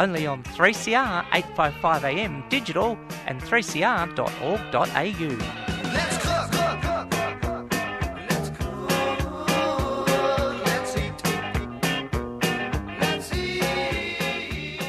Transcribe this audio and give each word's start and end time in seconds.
only 0.00 0.26
on 0.26 0.42
3CR 0.42 1.26
855 1.32 2.04
AM 2.04 2.42
digital 2.48 2.98
and 3.26 3.40
3cr.org.au. 3.42 4.80
Let's 5.92 6.16
cook. 6.16 6.52
Let's 8.28 8.48
cook. 8.56 8.80
Let's 10.64 10.96
eat. 10.96 11.22
Let's 13.00 13.34
eat. 13.34 14.80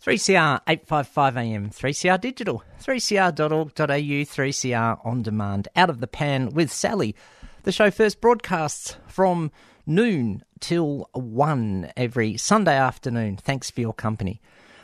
3CR 0.00 0.60
855 0.68 1.36
AM, 1.36 1.70
3CR 1.70 2.20
digital, 2.20 2.62
3cr.org.au, 2.80 3.64
3CR 3.74 5.04
on 5.04 5.22
demand, 5.22 5.66
out 5.74 5.90
of 5.90 5.98
the 5.98 6.06
pan 6.06 6.50
with 6.50 6.70
Sally. 6.70 7.16
The 7.64 7.72
show 7.72 7.90
first 7.90 8.20
broadcasts 8.20 8.96
from 9.08 9.50
noon 9.86 10.42
till 10.60 11.08
1 11.12 11.92
every 11.96 12.36
Sunday 12.36 12.76
afternoon. 12.76 13.36
Thanks 13.36 13.70
for 13.70 13.80
your 13.80 13.94
company. 13.94 14.40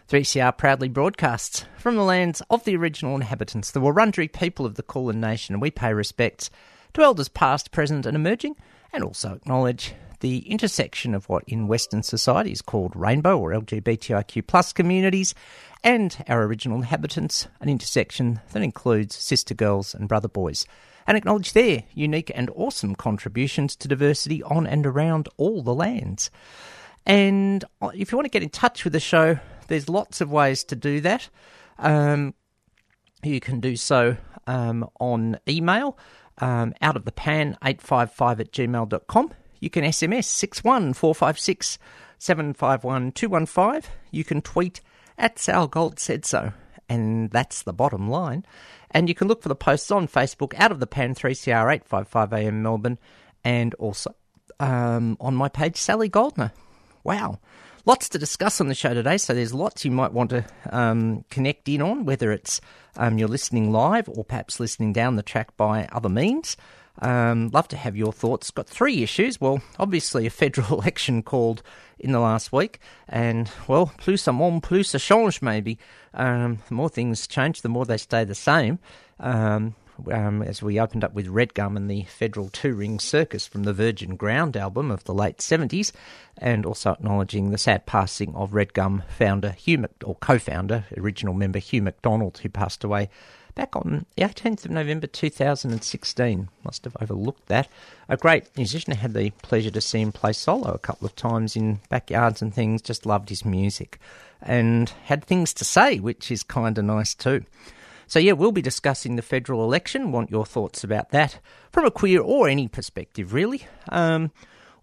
3CR 0.08 0.56
proudly 0.56 0.88
broadcasts 0.88 1.64
from 1.76 1.96
the 1.96 2.02
lands 2.02 2.42
of 2.50 2.64
the 2.64 2.76
original 2.76 3.14
inhabitants, 3.14 3.70
the 3.70 3.80
Wurundjeri 3.80 4.32
people 4.32 4.66
of 4.66 4.74
the 4.76 4.82
Kulin 4.82 5.20
Nation, 5.20 5.58
we 5.60 5.70
pay 5.70 5.92
respects 5.92 6.50
to 6.94 7.02
elders 7.02 7.28
past, 7.28 7.70
present, 7.72 8.06
and 8.06 8.14
emerging, 8.14 8.56
and 8.92 9.02
also 9.02 9.34
acknowledge 9.34 9.94
the 10.20 10.38
intersection 10.50 11.14
of 11.14 11.28
what 11.28 11.44
in 11.46 11.66
Western 11.66 12.02
society 12.02 12.52
is 12.52 12.62
called 12.62 12.94
rainbow 12.94 13.38
or 13.38 13.50
LGBTIQ 13.50 14.46
plus 14.46 14.72
communities 14.72 15.34
and 15.82 16.22
our 16.28 16.44
original 16.44 16.78
inhabitants, 16.78 17.48
an 17.60 17.68
intersection 17.68 18.40
that 18.52 18.62
includes 18.62 19.16
sister 19.16 19.54
girls 19.54 19.94
and 19.94 20.08
brother 20.08 20.28
boys, 20.28 20.64
and 21.06 21.16
acknowledge 21.16 21.52
their 21.52 21.84
unique 21.94 22.30
and 22.34 22.50
awesome 22.54 22.94
contributions 22.94 23.76
to 23.76 23.88
diversity 23.88 24.42
on 24.42 24.66
and 24.66 24.86
around 24.86 25.28
all 25.36 25.62
the 25.62 25.74
lands. 25.74 26.30
And 27.06 27.64
if 27.94 28.12
you 28.12 28.18
want 28.18 28.26
to 28.26 28.30
get 28.30 28.42
in 28.42 28.50
touch 28.50 28.84
with 28.84 28.92
the 28.92 29.00
show, 29.00 29.38
there's 29.68 29.88
lots 29.88 30.20
of 30.20 30.30
ways 30.30 30.64
to 30.64 30.76
do 30.76 31.00
that. 31.00 31.28
Um, 31.78 32.34
you 33.22 33.40
can 33.40 33.60
do 33.60 33.76
so 33.76 34.16
um, 34.46 34.88
on 35.00 35.38
email, 35.48 35.98
um, 36.38 36.74
out 36.80 36.96
of 36.96 37.04
the 37.04 37.12
pan 37.12 37.56
855 37.62 38.40
at 38.40 38.52
gmail.com. 38.52 39.32
You 39.60 39.70
can 39.70 39.84
SMS 39.84 40.24
61456 40.24 41.78
751 42.18 43.12
215. 43.12 43.90
You 44.10 44.24
can 44.24 44.42
tweet 44.42 44.80
at 45.18 45.38
Sal 45.38 45.68
Gold 45.68 45.98
said 45.98 46.24
so. 46.24 46.52
And 46.92 47.30
that's 47.30 47.62
the 47.62 47.72
bottom 47.72 48.10
line. 48.10 48.44
And 48.90 49.08
you 49.08 49.14
can 49.14 49.26
look 49.26 49.42
for 49.42 49.48
the 49.48 49.54
posts 49.54 49.90
on 49.90 50.06
Facebook, 50.06 50.52
out 50.58 50.70
of 50.70 50.78
the 50.78 50.86
pan 50.86 51.14
3CR 51.14 51.72
855 51.72 52.32
AM 52.34 52.62
Melbourne, 52.62 52.98
and 53.42 53.72
also 53.74 54.14
um, 54.60 55.16
on 55.18 55.34
my 55.34 55.48
page, 55.48 55.78
Sally 55.78 56.10
Goldner. 56.10 56.52
Wow. 57.02 57.38
Lots 57.86 58.10
to 58.10 58.18
discuss 58.18 58.60
on 58.60 58.68
the 58.68 58.74
show 58.74 58.92
today, 58.92 59.16
so 59.16 59.32
there's 59.32 59.54
lots 59.54 59.86
you 59.86 59.90
might 59.90 60.12
want 60.12 60.30
to 60.30 60.44
um, 60.70 61.24
connect 61.30 61.66
in 61.68 61.80
on, 61.80 62.04
whether 62.04 62.30
it's 62.30 62.60
um, 62.98 63.16
you're 63.16 63.26
listening 63.26 63.72
live 63.72 64.06
or 64.10 64.22
perhaps 64.22 64.60
listening 64.60 64.92
down 64.92 65.16
the 65.16 65.22
track 65.22 65.56
by 65.56 65.88
other 65.92 66.10
means. 66.10 66.58
Um, 67.00 67.48
love 67.52 67.68
to 67.68 67.76
have 67.76 67.96
your 67.96 68.12
thoughts. 68.12 68.50
Got 68.50 68.68
three 68.68 69.02
issues. 69.02 69.40
Well, 69.40 69.62
obviously, 69.78 70.26
a 70.26 70.30
federal 70.30 70.68
election 70.80 71.22
called 71.22 71.62
in 71.98 72.12
the 72.12 72.20
last 72.20 72.52
week, 72.52 72.80
and 73.08 73.50
well, 73.68 73.92
plus 73.96 74.26
un 74.26 74.34
monde, 74.36 74.62
plus 74.62 74.94
a 74.94 74.98
change, 74.98 75.40
maybe. 75.40 75.78
Um, 76.14 76.58
the 76.68 76.74
more 76.74 76.88
things 76.88 77.26
change, 77.26 77.62
the 77.62 77.68
more 77.68 77.86
they 77.86 77.96
stay 77.96 78.24
the 78.24 78.34
same. 78.34 78.78
Um, 79.20 79.76
um, 80.10 80.42
as 80.42 80.62
we 80.62 80.80
opened 80.80 81.04
up 81.04 81.14
with 81.14 81.26
Redgum 81.26 81.76
and 81.76 81.90
the 81.90 82.04
Federal 82.04 82.48
Two 82.48 82.74
Ring 82.74 82.98
Circus 82.98 83.46
from 83.46 83.64
the 83.64 83.72
Virgin 83.72 84.16
Ground 84.16 84.56
album 84.56 84.90
of 84.90 85.04
the 85.04 85.14
late 85.14 85.38
70s, 85.38 85.92
and 86.38 86.66
also 86.66 86.92
acknowledging 86.92 87.50
the 87.50 87.58
sad 87.58 87.86
passing 87.86 88.34
of 88.34 88.52
Redgum 88.52 89.04
founder 89.08 89.52
Hugh, 89.52 89.78
Mc, 89.78 89.92
or 90.04 90.16
co 90.16 90.38
founder, 90.38 90.86
original 90.96 91.34
member 91.34 91.58
Hugh 91.58 91.82
McDonald, 91.82 92.38
who 92.38 92.48
passed 92.48 92.84
away 92.84 93.10
back 93.54 93.76
on 93.76 94.06
the 94.16 94.22
18th 94.22 94.64
of 94.64 94.70
November 94.70 95.06
2016. 95.06 96.48
Must 96.64 96.84
have 96.84 96.96
overlooked 97.00 97.46
that. 97.46 97.68
A 98.08 98.16
great 98.16 98.56
musician. 98.56 98.92
I 98.92 98.96
had 98.96 99.14
the 99.14 99.30
pleasure 99.42 99.70
to 99.70 99.80
see 99.80 100.00
him 100.00 100.12
play 100.12 100.32
solo 100.32 100.72
a 100.72 100.78
couple 100.78 101.06
of 101.06 101.16
times 101.16 101.56
in 101.56 101.80
backyards 101.88 102.42
and 102.42 102.54
things. 102.54 102.82
Just 102.82 103.06
loved 103.06 103.28
his 103.28 103.44
music 103.44 103.98
and 104.40 104.90
had 105.04 105.24
things 105.24 105.54
to 105.54 105.64
say, 105.64 105.98
which 105.98 106.30
is 106.30 106.42
kind 106.42 106.78
of 106.78 106.84
nice 106.84 107.14
too. 107.14 107.44
So, 108.06 108.18
yeah, 108.18 108.32
we'll 108.32 108.52
be 108.52 108.62
discussing 108.62 109.16
the 109.16 109.22
federal 109.22 109.64
election. 109.64 110.12
Want 110.12 110.30
your 110.30 110.44
thoughts 110.44 110.84
about 110.84 111.10
that 111.10 111.38
from 111.70 111.86
a 111.86 111.90
queer 111.90 112.20
or 112.20 112.48
any 112.48 112.68
perspective, 112.68 113.32
really. 113.32 113.66
Um, 113.88 114.32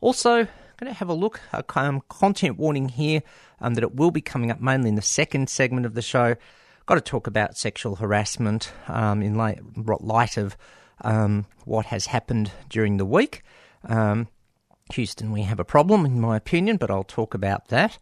also, 0.01 0.47
going 0.79 0.91
to 0.91 0.97
have 0.97 1.09
a 1.09 1.13
look, 1.13 1.41
a 1.51 1.63
um, 1.75 2.01
content 2.07 2.57
warning 2.57 2.89
here 2.89 3.21
um, 3.59 3.73
that 3.73 3.83
it 3.83 3.95
will 3.95 4.11
be 4.11 4.21
coming 4.21 4.49
up 4.49 4.61
mainly 4.61 4.89
in 4.89 4.95
the 4.95 5.01
second 5.01 5.49
segment 5.49 5.85
of 5.85 5.93
the 5.93 6.01
show. 6.01 6.35
Got 6.89 6.95
to 6.95 7.01
talk 7.01 7.27
about 7.27 7.55
sexual 7.55 7.97
harassment 7.97 8.73
um, 8.87 9.21
in 9.21 9.35
light, 9.35 9.59
light 10.01 10.37
of 10.37 10.57
um, 11.01 11.45
what 11.63 11.85
has 11.85 12.07
happened 12.07 12.51
during 12.67 12.97
the 12.97 13.05
week. 13.05 13.43
Um, 13.83 14.27
Houston, 14.93 15.31
we 15.31 15.43
have 15.43 15.59
a 15.59 15.63
problem, 15.63 16.03
in 16.03 16.19
my 16.19 16.35
opinion, 16.35 16.77
but 16.77 16.89
I'll 16.89 17.03
talk 17.03 17.35
about 17.35 17.67
that. 17.67 17.99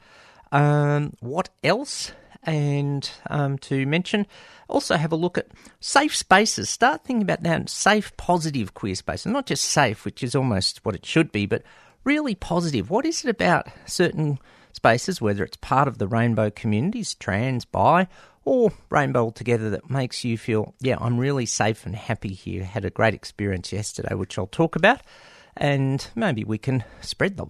Um, 0.54 1.18
what 1.20 1.50
else? 1.66 2.14
And 2.44 3.12
um, 3.30 3.58
to 3.58 3.86
mention, 3.86 4.26
also 4.70 4.96
have 4.96 5.12
a 5.12 5.18
look 5.18 5.38
at 5.38 5.52
safe 5.82 6.16
spaces. 6.16 6.70
Start 6.70 7.04
thinking 7.04 7.24
about 7.24 7.42
now 7.42 7.66
safe, 7.66 8.16
positive 8.16 8.74
queer 8.74 8.96
spaces, 8.96 9.26
not 9.26 9.48
just 9.48 9.66
safe, 9.66 10.06
which 10.06 10.24
is 10.24 10.34
almost 10.34 10.86
what 10.86 10.96
it 10.96 11.06
should 11.06 11.34
be, 11.34 11.46
but 11.46 11.62
really 12.06 12.36
positive. 12.36 12.90
What 12.90 13.06
is 13.06 13.26
it 13.26 13.30
about 13.30 13.68
certain 13.86 14.40
spaces, 14.72 15.20
whether 15.20 15.44
it's 15.44 15.58
part 15.58 15.90
of 15.90 15.98
the 15.98 16.08
rainbow 16.08 16.50
communities, 16.50 17.16
trans, 17.16 17.66
bi, 17.66 18.08
or 18.48 18.72
rainbow 18.90 19.24
altogether, 19.24 19.70
that 19.72 19.90
makes 19.90 20.24
you 20.24 20.38
feel, 20.38 20.74
yeah, 20.80 20.96
I'm 21.02 21.18
really 21.18 21.46
safe 21.46 21.86
and 21.86 21.94
happy 21.94 22.34
here. 22.34 22.64
Had 22.64 22.86
a 22.86 22.90
great 22.90 23.14
experience 23.14 23.74
yesterday, 23.74 24.16
which 24.16 24.38
I'll 24.38 24.48
talk 24.48 24.78
about, 24.78 25.02
and 25.58 26.08
maybe 26.16 26.46
we 26.46 26.58
can 26.58 26.86
spread 27.02 27.36
the, 27.36 27.48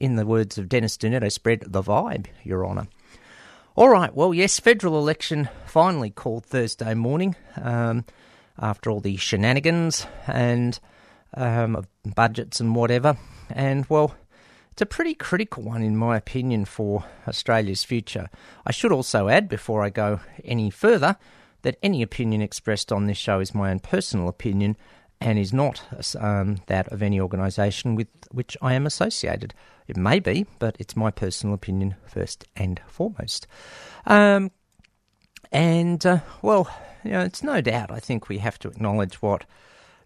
in 0.00 0.16
the 0.16 0.24
words 0.24 0.56
of 0.56 0.70
Dennis 0.70 0.96
Denuto, 0.96 1.30
spread 1.30 1.64
the 1.66 1.82
vibe, 1.82 2.28
Your 2.44 2.66
Honour. 2.66 2.88
All 3.76 3.90
right, 3.90 4.14
well, 4.14 4.32
yes, 4.32 4.58
federal 4.58 4.98
election 4.98 5.50
finally 5.66 6.08
called 6.08 6.46
Thursday 6.46 6.94
morning 6.94 7.36
um, 7.60 8.06
after 8.58 8.90
all 8.90 9.00
the 9.00 9.16
shenanigans 9.16 10.06
and 10.26 10.80
um, 11.34 11.84
budgets 12.14 12.58
and 12.58 12.74
whatever. 12.74 13.18
And, 13.50 13.84
well, 13.90 14.14
it's 14.78 14.82
a 14.82 14.86
pretty 14.86 15.14
critical 15.14 15.64
one, 15.64 15.82
in 15.82 15.96
my 15.96 16.16
opinion, 16.16 16.64
for 16.64 17.04
Australia's 17.26 17.82
future. 17.82 18.30
I 18.64 18.70
should 18.70 18.92
also 18.92 19.26
add, 19.26 19.48
before 19.48 19.82
I 19.82 19.90
go 19.90 20.20
any 20.44 20.70
further, 20.70 21.16
that 21.62 21.78
any 21.82 22.00
opinion 22.00 22.42
expressed 22.42 22.92
on 22.92 23.06
this 23.06 23.18
show 23.18 23.40
is 23.40 23.52
my 23.52 23.72
own 23.72 23.80
personal 23.80 24.28
opinion 24.28 24.76
and 25.20 25.36
is 25.36 25.52
not 25.52 25.82
um, 26.20 26.58
that 26.66 26.86
of 26.92 27.02
any 27.02 27.18
organisation 27.18 27.96
with 27.96 28.06
which 28.30 28.56
I 28.62 28.74
am 28.74 28.86
associated. 28.86 29.52
It 29.88 29.96
may 29.96 30.20
be, 30.20 30.46
but 30.60 30.76
it's 30.78 30.94
my 30.94 31.10
personal 31.10 31.56
opinion 31.56 31.96
first 32.06 32.44
and 32.54 32.80
foremost. 32.86 33.48
Um, 34.06 34.52
and, 35.50 36.06
uh, 36.06 36.20
well, 36.40 36.70
you 37.02 37.10
know, 37.10 37.22
it's 37.22 37.42
no 37.42 37.60
doubt, 37.60 37.90
I 37.90 37.98
think 37.98 38.28
we 38.28 38.38
have 38.38 38.60
to 38.60 38.68
acknowledge 38.68 39.20
what, 39.20 39.44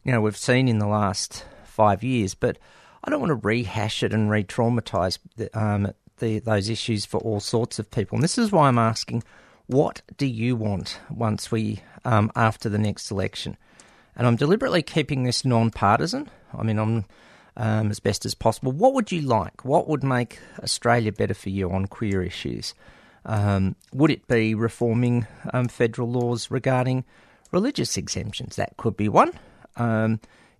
you 0.03 0.13
know, 0.13 0.23
we've 0.23 0.35
seen 0.35 0.67
in 0.67 0.79
the 0.79 0.87
last 0.87 1.45
five 1.63 2.03
years, 2.03 2.35
but 2.35 2.57
I 3.05 3.11
don't 3.11 3.21
want 3.21 3.31
to 3.31 3.47
rehash 3.47 4.03
it 4.03 4.13
and 4.13 4.31
re 4.31 4.45
traumatise 4.45 5.19
um, 5.55 5.93
those 6.19 6.69
issues 6.69 7.05
for 7.05 7.19
all 7.19 7.41
sorts 7.41 7.79
of 7.79 7.91
people. 7.91 8.17
And 8.17 8.23
this 8.23 8.39
is 8.39 8.53
why 8.53 8.69
I'm 8.69 8.79
asking, 8.79 9.25
what 9.67 10.03
do 10.17 10.27
you 10.27 10.55
want 10.55 10.99
once 11.11 11.51
we, 11.51 11.81
um, 12.05 12.31
after 12.37 12.69
the 12.69 12.79
next 12.79 13.11
election? 13.11 13.57
And 14.15 14.27
I'm 14.27 14.37
deliberately 14.37 14.83
keeping 14.83 15.25
this 15.25 15.45
non 15.45 15.71
partisan. 15.71 16.31
I 16.57 16.63
mean, 16.63 16.79
I'm 16.79 17.05
um, 17.57 17.91
as 17.91 18.01
best 18.01 18.25
as 18.25 18.35
possible. 18.35 18.73
What 18.73 18.95
would 18.95 19.11
you 19.11 19.23
like? 19.23 19.65
What 19.65 19.89
would 19.89 20.05
make 20.05 20.39
Australia 20.63 21.13
better 21.13 21.35
for 21.35 21.49
you 21.49 21.71
on 21.71 21.87
queer 21.87 22.23
issues? 22.23 22.75
Um, 23.25 23.77
would 23.93 24.11
it 24.11 24.27
be 24.27 24.55
reforming 24.55 25.27
um, 25.53 25.69
federal 25.69 26.11
laws 26.11 26.51
regarding 26.51 27.05
religious 27.51 27.97
exemptions? 27.97 28.57
That 28.57 28.77
could 28.77 28.97
be 28.97 29.09
one. 29.09 29.33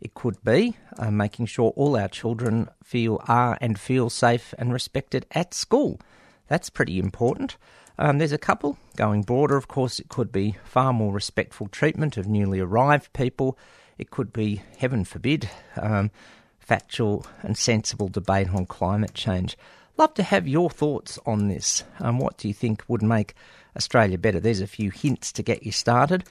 It 0.03 0.15
could 0.15 0.43
be 0.43 0.77
uh, 0.99 1.13
making 1.13 1.47
sure 1.47 1.73
all 1.77 1.97
our 1.97 2.09
children 2.09 2.69
feel 2.83 3.23
are 3.29 3.57
and 3.61 3.79
feel 3.79 4.11
safe 4.11 4.53
and 4.59 4.73
respected 4.73 5.27
at 5.31 5.55
school. 5.55 6.01
That's 6.49 6.71
pretty 6.71 6.99
important. 6.99 7.57
Um, 8.01 8.19
there's 8.19 8.33
a 8.33 8.39
couple. 8.39 8.77
Going 8.97 9.23
broader, 9.23 9.57
of 9.57 9.69
course, 9.69 10.01
it 10.01 10.09
could 10.09 10.33
be 10.33 10.57
far 10.65 10.93
more 10.93 11.13
respectful 11.13 11.69
treatment 11.69 12.17
of 12.17 12.27
newly 12.27 12.59
arrived 12.59 13.13
people. 13.13 13.57
It 13.97 14.11
could 14.11 14.33
be, 14.33 14.63
heaven 14.77 15.05
forbid, 15.05 15.49
um, 15.81 16.11
factual 16.59 17.25
and 17.43 17.57
sensible 17.57 18.09
debate 18.09 18.51
on 18.51 18.67
climate 18.67 19.15
change. 19.15 19.57
Love 19.97 20.15
to 20.15 20.25
have 20.25 20.49
your 20.49 20.69
thoughts 20.69 21.17
on 21.27 21.47
this. 21.47 21.85
Um, 22.01 22.19
what 22.19 22.39
do 22.39 22.49
you 22.49 22.55
think 22.55 22.83
would 22.89 23.05
make 23.05 23.35
Australia 23.77 24.19
better? 24.19 24.41
There's 24.41 24.61
a 24.61 24.67
few 24.67 24.91
hints 24.91 25.31
to 25.35 25.45
get 25.45 25.63
you 25.63 25.71
started. 25.71 26.25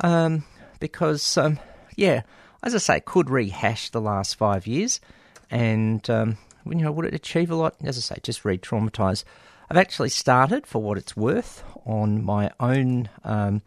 Um, 0.00 0.44
because, 0.78 1.38
um, 1.38 1.58
yeah, 1.96 2.20
as 2.64 2.74
I 2.74 2.78
say, 2.78 3.00
could 3.00 3.30
rehash 3.30 3.90
the 3.90 4.00
last 4.00 4.36
five 4.36 4.66
years, 4.66 5.00
and 5.50 6.08
um, 6.10 6.38
you 6.66 6.76
know, 6.76 6.90
would 6.90 7.04
it 7.04 7.14
achieve 7.14 7.50
a 7.50 7.54
lot? 7.54 7.76
As 7.84 7.96
I 7.98 8.00
say, 8.00 8.20
just 8.22 8.44
re-traumatise. 8.44 9.22
I've 9.70 9.76
actually 9.76 10.08
started, 10.08 10.66
for 10.66 10.82
what 10.82 10.98
it's 10.98 11.16
worth, 11.16 11.62
on 11.86 12.24
my 12.24 12.50
own 12.58 13.08
um, 13.22 13.62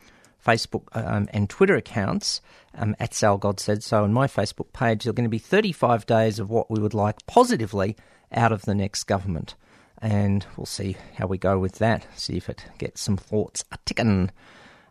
Facebook 0.46 0.84
um, 0.94 1.28
and 1.32 1.50
Twitter 1.50 1.76
accounts 1.76 2.42
um, 2.76 2.96
at 3.00 3.14
Sal 3.14 3.38
Gold 3.38 3.60
Said 3.60 3.84
So. 3.84 4.04
On 4.04 4.14
my 4.14 4.28
Facebook 4.28 4.74
page, 4.74 5.04
there 5.04 5.12
are 5.12 5.14
going 5.14 5.26
to 5.26 5.30
be 5.30 5.40
35 5.40 6.06
days 6.06 6.40
of 6.40 6.50
what 6.50 6.70
we 6.70 6.80
would 6.80 6.94
like 6.94 7.26
positively 7.26 7.96
out 8.32 8.52
of 8.52 8.64
the 8.64 8.76
next 8.76 9.06
government. 9.06 9.56
And 10.00 10.46
we'll 10.56 10.66
see 10.66 10.98
how 11.16 11.26
we 11.28 11.38
go 11.38 11.58
with 11.58 11.80
that, 11.80 12.06
see 12.16 12.38
if 12.38 12.50
it 12.50 12.64
gets 12.78 13.02
some 13.02 13.18
thoughts 13.18 13.64
a 13.72 13.78
ticking. 13.86 14.32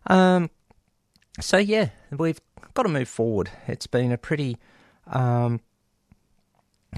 Um, 0.05 0.49
so, 1.39 1.57
yeah, 1.57 1.89
we've 2.11 2.39
got 2.73 2.83
to 2.83 2.89
move 2.89 3.07
forward. 3.07 3.49
It's 3.67 3.87
been 3.87 4.11
a 4.11 4.17
pretty 4.17 4.57
um, 5.07 5.61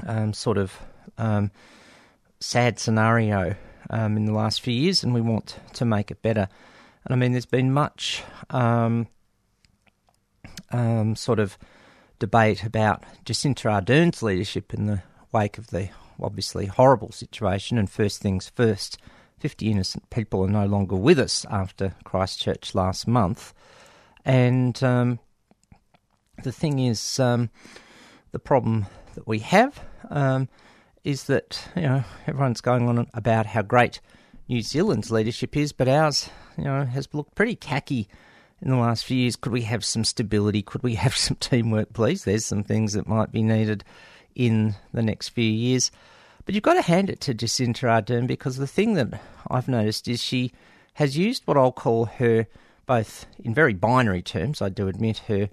um, 0.05 0.33
sort 0.33 0.57
of 0.57 0.77
um, 1.17 1.51
sad 2.39 2.79
scenario 2.79 3.55
um, 3.89 4.17
in 4.17 4.25
the 4.25 4.33
last 4.33 4.61
few 4.61 4.73
years, 4.73 5.03
and 5.03 5.13
we 5.13 5.21
want 5.21 5.59
to 5.73 5.85
make 5.85 6.11
it 6.11 6.21
better. 6.21 6.47
And 7.05 7.13
I 7.13 7.15
mean, 7.15 7.31
there's 7.31 7.45
been 7.45 7.73
much 7.73 8.23
um, 8.49 9.07
um, 10.71 11.15
sort 11.15 11.39
of 11.39 11.57
debate 12.19 12.63
about 12.63 13.03
Jacinda 13.25 13.71
Ardern's 13.71 14.21
leadership 14.21 14.73
in 14.73 14.85
the 14.85 15.03
wake 15.31 15.57
of 15.57 15.67
the 15.67 15.89
obviously 16.21 16.65
horrible 16.65 17.11
situation. 17.11 17.77
And 17.77 17.89
first 17.89 18.21
things 18.21 18.49
first, 18.49 18.97
50 19.39 19.71
innocent 19.71 20.09
people 20.09 20.43
are 20.43 20.49
no 20.49 20.65
longer 20.65 20.95
with 20.95 21.19
us 21.19 21.45
after 21.49 21.95
Christchurch 22.03 22.75
last 22.75 23.07
month. 23.07 23.53
And 24.29 24.83
um, 24.83 25.17
the 26.43 26.51
thing 26.51 26.77
is, 26.77 27.19
um, 27.19 27.49
the 28.31 28.37
problem 28.37 28.85
that 29.15 29.27
we 29.27 29.39
have 29.39 29.79
um, 30.11 30.49
is 31.03 31.23
that 31.23 31.67
you 31.75 31.81
know 31.81 32.03
everyone's 32.27 32.61
going 32.61 32.87
on 32.87 33.07
about 33.15 33.47
how 33.47 33.63
great 33.63 33.99
New 34.47 34.61
Zealand's 34.61 35.09
leadership 35.09 35.57
is, 35.57 35.71
but 35.71 35.87
ours, 35.87 36.29
you 36.59 36.65
know, 36.65 36.85
has 36.85 37.07
looked 37.11 37.33
pretty 37.33 37.55
khaki 37.55 38.07
in 38.61 38.69
the 38.69 38.75
last 38.75 39.03
few 39.03 39.17
years. 39.17 39.35
Could 39.35 39.51
we 39.51 39.63
have 39.63 39.83
some 39.83 40.03
stability? 40.03 40.61
Could 40.61 40.83
we 40.83 40.93
have 40.93 41.17
some 41.17 41.37
teamwork, 41.37 41.93
please? 41.93 42.23
There's 42.23 42.45
some 42.45 42.63
things 42.63 42.93
that 42.93 43.07
might 43.07 43.31
be 43.31 43.41
needed 43.41 43.83
in 44.35 44.75
the 44.93 45.01
next 45.01 45.29
few 45.29 45.51
years. 45.51 45.89
But 46.45 46.53
you've 46.53 46.63
got 46.63 46.75
to 46.75 46.83
hand 46.83 47.09
it 47.09 47.19
to 47.21 47.33
Jacinda 47.33 47.89
Ardern 47.89 48.27
because 48.27 48.57
the 48.57 48.67
thing 48.67 48.93
that 48.93 49.19
I've 49.49 49.67
noticed 49.67 50.07
is 50.07 50.21
she 50.21 50.51
has 50.93 51.17
used 51.17 51.41
what 51.45 51.57
I'll 51.57 51.71
call 51.71 52.05
her, 52.05 52.45
both 52.89 53.27
in 53.37 53.53
very 53.53 53.75
binary 53.75 54.23
terms, 54.23 54.63
I 54.63 54.69
do 54.69 54.87
admit, 54.87 55.19
her 55.27 55.47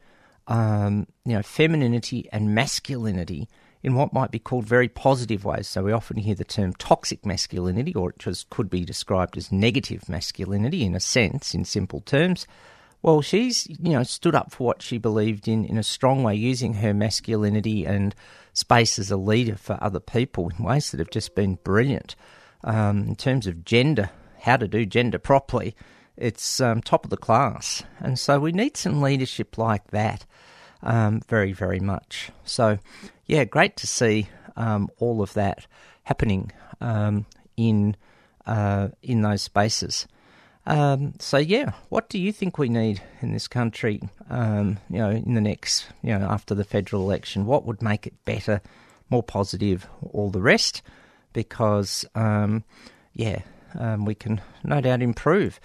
um, 0.47 1.06
you 1.27 1.35
know, 1.35 1.43
femininity 1.43 2.31
and 2.33 2.55
masculinity 2.55 3.47
in 3.83 3.94
what 3.94 4.15
might 4.15 4.31
be 4.31 4.38
called 4.38 4.65
very 4.65 4.88
positive 4.88 5.44
ways. 5.44 5.69
So 5.69 5.83
we 5.83 5.93
often 5.93 6.17
hear 6.17 6.35
the 6.35 6.44
term 6.44 6.73
toxic 6.73 7.27
masculinity, 7.27 7.94
or 7.94 8.09
it 8.09 8.19
just 8.19 8.49
could 8.49 8.71
be 8.71 8.87
described 8.87 9.37
as 9.37 9.53
negative 9.53 10.09
masculinity 10.09 10.83
in 10.83 10.94
a 10.94 11.00
sense, 11.00 11.55
in 11.55 11.67
simple 11.67 12.00
terms. 12.00 12.47
Well, 13.03 13.21
she's 13.21 13.67
you 13.69 13.93
know 13.93 14.03
stood 14.03 14.35
up 14.35 14.50
for 14.50 14.65
what 14.65 14.81
she 14.81 14.97
believed 14.97 15.47
in 15.47 15.67
in 15.67 15.77
a 15.77 15.83
strong 15.83 16.23
way, 16.23 16.37
using 16.37 16.73
her 16.75 16.94
masculinity 16.94 17.85
and 17.85 18.15
space 18.55 18.99
as 18.99 19.11
a 19.11 19.19
leader 19.19 19.56
for 19.56 19.77
other 19.83 20.00
people 20.00 20.49
in 20.49 20.65
ways 20.65 20.91
that 20.91 21.00
have 21.00 21.11
just 21.11 21.35
been 21.35 21.59
brilliant. 21.62 22.17
Um, 22.65 23.09
in 23.09 23.15
terms 23.15 23.47
of 23.47 23.67
gender, 23.67 24.09
how 24.41 24.56
to 24.56 24.67
do 24.67 24.87
gender 24.87 25.19
properly, 25.19 25.77
it's 26.17 26.61
um, 26.61 26.81
top 26.81 27.05
of 27.05 27.11
the 27.11 27.17
class, 27.17 27.83
and 28.01 28.19
so 28.19 28.41
we 28.41 28.53
need 28.53 28.77
some 28.77 29.03
leadership 29.03 29.59
like 29.59 29.91
that 29.91 30.25
um, 30.83 31.21
very, 31.29 31.53
very 31.53 31.81
much. 31.81 32.31
So, 32.45 32.79
yeah, 33.27 33.45
great 33.45 33.77
to 33.79 33.87
see 33.87 34.29
um, 34.57 34.89
all 34.99 35.23
of 35.23 35.35
that 35.35 35.67
happening 36.05 36.53
um, 36.81 37.27
in 37.57 37.97
uh, 38.47 38.89
in 39.03 39.23
those 39.23 39.43
spaces. 39.43 40.07
Um, 40.67 41.15
so, 41.19 41.37
yeah, 41.37 41.73
what 41.89 42.09
do 42.09 42.19
you 42.19 42.33
think 42.33 42.59
we 42.59 42.69
need 42.69 43.03
in 43.21 43.33
this 43.33 43.49
country? 43.49 44.01
Um, 44.31 44.79
you 44.89 44.99
know, 44.99 45.11
in 45.11 45.35
the 45.35 45.41
next, 45.41 45.87
you 46.03 46.17
know, 46.17 46.27
after 46.27 46.55
the 46.55 46.65
federal 46.65 47.03
election, 47.03 47.47
what 47.47 47.65
would 47.67 47.83
make 47.83 48.07
it 48.07 48.25
better, 48.25 48.61
more 49.11 49.23
positive, 49.23 49.87
all 50.12 50.31
the 50.31 50.41
rest? 50.41 50.83
Because, 51.33 52.05
yeah, 52.15 53.41
we 53.99 54.15
can 54.15 54.41
no 54.65 54.81
doubt 54.81 55.03
improve. 55.03 55.61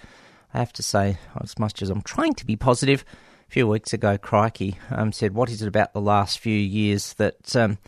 I 0.54 0.58
have 0.58 0.72
to 0.74 0.82
say, 0.82 1.18
as 1.40 1.58
much 1.58 1.82
as 1.82 1.90
I'm 1.90 2.02
trying 2.02 2.34
to 2.34 2.46
be 2.46 2.56
positive, 2.56 3.04
a 3.48 3.52
few 3.52 3.68
weeks 3.68 3.92
ago, 3.92 4.16
Crikey 4.18 4.78
um, 4.90 5.12
said, 5.12 5.34
What 5.34 5.50
is 5.50 5.62
it 5.62 5.68
about 5.68 5.92
the 5.92 6.00
last 6.00 6.38
few 6.38 6.56
years 6.56 7.14
that. 7.14 7.54
Um, 7.56 7.78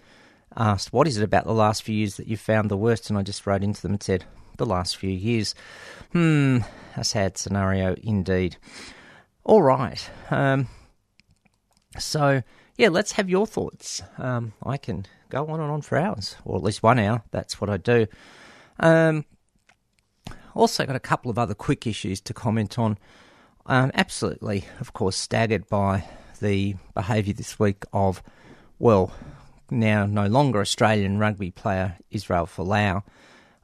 asked, 0.56 0.92
What 0.92 1.06
is 1.06 1.18
it 1.18 1.24
about 1.24 1.44
the 1.44 1.52
last 1.52 1.82
few 1.82 1.94
years 1.94 2.16
that 2.16 2.28
you 2.28 2.36
found 2.36 2.70
the 2.70 2.76
worst? 2.76 3.10
And 3.10 3.18
I 3.18 3.22
just 3.22 3.46
wrote 3.46 3.62
into 3.62 3.82
them 3.82 3.92
and 3.92 4.02
said, 4.02 4.24
The 4.56 4.66
last 4.66 4.96
few 4.96 5.10
years. 5.10 5.54
Hmm, 6.12 6.58
a 6.96 7.04
sad 7.04 7.36
scenario 7.36 7.94
indeed. 8.02 8.56
All 9.44 9.62
right. 9.62 10.10
Um, 10.30 10.68
so, 11.98 12.42
yeah, 12.76 12.88
let's 12.88 13.12
have 13.12 13.28
your 13.28 13.46
thoughts. 13.46 14.02
Um, 14.18 14.52
I 14.62 14.76
can 14.76 15.06
go 15.28 15.46
on 15.46 15.60
and 15.60 15.70
on 15.70 15.82
for 15.82 15.98
hours, 15.98 16.36
or 16.44 16.56
at 16.56 16.62
least 16.62 16.82
one 16.82 16.98
hour. 16.98 17.22
That's 17.30 17.60
what 17.60 17.70
I 17.70 17.76
do. 17.76 18.06
Um, 18.80 19.24
also, 20.54 20.86
got 20.86 20.96
a 20.96 21.00
couple 21.00 21.30
of 21.30 21.38
other 21.38 21.54
quick 21.54 21.86
issues 21.86 22.20
to 22.22 22.34
comment 22.34 22.78
on. 22.78 22.98
Um, 23.66 23.90
absolutely, 23.94 24.64
of 24.80 24.92
course, 24.92 25.16
staggered 25.16 25.68
by 25.68 26.04
the 26.40 26.76
behaviour 26.94 27.32
this 27.32 27.58
week 27.58 27.84
of, 27.92 28.22
well, 28.78 29.12
now 29.70 30.06
no 30.06 30.26
longer 30.26 30.60
Australian 30.60 31.18
rugby 31.18 31.50
player 31.50 31.96
Israel 32.10 32.46
Folau. 32.46 33.02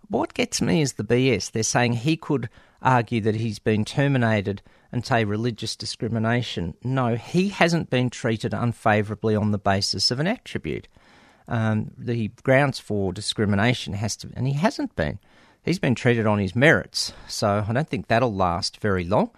What 0.08 0.34
gets 0.34 0.60
me 0.60 0.82
is 0.82 0.94
the 0.94 1.04
BS. 1.04 1.52
They're 1.52 1.62
saying 1.62 1.92
he 1.92 2.16
could 2.16 2.48
argue 2.82 3.20
that 3.20 3.36
he's 3.36 3.58
been 3.58 3.84
terminated 3.84 4.62
and 4.90 5.06
say 5.06 5.24
religious 5.24 5.76
discrimination. 5.76 6.74
No, 6.82 7.14
he 7.14 7.50
hasn't 7.50 7.90
been 7.90 8.10
treated 8.10 8.52
unfavourably 8.52 9.36
on 9.36 9.52
the 9.52 9.58
basis 9.58 10.10
of 10.10 10.18
an 10.18 10.26
attribute. 10.26 10.88
Um, 11.46 11.92
the 11.96 12.28
grounds 12.42 12.78
for 12.78 13.12
discrimination 13.12 13.92
has 13.94 14.16
to, 14.16 14.30
and 14.34 14.46
he 14.46 14.54
hasn't 14.54 14.96
been. 14.96 15.18
He's 15.64 15.78
been 15.78 15.94
treated 15.94 16.26
on 16.26 16.38
his 16.38 16.56
merits, 16.56 17.12
so 17.28 17.64
I 17.68 17.72
don't 17.72 17.88
think 17.88 18.08
that'll 18.08 18.34
last 18.34 18.78
very 18.78 19.04
long. 19.04 19.30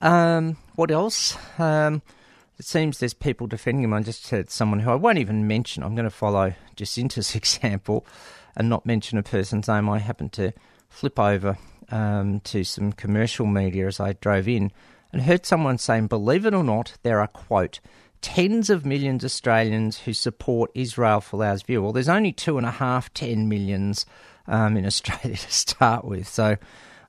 Um, 0.00 0.56
what 0.74 0.90
else? 0.90 1.36
Um, 1.58 2.02
it 2.58 2.64
seems 2.64 2.98
there's 2.98 3.14
people 3.14 3.46
defending 3.46 3.84
him. 3.84 3.92
I 3.92 4.02
just 4.02 4.28
heard 4.30 4.50
someone 4.50 4.80
who 4.80 4.90
I 4.90 4.94
won't 4.94 5.18
even 5.18 5.46
mention. 5.46 5.82
I'm 5.82 5.94
going 5.94 6.04
to 6.04 6.10
follow 6.10 6.54
Jacinda's 6.74 7.34
example 7.34 8.06
and 8.56 8.68
not 8.68 8.86
mention 8.86 9.18
a 9.18 9.22
person's 9.22 9.68
name. 9.68 9.88
I 9.88 9.98
happened 9.98 10.32
to 10.34 10.52
flip 10.88 11.18
over 11.18 11.58
um, 11.90 12.40
to 12.40 12.64
some 12.64 12.92
commercial 12.92 13.46
media 13.46 13.86
as 13.86 14.00
I 14.00 14.14
drove 14.14 14.48
in 14.48 14.72
and 15.12 15.22
heard 15.22 15.44
someone 15.44 15.78
saying, 15.78 16.06
believe 16.06 16.46
it 16.46 16.54
or 16.54 16.64
not, 16.64 16.94
there 17.02 17.20
are, 17.20 17.28
quote, 17.28 17.80
tens 18.22 18.70
of 18.70 18.86
millions 18.86 19.24
of 19.24 19.28
Australians 19.28 19.98
who 19.98 20.12
support 20.12 20.70
Israel 20.74 21.20
Folau's 21.20 21.62
view. 21.62 21.82
Well, 21.82 21.92
there's 21.92 22.08
only 22.08 22.32
two 22.32 22.56
and 22.56 22.66
a 22.66 22.70
half, 22.70 23.12
ten 23.12 23.48
millions 23.48 24.06
um, 24.46 24.76
in 24.76 24.86
Australia 24.92 25.36
to 25.36 25.52
start 25.52 26.04
with. 26.04 26.26
So 26.26 26.56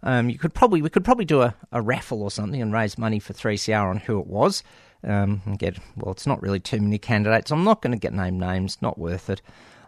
um, 0.01 0.29
you 0.29 0.37
could 0.37 0.53
probably 0.53 0.81
we 0.81 0.89
could 0.89 1.05
probably 1.05 1.25
do 1.25 1.41
a, 1.41 1.55
a 1.71 1.81
raffle 1.81 2.21
or 2.21 2.31
something 2.31 2.61
and 2.61 2.73
raise 2.73 2.97
money 2.97 3.19
for 3.19 3.33
3CR 3.33 3.89
on 3.89 3.97
who 3.97 4.19
it 4.19 4.27
was. 4.27 4.63
Um, 5.05 5.41
and 5.45 5.59
get 5.59 5.77
well, 5.97 6.11
it's 6.13 6.27
not 6.27 6.41
really 6.41 6.59
too 6.59 6.79
many 6.79 6.97
candidates. 6.97 7.51
I'm 7.51 7.63
not 7.63 7.81
going 7.81 7.91
to 7.91 7.99
get 7.99 8.13
name 8.13 8.39
names, 8.39 8.77
not 8.81 8.97
worth 8.97 9.29
it. 9.29 9.41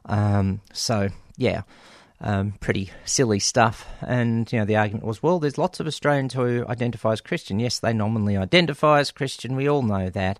Um, 0.05 0.61
so 0.73 1.09
yeah, 1.37 1.61
um, 2.21 2.53
pretty 2.59 2.91
silly 3.05 3.39
stuff. 3.39 3.87
And 4.01 4.51
you 4.51 4.59
know, 4.59 4.65
the 4.65 4.75
argument 4.75 5.05
was, 5.05 5.23
well, 5.23 5.39
there's 5.39 5.57
lots 5.57 5.79
of 5.79 5.87
Australians 5.87 6.33
who 6.33 6.65
identify 6.67 7.13
as 7.13 7.21
Christian. 7.21 7.59
Yes, 7.59 7.79
they 7.79 7.93
nominally 7.93 8.37
identify 8.37 8.99
as 8.99 9.11
Christian. 9.11 9.55
We 9.55 9.69
all 9.69 9.83
know 9.83 10.09
that. 10.09 10.39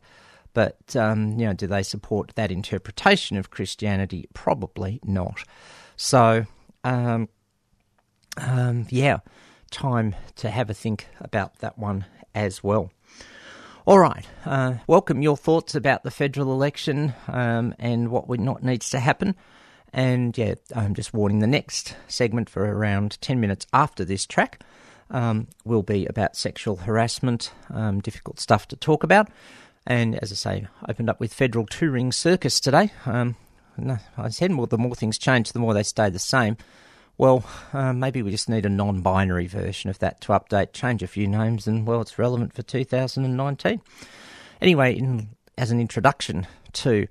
But 0.55 0.95
um, 0.95 1.37
you 1.37 1.45
know, 1.45 1.53
do 1.53 1.67
they 1.67 1.83
support 1.83 2.31
that 2.35 2.49
interpretation 2.49 3.37
of 3.37 3.51
Christianity? 3.51 4.27
Probably 4.33 4.99
not. 5.03 5.43
So, 5.97 6.45
um, 6.83 7.29
um, 8.37 8.87
yeah, 8.89 9.19
time 9.69 10.15
to 10.37 10.49
have 10.49 10.69
a 10.69 10.73
think 10.73 11.07
about 11.19 11.59
that 11.59 11.77
one 11.77 12.05
as 12.33 12.63
well. 12.63 12.91
All 13.85 13.99
right, 13.99 14.25
uh, 14.45 14.75
welcome 14.87 15.21
your 15.21 15.37
thoughts 15.37 15.75
about 15.75 16.03
the 16.03 16.09
federal 16.09 16.51
election 16.53 17.13
um, 17.27 17.75
and 17.77 18.09
what 18.09 18.27
not 18.39 18.63
needs 18.63 18.89
to 18.91 18.99
happen. 18.99 19.35
And 19.93 20.37
yeah, 20.37 20.55
I'm 20.73 20.95
just 20.95 21.13
warning 21.13 21.39
the 21.39 21.47
next 21.47 21.95
segment 22.07 22.49
for 22.49 22.63
around 22.63 23.19
10 23.21 23.39
minutes 23.39 23.67
after 23.73 24.05
this 24.05 24.25
track 24.25 24.63
um, 25.09 25.47
will 25.63 25.83
be 25.83 26.05
about 26.05 26.35
sexual 26.35 26.77
harassment, 26.77 27.51
um, 27.69 27.99
difficult 27.99 28.39
stuff 28.39 28.67
to 28.69 28.75
talk 28.75 29.03
about. 29.03 29.29
And 29.87 30.15
as 30.15 30.31
I 30.31 30.35
say, 30.35 30.67
opened 30.89 31.09
up 31.09 31.19
with 31.19 31.33
Federal 31.33 31.65
Two 31.65 31.91
Ring 31.91 32.11
Circus 32.11 32.59
today. 32.59 32.91
Um, 33.05 33.35
no, 33.77 33.97
I 34.17 34.29
said 34.29 34.51
more, 34.51 34.67
the 34.67 34.77
more 34.77 34.95
things 34.95 35.17
change, 35.17 35.51
the 35.51 35.59
more 35.59 35.73
they 35.73 35.83
stay 35.83 36.09
the 36.09 36.19
same. 36.19 36.57
Well, 37.17 37.45
uh, 37.71 37.93
maybe 37.93 38.21
we 38.21 38.31
just 38.31 38.49
need 38.49 38.65
a 38.65 38.69
non 38.69 39.01
binary 39.01 39.47
version 39.47 39.89
of 39.89 39.99
that 39.99 40.21
to 40.21 40.29
update, 40.29 40.73
change 40.73 41.01
a 41.01 41.07
few 41.07 41.27
names, 41.27 41.67
and 41.67 41.85
well, 41.87 42.01
it's 42.01 42.19
relevant 42.19 42.53
for 42.53 42.61
2019. 42.61 43.81
Anyway, 44.61 44.97
in, 44.97 45.29
as 45.57 45.71
an 45.71 45.79
introduction 45.79 46.47
to 46.73 47.07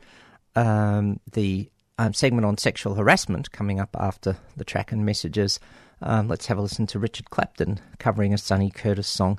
um, 0.57 1.21
the 1.33 1.71
um, 1.99 2.12
segment 2.12 2.45
on 2.45 2.59
sexual 2.59 2.95
harassment 2.95 3.52
coming 3.52 3.81
up 3.81 3.97
after 3.99 4.37
the 4.57 4.64
track 4.64 4.93
and 4.93 5.07
messages, 5.07 5.59
um, 6.02 6.28
let's 6.28 6.47
have 6.47 6.59
a 6.59 6.62
listen 6.62 6.87
to 6.88 6.99
Richard 6.99 7.31
Clapton 7.31 7.81
covering 7.99 8.35
a 8.35 8.38
Sonny 8.38 8.71
Curtis 8.71 9.09
song. 9.09 9.38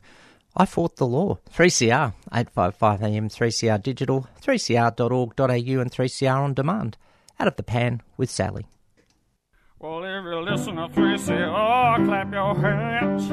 I 0.57 0.65
fought 0.65 0.95
the 0.95 1.05
law. 1.05 1.39
3CR, 1.53 2.13
855am, 2.31 3.27
3CR 3.33 3.83
digital, 3.83 4.27
3cr.org.au, 4.41 5.81
and 5.81 5.91
3CR 5.91 6.38
on 6.38 6.53
demand. 6.53 6.97
Out 7.39 7.47
of 7.47 7.57
the 7.57 7.63
pan 7.63 8.01
with 8.15 8.29
Sally. 8.29 8.65
Well, 9.79 10.03
if 10.05 10.24
you 10.24 10.41
listen 10.41 10.75
to 10.77 10.88
3CR, 10.88 12.05
clap 12.05 12.31
your 12.31 12.55
hands. 12.55 13.24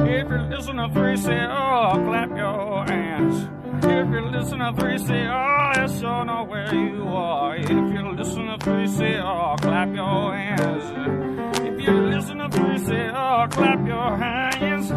If 0.00 0.28
you 0.30 0.38
listen 0.56 0.76
to 0.76 0.88
3CR, 0.88 2.04
clap 2.04 2.36
your 2.36 2.84
hands. 2.84 3.48
If 3.84 4.08
you 4.10 4.20
listen 4.26 4.58
to 4.58 4.72
3CR, 4.72 5.76
let 5.76 5.90
sure 6.00 6.24
know 6.24 6.44
where 6.44 6.74
you 6.74 7.04
are. 7.04 7.56
If 7.56 7.68
you 7.70 8.12
listen 8.12 8.46
to 8.46 8.58
3CR, 8.58 9.60
clap 9.60 9.94
your 9.94 10.34
hands. 10.34 11.58
If 11.60 11.80
you 11.86 11.92
listen 11.92 12.38
to 12.38 12.48
3CR, 12.48 13.50
clap 13.52 13.86
your 13.86 14.16
hands. 14.16 14.90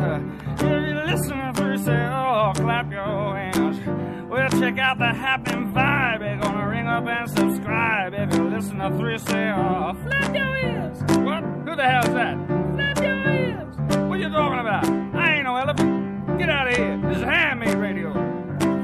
Listen 1.12 1.38
to 1.40 1.62
3CR, 1.62 2.56
clap 2.56 2.90
your 2.90 3.36
hands. 3.36 4.30
Well, 4.30 4.50
check 4.52 4.78
out 4.78 4.98
the 4.98 5.14
happening 5.14 5.74
vibe. 5.74 6.20
They're 6.20 6.38
gonna 6.38 6.70
ring 6.70 6.88
up 6.88 7.06
and 7.06 7.30
subscribe. 7.30 8.14
If 8.14 8.34
you 8.34 8.50
listen 8.50 8.78
to 8.78 8.90
3CR, 8.92 9.94
flap 10.04 10.34
your 10.34 10.56
ears. 10.56 11.00
What? 11.18 11.44
Who 11.44 11.76
the 11.76 11.84
hell 11.84 12.06
is 12.06 12.14
that? 12.14 12.38
Flap 12.76 12.98
your 13.00 13.28
ears. 13.30 13.76
What 14.08 14.20
are 14.20 14.22
you 14.22 14.30
talking 14.30 14.60
about? 14.60 14.86
I 15.14 15.34
ain't 15.36 15.44
no 15.44 15.58
elephant. 15.58 16.40
Get 16.40 16.50
out 16.50 16.70
of 16.70 16.78
here. 16.78 16.98
This 17.04 17.18
is 17.18 17.24
handmade 17.24 17.76
radio. 17.76 18.14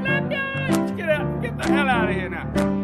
Flap 0.02 0.30
your 0.30 0.80
ears. 0.80 0.90
Get 0.92 1.08
out. 1.08 1.40
Get 1.40 1.56
the 1.56 1.64
hell 1.64 1.88
out 1.88 2.10
of 2.10 2.14
here 2.14 2.28
now. 2.28 2.77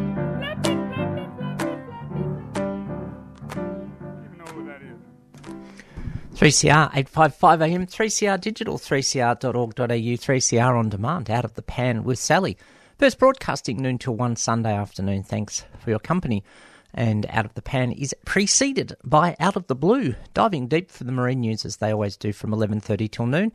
3CR, 6.34 6.90
855 6.96 7.62
AM, 7.62 7.86
3CR 7.86 8.40
Digital, 8.40 8.76
3cr.org.au, 8.76 9.84
3CR 9.84 10.76
On 10.76 10.88
Demand, 10.88 11.30
Out 11.30 11.44
of 11.44 11.54
the 11.54 11.62
Pan 11.62 12.02
with 12.02 12.18
Sally. 12.18 12.58
First 12.98 13.20
broadcasting 13.20 13.80
noon 13.80 13.98
till 13.98 14.16
1 14.16 14.34
Sunday 14.34 14.74
afternoon. 14.74 15.22
Thanks 15.22 15.64
for 15.78 15.90
your 15.90 16.00
company. 16.00 16.42
And 16.92 17.24
Out 17.30 17.44
of 17.44 17.54
the 17.54 17.62
Pan 17.62 17.92
is 17.92 18.16
preceded 18.24 18.96
by 19.04 19.36
Out 19.38 19.54
of 19.54 19.68
the 19.68 19.76
Blue, 19.76 20.16
diving 20.34 20.66
deep 20.66 20.90
for 20.90 21.04
the 21.04 21.12
marine 21.12 21.40
news 21.40 21.64
as 21.64 21.76
they 21.76 21.92
always 21.92 22.16
do 22.16 22.32
from 22.32 22.50
11.30 22.50 23.08
till 23.12 23.26
noon. 23.26 23.52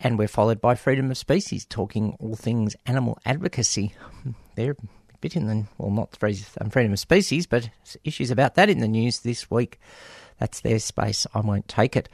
And 0.00 0.18
we're 0.18 0.26
followed 0.26 0.60
by 0.62 0.74
Freedom 0.74 1.10
of 1.10 1.18
Species, 1.18 1.66
talking 1.66 2.16
all 2.18 2.34
things 2.34 2.74
animal 2.86 3.18
advocacy. 3.26 3.92
They're 4.54 4.72
a 4.72 5.18
bit 5.20 5.36
in 5.36 5.48
the, 5.48 5.66
well, 5.76 5.90
not 5.90 6.16
um, 6.22 6.70
freedom 6.70 6.92
of 6.92 6.98
species, 6.98 7.46
but 7.46 7.68
issues 8.04 8.30
about 8.30 8.54
that 8.54 8.70
in 8.70 8.78
the 8.78 8.88
news 8.88 9.20
this 9.20 9.50
week. 9.50 9.78
That's 10.42 10.58
their 10.58 10.80
space. 10.80 11.24
I 11.34 11.38
won't 11.38 11.68
take 11.68 11.94
it. 11.94 12.08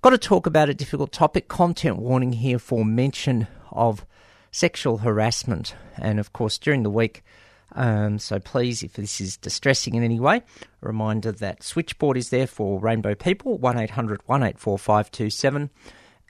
Got 0.00 0.10
to 0.10 0.18
talk 0.18 0.46
about 0.46 0.68
a 0.68 0.74
difficult 0.74 1.10
topic. 1.10 1.48
Content 1.48 1.96
warning 1.96 2.34
here 2.34 2.60
for 2.60 2.84
mention 2.84 3.48
of 3.72 4.06
sexual 4.52 4.98
harassment. 4.98 5.74
And 5.96 6.20
of 6.20 6.32
course, 6.32 6.58
during 6.58 6.84
the 6.84 6.90
week, 6.90 7.24
um, 7.72 8.20
so 8.20 8.38
please, 8.38 8.84
if 8.84 8.92
this 8.92 9.20
is 9.20 9.36
distressing 9.36 9.96
in 9.96 10.04
any 10.04 10.20
way, 10.20 10.36
a 10.36 10.86
reminder 10.86 11.32
that 11.32 11.64
switchboard 11.64 12.16
is 12.16 12.30
there 12.30 12.46
for 12.46 12.78
Rainbow 12.78 13.16
People, 13.16 13.58
1800 13.58 14.20
184 14.26 14.78
527. 14.78 15.70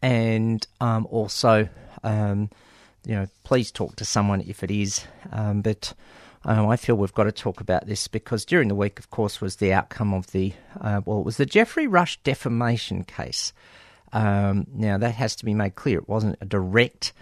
And 0.00 0.66
um, 0.80 1.06
also, 1.10 1.68
um, 2.02 2.48
you 3.04 3.14
know, 3.14 3.26
please 3.44 3.70
talk 3.70 3.96
to 3.96 4.06
someone 4.06 4.40
if 4.40 4.62
it 4.62 4.70
is. 4.70 5.04
Um, 5.32 5.60
but 5.60 5.92
um, 6.46 6.68
I 6.68 6.76
feel 6.76 6.94
we've 6.94 7.12
got 7.12 7.24
to 7.24 7.32
talk 7.32 7.60
about 7.60 7.86
this 7.86 8.06
because 8.06 8.44
during 8.44 8.68
the 8.68 8.76
week, 8.76 9.00
of 9.00 9.10
course, 9.10 9.40
was 9.40 9.56
the 9.56 9.72
outcome 9.72 10.14
of 10.14 10.30
the, 10.30 10.52
uh, 10.80 11.00
well, 11.04 11.18
it 11.18 11.24
was 11.24 11.38
the 11.38 11.44
Geoffrey 11.44 11.88
Rush 11.88 12.18
defamation 12.22 13.02
case. 13.02 13.52
Um, 14.12 14.68
now, 14.72 14.96
that 14.96 15.16
has 15.16 15.34
to 15.36 15.44
be 15.44 15.54
made 15.54 15.74
clear. 15.74 15.98
It 15.98 16.08
wasn't 16.08 16.38
a 16.40 16.44
direct 16.44 17.12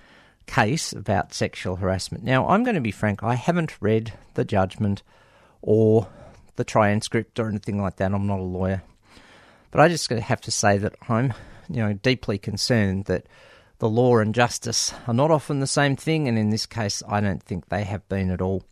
case 0.47 0.93
about 0.93 1.33
sexual 1.33 1.77
harassment. 1.77 2.23
Now, 2.23 2.47
I'm 2.49 2.65
going 2.65 2.75
to 2.75 2.83
be 2.83 2.91
frank, 2.91 3.23
I 3.23 3.35
haven't 3.35 3.81
read 3.81 4.13
the 4.35 4.45
judgment 4.45 5.03
or 5.63 6.07
the 6.57 6.65
transcript 6.65 7.41
or 7.41 7.49
anything 7.49 7.81
like 7.81 7.97
that. 7.97 8.13
I'm 8.13 8.27
not 8.27 8.41
a 8.41 8.43
lawyer. 8.43 8.83
But 9.71 9.81
I 9.81 9.89
just 9.89 10.11
have 10.11 10.43
to 10.43 10.51
say 10.51 10.77
that 10.77 10.97
I'm, 11.09 11.33
you 11.71 11.83
know, 11.83 11.95
deeply 11.95 12.37
concerned 12.37 13.07
that 13.07 13.27
the 13.79 13.89
law 13.89 14.19
and 14.19 14.35
justice 14.35 14.93
are 15.07 15.15
not 15.15 15.31
often 15.31 15.61
the 15.61 15.67
same 15.67 15.97
thing, 15.97 16.29
and 16.29 16.39
in 16.39 16.51
this 16.51 16.67
case, 16.67 17.03
I 17.09 17.23
don't 17.23 17.43
think 17.43 17.71
they 17.71 17.85
have 17.85 18.07
been 18.11 18.31
at 18.31 18.43
all. 18.43 18.63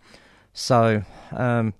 So, 0.52 1.02
um, 1.32 1.74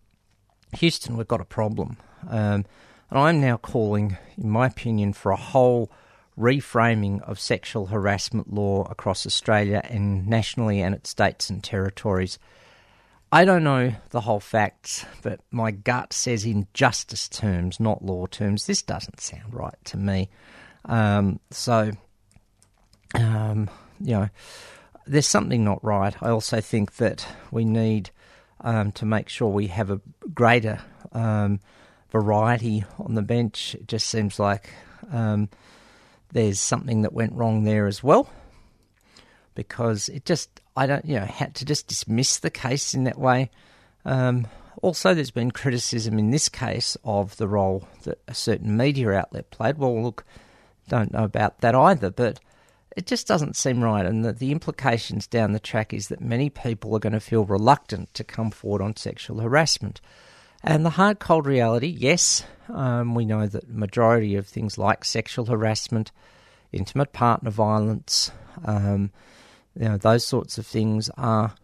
Houston, 0.74 1.16
we've 1.16 1.28
got 1.28 1.40
a 1.40 1.44
problem. 1.44 1.96
Um, 2.28 2.64
and 3.10 3.18
I'm 3.18 3.40
now 3.40 3.58
calling, 3.58 4.16
in 4.38 4.48
my 4.48 4.66
opinion, 4.66 5.12
for 5.12 5.32
a 5.32 5.36
whole 5.36 5.90
reframing 6.38 7.20
of 7.28 7.38
sexual 7.38 7.86
harassment 7.86 8.52
law 8.52 8.84
across 8.90 9.26
Australia 9.26 9.82
and 9.84 10.26
nationally 10.26 10.80
and 10.80 10.94
at 10.94 11.06
states 11.06 11.50
and 11.50 11.62
territories. 11.62 12.38
I 13.30 13.44
don't 13.44 13.64
know 13.64 13.94
the 14.10 14.22
whole 14.22 14.40
facts, 14.40 15.04
but 15.22 15.40
my 15.50 15.70
gut 15.70 16.12
says 16.12 16.44
in 16.44 16.66
justice 16.74 17.28
terms, 17.28 17.80
not 17.80 18.04
law 18.04 18.26
terms, 18.26 18.66
this 18.66 18.82
doesn't 18.82 19.20
sound 19.20 19.54
right 19.54 19.76
to 19.84 19.96
me. 19.96 20.28
Um, 20.86 21.40
so, 21.50 21.92
um, 23.14 23.70
you 24.00 24.12
know, 24.12 24.28
there's 25.06 25.26
something 25.26 25.64
not 25.64 25.82
right. 25.84 26.14
I 26.22 26.30
also 26.30 26.60
think 26.60 26.96
that 26.96 27.26
we 27.50 27.64
need 27.64 28.10
um, 28.62 28.92
to 28.92 29.04
make 29.04 29.28
sure 29.28 29.48
we 29.48 29.66
have 29.68 29.90
a 29.90 30.00
greater 30.34 30.80
um, 31.12 31.60
variety 32.10 32.84
on 32.98 33.14
the 33.14 33.22
bench. 33.22 33.74
It 33.74 33.88
just 33.88 34.06
seems 34.06 34.38
like 34.38 34.70
um, 35.10 35.48
there's 36.32 36.60
something 36.60 37.02
that 37.02 37.12
went 37.12 37.32
wrong 37.32 37.64
there 37.64 37.86
as 37.86 38.02
well, 38.02 38.30
because 39.54 40.08
it 40.08 40.24
just 40.24 40.60
I 40.76 40.86
don't 40.86 41.04
you 41.04 41.18
know 41.20 41.26
had 41.26 41.54
to 41.56 41.64
just 41.64 41.88
dismiss 41.88 42.38
the 42.38 42.50
case 42.50 42.94
in 42.94 43.04
that 43.04 43.18
way. 43.18 43.50
Um, 44.04 44.46
also, 44.80 45.14
there's 45.14 45.30
been 45.30 45.52
criticism 45.52 46.18
in 46.18 46.30
this 46.30 46.48
case 46.48 46.96
of 47.04 47.36
the 47.36 47.46
role 47.46 47.86
that 48.02 48.20
a 48.26 48.34
certain 48.34 48.76
media 48.76 49.12
outlet 49.12 49.50
played. 49.50 49.78
Well, 49.78 50.02
look, 50.02 50.24
don't 50.88 51.12
know 51.12 51.24
about 51.24 51.60
that 51.60 51.74
either, 51.74 52.10
but 52.10 52.40
it 52.96 53.06
just 53.06 53.26
doesn't 53.26 53.56
seem 53.56 53.82
right. 53.82 54.04
And 54.04 54.24
the, 54.24 54.32
the 54.32 54.52
implications 54.52 55.26
down 55.26 55.52
the 55.52 55.60
track 55.60 55.92
is 55.92 56.08
that 56.08 56.20
many 56.20 56.50
people 56.50 56.94
are 56.94 57.00
going 57.00 57.12
to 57.12 57.20
feel 57.20 57.44
reluctant 57.44 58.12
to 58.14 58.24
come 58.24 58.50
forward 58.50 58.82
on 58.82 58.96
sexual 58.96 59.40
harassment. 59.40 60.00
And 60.62 60.84
the 60.84 60.90
hard, 60.90 61.18
cold 61.18 61.46
reality, 61.46 61.88
yes, 61.88 62.44
um, 62.68 63.14
we 63.14 63.24
know 63.24 63.46
that 63.46 63.68
majority 63.68 64.36
of 64.36 64.46
things 64.46 64.78
like 64.78 65.04
sexual 65.04 65.46
harassment, 65.46 66.12
intimate 66.70 67.12
partner 67.12 67.50
violence, 67.50 68.30
um, 68.64 69.10
you 69.74 69.88
know, 69.88 69.96
those 69.96 70.24
sorts 70.24 70.58
of 70.58 70.66
things 70.66 71.10
are, 71.16 71.54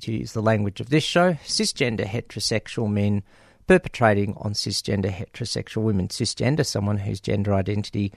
to 0.00 0.12
use 0.12 0.32
the 0.32 0.42
language 0.42 0.80
of 0.80 0.90
this 0.90 1.04
show, 1.04 1.34
cisgender 1.44 2.04
heterosexual 2.04 2.90
men 2.90 3.22
perpetrating 3.66 4.34
on 4.38 4.52
cisgender 4.52 5.10
heterosexual 5.10 5.82
women. 5.82 6.08
Cisgender, 6.08 6.66
someone 6.66 6.98
whose 6.98 7.20
gender 7.20 7.54
identity 7.54 8.12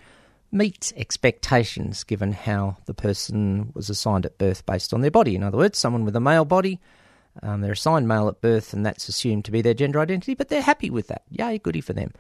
meets 0.56 0.94
expectations 0.96 2.06
given 2.06 2.32
how 2.32 2.78
the 2.86 2.94
person 2.94 3.72
was 3.74 3.90
assigned 3.90 4.26
at 4.26 4.38
birth 4.38 4.66
based 4.66 4.94
on 4.94 5.02
their 5.02 5.12
body. 5.12 5.36
In 5.36 5.44
other 5.44 5.58
words, 5.58 5.78
someone 5.78 6.06
with 6.06 6.16
a 6.16 6.22
male 6.22 6.46
body, 6.46 6.80
um, 7.44 7.60
they're 7.60 7.74
assigned 7.74 8.08
male 8.08 8.30
at 8.30 8.40
birth, 8.40 8.74
and 8.74 8.86
that's 8.86 9.10
assumed 9.10 9.44
to 9.46 9.52
be 9.52 9.62
their 9.62 9.74
gender 9.74 10.00
identity, 10.00 10.34
but 10.34 10.48
they're 10.48 10.62
happy 10.62 10.90
with 10.90 11.08
that. 11.10 11.24
Yay, 11.30 11.60
goody 11.60 11.82
for 11.82 11.92
them. 11.92 12.12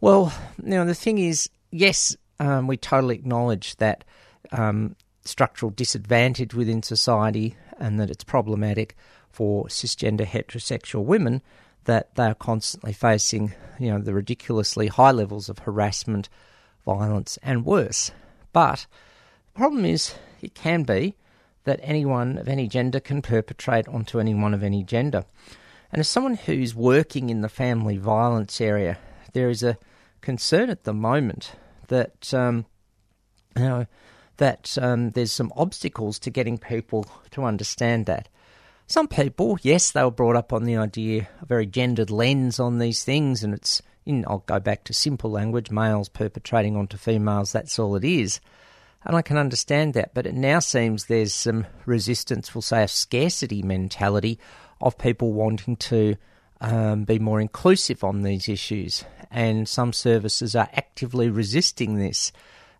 Well, 0.00 0.32
now 0.62 0.84
the 0.84 0.94
thing 0.94 1.18
is, 1.18 1.50
yes, 1.72 2.16
um, 2.38 2.68
we 2.68 2.76
totally 2.76 3.16
acknowledge 3.16 3.74
that 3.76 4.04
um, 4.52 4.94
structural 5.24 5.70
disadvantage 5.70 6.54
within 6.54 6.82
society 6.82 7.56
and 7.78 7.98
that 7.98 8.10
it's 8.10 8.24
problematic 8.24 8.96
for 9.30 9.64
cisgender 9.66 10.26
heterosexual 10.26 11.04
women 11.04 11.42
that 11.84 12.14
they 12.14 12.26
are 12.26 12.34
constantly 12.34 12.92
facing, 12.92 13.52
you 13.80 13.90
know, 13.90 13.98
the 13.98 14.14
ridiculously 14.14 14.86
high 14.86 15.10
levels 15.10 15.48
of 15.48 15.58
harassment, 15.60 16.28
violence, 16.84 17.38
and 17.42 17.64
worse. 17.64 18.10
But 18.52 18.86
the 19.52 19.58
problem 19.58 19.84
is, 19.84 20.14
it 20.40 20.54
can 20.54 20.82
be 20.82 21.14
that 21.64 21.80
anyone 21.82 22.38
of 22.38 22.48
any 22.48 22.66
gender 22.66 23.00
can 23.00 23.22
perpetrate 23.22 23.88
onto 23.88 24.18
anyone 24.18 24.54
of 24.54 24.62
any 24.62 24.82
gender. 24.82 25.24
And 25.92 26.00
as 26.00 26.08
someone 26.08 26.34
who's 26.34 26.74
working 26.74 27.30
in 27.30 27.42
the 27.42 27.48
family 27.48 27.96
violence 27.96 28.60
area, 28.60 28.98
there 29.32 29.50
is 29.50 29.62
a 29.62 29.78
concern 30.20 30.70
at 30.70 30.84
the 30.84 30.94
moment 30.94 31.52
that 31.88 32.32
um, 32.32 32.64
you 33.56 33.64
know 33.64 33.86
that 34.38 34.76
um, 34.80 35.10
there's 35.10 35.30
some 35.30 35.52
obstacles 35.56 36.18
to 36.18 36.30
getting 36.30 36.58
people 36.58 37.06
to 37.30 37.44
understand 37.44 38.06
that. 38.06 38.28
Some 38.86 39.06
people, 39.06 39.58
yes, 39.62 39.90
they 39.90 40.02
were 40.02 40.10
brought 40.10 40.36
up 40.36 40.52
on 40.52 40.64
the 40.64 40.76
idea, 40.76 41.28
a 41.40 41.46
very 41.46 41.66
gendered 41.66 42.10
lens 42.10 42.58
on 42.58 42.78
these 42.78 43.04
things, 43.04 43.44
and 43.44 43.54
it's 43.54 43.82
in, 44.04 44.24
I'll 44.26 44.44
go 44.46 44.60
back 44.60 44.84
to 44.84 44.92
simple 44.92 45.30
language, 45.30 45.70
males 45.70 46.08
perpetrating 46.08 46.76
onto 46.76 46.96
females, 46.96 47.52
that's 47.52 47.78
all 47.78 47.96
it 47.96 48.04
is. 48.04 48.40
And 49.04 49.16
I 49.16 49.22
can 49.22 49.36
understand 49.36 49.94
that, 49.94 50.14
but 50.14 50.26
it 50.26 50.34
now 50.34 50.60
seems 50.60 51.06
there's 51.06 51.34
some 51.34 51.66
resistance, 51.86 52.54
we'll 52.54 52.62
say 52.62 52.84
a 52.84 52.88
scarcity 52.88 53.62
mentality 53.62 54.38
of 54.80 54.98
people 54.98 55.32
wanting 55.32 55.76
to 55.76 56.16
um, 56.60 57.04
be 57.04 57.18
more 57.18 57.40
inclusive 57.40 58.04
on 58.04 58.22
these 58.22 58.48
issues. 58.48 59.04
And 59.30 59.68
some 59.68 59.92
services 59.92 60.54
are 60.54 60.68
actively 60.74 61.28
resisting 61.28 61.96
this. 61.96 62.32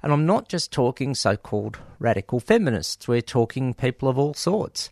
And 0.03 0.13
I'm 0.13 0.27
not 0.27 0.49
just 0.49 0.73
talking 0.73 1.15
so 1.15 1.37
called 1.37 1.79
radical 1.99 2.41
feminists, 2.41 3.07
we're 3.07 3.21
talking 3.21 3.75
people 3.75 4.09
of 4.09 4.19
all 4.19 4.35
sorts. 4.35 4.91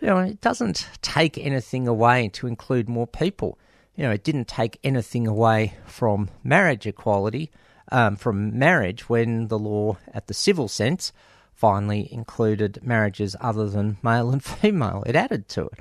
You 0.00 0.08
know, 0.08 0.18
it 0.18 0.40
doesn't 0.40 0.88
take 1.02 1.36
anything 1.38 1.86
away 1.86 2.28
to 2.34 2.46
include 2.46 2.88
more 2.88 3.06
people. 3.06 3.58
You 4.00 4.06
know, 4.06 4.12
it 4.12 4.24
didn't 4.24 4.48
take 4.48 4.78
anything 4.82 5.26
away 5.26 5.74
from 5.84 6.30
marriage 6.42 6.86
equality, 6.86 7.50
um, 7.92 8.16
from 8.16 8.58
marriage 8.58 9.10
when 9.10 9.48
the 9.48 9.58
law, 9.58 9.98
at 10.14 10.26
the 10.26 10.32
civil 10.32 10.68
sense, 10.68 11.12
finally 11.52 12.10
included 12.10 12.78
marriages 12.82 13.36
other 13.42 13.68
than 13.68 13.98
male 14.02 14.30
and 14.30 14.42
female. 14.62 15.02
It 15.04 15.16
added 15.16 15.48
to 15.48 15.66
it. 15.66 15.80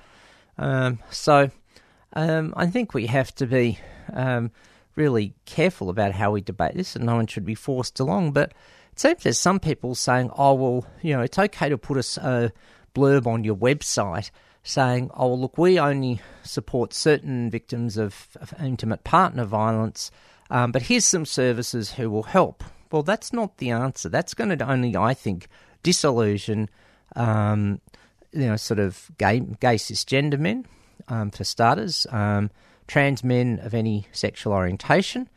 Um, 0.57 0.99
so 1.09 1.49
um, 2.11 2.53
I 2.57 2.67
think 2.67 2.93
we 2.93 3.07
have 3.07 3.33
to 3.35 3.47
be 3.47 3.79
um, 4.11 4.51
really 4.97 5.33
careful 5.45 5.89
about 5.89 6.11
how 6.11 6.31
we 6.31 6.41
debate 6.41 6.75
this, 6.75 6.97
and 6.97 7.05
no 7.05 7.15
one 7.15 7.27
should 7.27 7.45
be 7.45 7.55
forced 7.55 8.01
along. 8.01 8.33
But 8.33 8.51
it 8.91 8.99
seems 8.99 9.23
there's 9.23 9.39
some 9.39 9.61
people 9.61 9.95
saying, 9.95 10.29
"Oh, 10.38 10.55
well, 10.55 10.85
you 11.01 11.15
know, 11.15 11.21
it's 11.21 11.39
okay 11.39 11.69
to 11.69 11.77
put 11.77 11.95
a, 11.95 12.21
a 12.21 12.51
blurb 12.93 13.27
on 13.27 13.45
your 13.45 13.55
website." 13.55 14.29
Saying, 14.69 15.09
oh, 15.15 15.33
look, 15.33 15.57
we 15.57 15.79
only 15.79 16.21
support 16.43 16.93
certain 16.93 17.49
victims 17.49 17.97
of, 17.97 18.38
of 18.39 18.53
intimate 18.63 19.03
partner 19.03 19.43
violence, 19.43 20.11
um, 20.51 20.71
but 20.71 20.83
here's 20.83 21.05
some 21.05 21.25
services 21.25 21.93
who 21.93 22.07
will 22.11 22.21
help. 22.21 22.63
Well, 22.91 23.01
that's 23.01 23.33
not 23.33 23.57
the 23.57 23.71
answer. 23.71 24.09
That's 24.09 24.35
going 24.35 24.55
to 24.55 24.71
only, 24.71 24.95
I 24.95 25.15
think, 25.15 25.47
disillusion, 25.81 26.69
um, 27.15 27.81
you 28.31 28.45
know, 28.45 28.57
sort 28.57 28.77
of 28.77 29.09
gay, 29.17 29.39
gay 29.39 29.77
cisgender 29.77 30.38
men, 30.38 30.67
um, 31.07 31.31
for 31.31 31.43
starters, 31.43 32.05
um, 32.11 32.51
trans 32.85 33.23
men 33.23 33.57
of 33.63 33.73
any 33.73 34.05
sexual 34.11 34.53
orientation, 34.53 35.27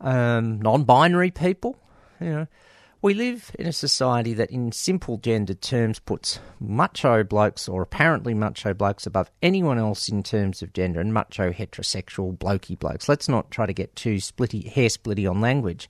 um, 0.00 0.62
non-binary 0.62 1.32
people. 1.32 1.76
You 2.22 2.30
know, 2.30 2.46
we 3.00 3.14
live 3.14 3.54
in 3.58 3.66
a 3.66 3.72
society 3.72 4.34
that, 4.34 4.50
in 4.50 4.72
simple 4.72 5.18
gendered 5.18 5.62
terms, 5.62 6.00
puts 6.00 6.40
macho 6.58 7.22
blokes 7.22 7.68
or 7.68 7.80
apparently 7.80 8.34
macho 8.34 8.74
blokes 8.74 9.06
above 9.06 9.30
anyone 9.40 9.78
else 9.78 10.08
in 10.08 10.22
terms 10.22 10.62
of 10.62 10.72
gender, 10.72 11.00
and 11.00 11.14
macho 11.14 11.52
heterosexual 11.52 12.36
blokey 12.36 12.76
blokes. 12.76 13.08
Let's 13.08 13.28
not 13.28 13.50
try 13.52 13.66
to 13.66 13.72
get 13.72 13.94
too 13.94 14.16
splitty, 14.16 14.66
hair 14.66 14.88
splitty 14.88 15.30
on 15.30 15.40
language. 15.40 15.88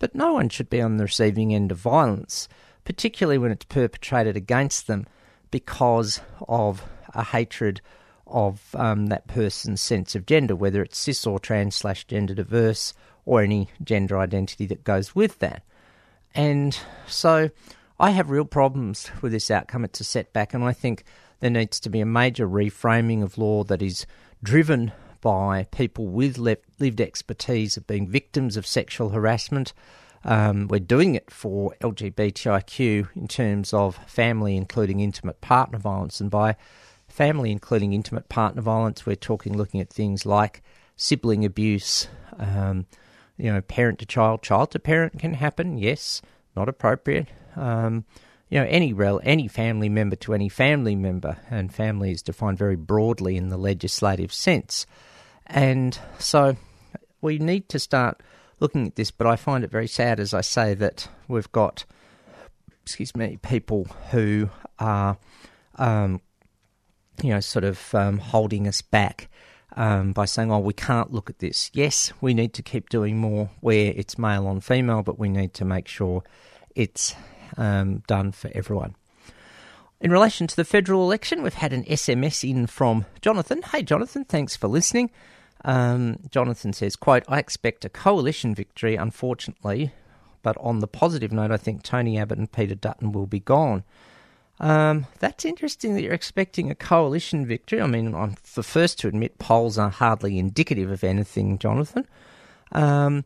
But 0.00 0.14
no 0.14 0.32
one 0.32 0.48
should 0.48 0.68
be 0.68 0.80
on 0.80 0.96
the 0.96 1.04
receiving 1.04 1.54
end 1.54 1.70
of 1.70 1.78
violence, 1.78 2.48
particularly 2.84 3.38
when 3.38 3.52
it's 3.52 3.66
perpetrated 3.66 4.36
against 4.36 4.88
them 4.88 5.06
because 5.52 6.20
of 6.48 6.84
a 7.14 7.22
hatred 7.22 7.80
of 8.26 8.74
um, 8.74 9.06
that 9.06 9.28
person's 9.28 9.80
sense 9.80 10.16
of 10.16 10.26
gender, 10.26 10.56
whether 10.56 10.82
it's 10.82 10.98
cis 10.98 11.26
or 11.26 11.38
trans 11.38 11.76
slash 11.76 12.04
gender 12.06 12.34
diverse 12.34 12.92
or 13.24 13.40
any 13.40 13.68
gender 13.84 14.18
identity 14.18 14.66
that 14.66 14.82
goes 14.82 15.14
with 15.14 15.38
that. 15.38 15.62
And 16.34 16.76
so 17.06 17.50
I 17.98 18.10
have 18.10 18.30
real 18.30 18.44
problems 18.44 19.10
with 19.22 19.32
this 19.32 19.50
outcome. 19.50 19.84
It's 19.84 20.00
a 20.00 20.04
setback, 20.04 20.54
and 20.54 20.64
I 20.64 20.72
think 20.72 21.04
there 21.40 21.50
needs 21.50 21.78
to 21.80 21.90
be 21.90 22.00
a 22.00 22.06
major 22.06 22.48
reframing 22.48 23.22
of 23.22 23.38
law 23.38 23.64
that 23.64 23.82
is 23.82 24.06
driven 24.42 24.92
by 25.20 25.66
people 25.70 26.06
with 26.06 26.36
lived 26.36 27.00
expertise 27.00 27.76
of 27.76 27.86
being 27.86 28.08
victims 28.08 28.56
of 28.56 28.66
sexual 28.66 29.10
harassment. 29.10 29.72
Um, 30.24 30.68
we're 30.68 30.80
doing 30.80 31.14
it 31.14 31.30
for 31.30 31.74
LGBTIQ 31.80 33.08
in 33.14 33.28
terms 33.28 33.72
of 33.72 33.96
family, 34.06 34.56
including 34.56 35.00
intimate 35.00 35.40
partner 35.40 35.78
violence. 35.78 36.20
And 36.20 36.30
by 36.30 36.56
family, 37.08 37.52
including 37.52 37.92
intimate 37.92 38.28
partner 38.28 38.62
violence, 38.62 39.06
we're 39.06 39.16
talking 39.16 39.56
looking 39.56 39.80
at 39.80 39.90
things 39.90 40.26
like 40.26 40.62
sibling 40.96 41.44
abuse, 41.44 42.08
um, 42.38 42.86
you 43.36 43.52
know, 43.52 43.60
parent 43.60 43.98
to 44.00 44.06
child, 44.06 44.42
child 44.42 44.70
to 44.72 44.78
parent 44.78 45.18
can 45.18 45.34
happen. 45.34 45.78
Yes, 45.78 46.22
not 46.56 46.68
appropriate. 46.68 47.28
Um, 47.56 48.04
you 48.48 48.60
know, 48.60 48.66
any 48.66 48.92
rel- 48.92 49.20
any 49.24 49.48
family 49.48 49.88
member 49.88 50.16
to 50.16 50.34
any 50.34 50.48
family 50.48 50.94
member, 50.94 51.38
and 51.50 51.74
family 51.74 52.12
is 52.12 52.22
defined 52.22 52.58
very 52.58 52.76
broadly 52.76 53.36
in 53.36 53.48
the 53.48 53.56
legislative 53.56 54.32
sense. 54.32 54.86
And 55.46 55.98
so 56.18 56.56
we 57.20 57.38
need 57.38 57.68
to 57.70 57.78
start 57.78 58.22
looking 58.60 58.86
at 58.86 58.96
this, 58.96 59.10
but 59.10 59.26
I 59.26 59.36
find 59.36 59.64
it 59.64 59.70
very 59.70 59.88
sad, 59.88 60.20
as 60.20 60.32
I 60.32 60.40
say, 60.40 60.74
that 60.74 61.08
we've 61.26 61.50
got, 61.52 61.84
excuse 62.82 63.14
me, 63.16 63.38
people 63.42 63.86
who 64.10 64.50
are, 64.78 65.18
um, 65.76 66.20
you 67.22 67.30
know, 67.30 67.40
sort 67.40 67.64
of 67.64 67.94
um, 67.94 68.18
holding 68.18 68.68
us 68.68 68.82
back 68.82 69.28
um, 69.76 70.12
by 70.12 70.24
saying, 70.24 70.52
oh, 70.52 70.60
we 70.60 70.72
can't 70.72 71.12
look 71.12 71.28
at 71.28 71.38
this. 71.38 71.70
Yes, 71.72 72.12
we 72.20 72.34
need 72.34 72.54
to 72.54 72.62
keep 72.62 72.88
doing 72.88 73.18
more 73.18 73.50
where 73.60 73.92
it's 73.96 74.18
male 74.18 74.46
on 74.46 74.60
female, 74.60 75.02
but 75.02 75.18
we 75.18 75.28
need 75.28 75.54
to 75.54 75.64
make 75.64 75.88
sure 75.88 76.22
it's 76.74 77.14
um, 77.56 78.02
done 78.06 78.32
for 78.32 78.50
everyone. 78.54 78.94
In 80.00 80.10
relation 80.10 80.46
to 80.46 80.56
the 80.56 80.64
federal 80.64 81.02
election, 81.02 81.42
we've 81.42 81.54
had 81.54 81.72
an 81.72 81.84
SMS 81.84 82.48
in 82.48 82.66
from 82.66 83.06
Jonathan. 83.20 83.62
Hey, 83.62 83.82
Jonathan, 83.82 84.24
thanks 84.24 84.54
for 84.54 84.68
listening. 84.68 85.10
Um, 85.64 86.18
Jonathan 86.30 86.72
says, 86.72 86.94
quote, 86.94 87.24
I 87.26 87.38
expect 87.38 87.84
a 87.84 87.88
coalition 87.88 88.54
victory, 88.54 88.96
unfortunately, 88.96 89.92
but 90.42 90.56
on 90.60 90.80
the 90.80 90.86
positive 90.86 91.32
note, 91.32 91.50
I 91.50 91.56
think 91.56 91.82
Tony 91.82 92.18
Abbott 92.18 92.38
and 92.38 92.52
Peter 92.52 92.74
Dutton 92.74 93.12
will 93.12 93.26
be 93.26 93.40
gone. 93.40 93.82
Um, 94.60 95.06
that's 95.18 95.44
interesting 95.44 95.94
that 95.94 96.02
you're 96.02 96.12
expecting 96.12 96.70
a 96.70 96.74
coalition 96.74 97.44
victory. 97.44 97.80
I 97.80 97.86
mean, 97.86 98.14
I'm 98.14 98.36
the 98.54 98.62
first 98.62 98.98
to 99.00 99.08
admit 99.08 99.38
polls 99.38 99.78
are 99.78 99.90
hardly 99.90 100.38
indicative 100.38 100.90
of 100.90 101.02
anything, 101.02 101.58
Jonathan. 101.58 102.06
Um, 102.72 103.24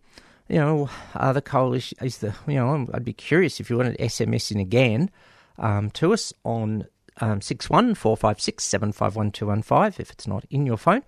you 0.49 0.57
know, 0.57 0.89
are 1.15 1.35
the 1.35 1.43
coalition 1.43 1.99
is 2.03 2.19
the 2.19 2.35
you 2.47 2.55
know 2.55 2.87
I'd 2.95 3.05
be 3.05 3.13
curious 3.13 3.61
if 3.61 3.69
you 3.69 3.77
wanted 3.77 3.99
SMS 3.99 4.51
in 4.51 4.59
again 4.59 5.11
um, 5.59 5.91
to 5.91 6.15
us 6.15 6.33
on 6.45 6.87
um, 7.21 7.41
six 7.41 7.69
one 7.69 7.95
four 7.95 8.17
five 8.17 8.41
six 8.41 8.65
seven 8.65 8.93
five 8.93 9.15
one 9.15 9.31
two 9.31 9.47
one 9.47 9.63
five 9.63 10.01
if 10.01 10.11
it's 10.11 10.27
not 10.27 10.45
in 10.51 10.65
your 10.65 10.79
phone. 10.79 11.03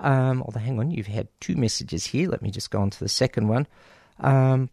Um, 0.00 0.42
although, 0.42 0.60
hang 0.60 0.78
on, 0.78 0.90
you've 0.90 1.06
had 1.06 1.28
two 1.40 1.56
messages 1.56 2.06
here. 2.06 2.28
Let 2.28 2.42
me 2.42 2.50
just 2.50 2.70
go 2.70 2.80
on 2.80 2.90
to 2.90 3.00
the 3.00 3.08
second 3.08 3.48
one. 3.48 3.66
Um, 4.20 4.70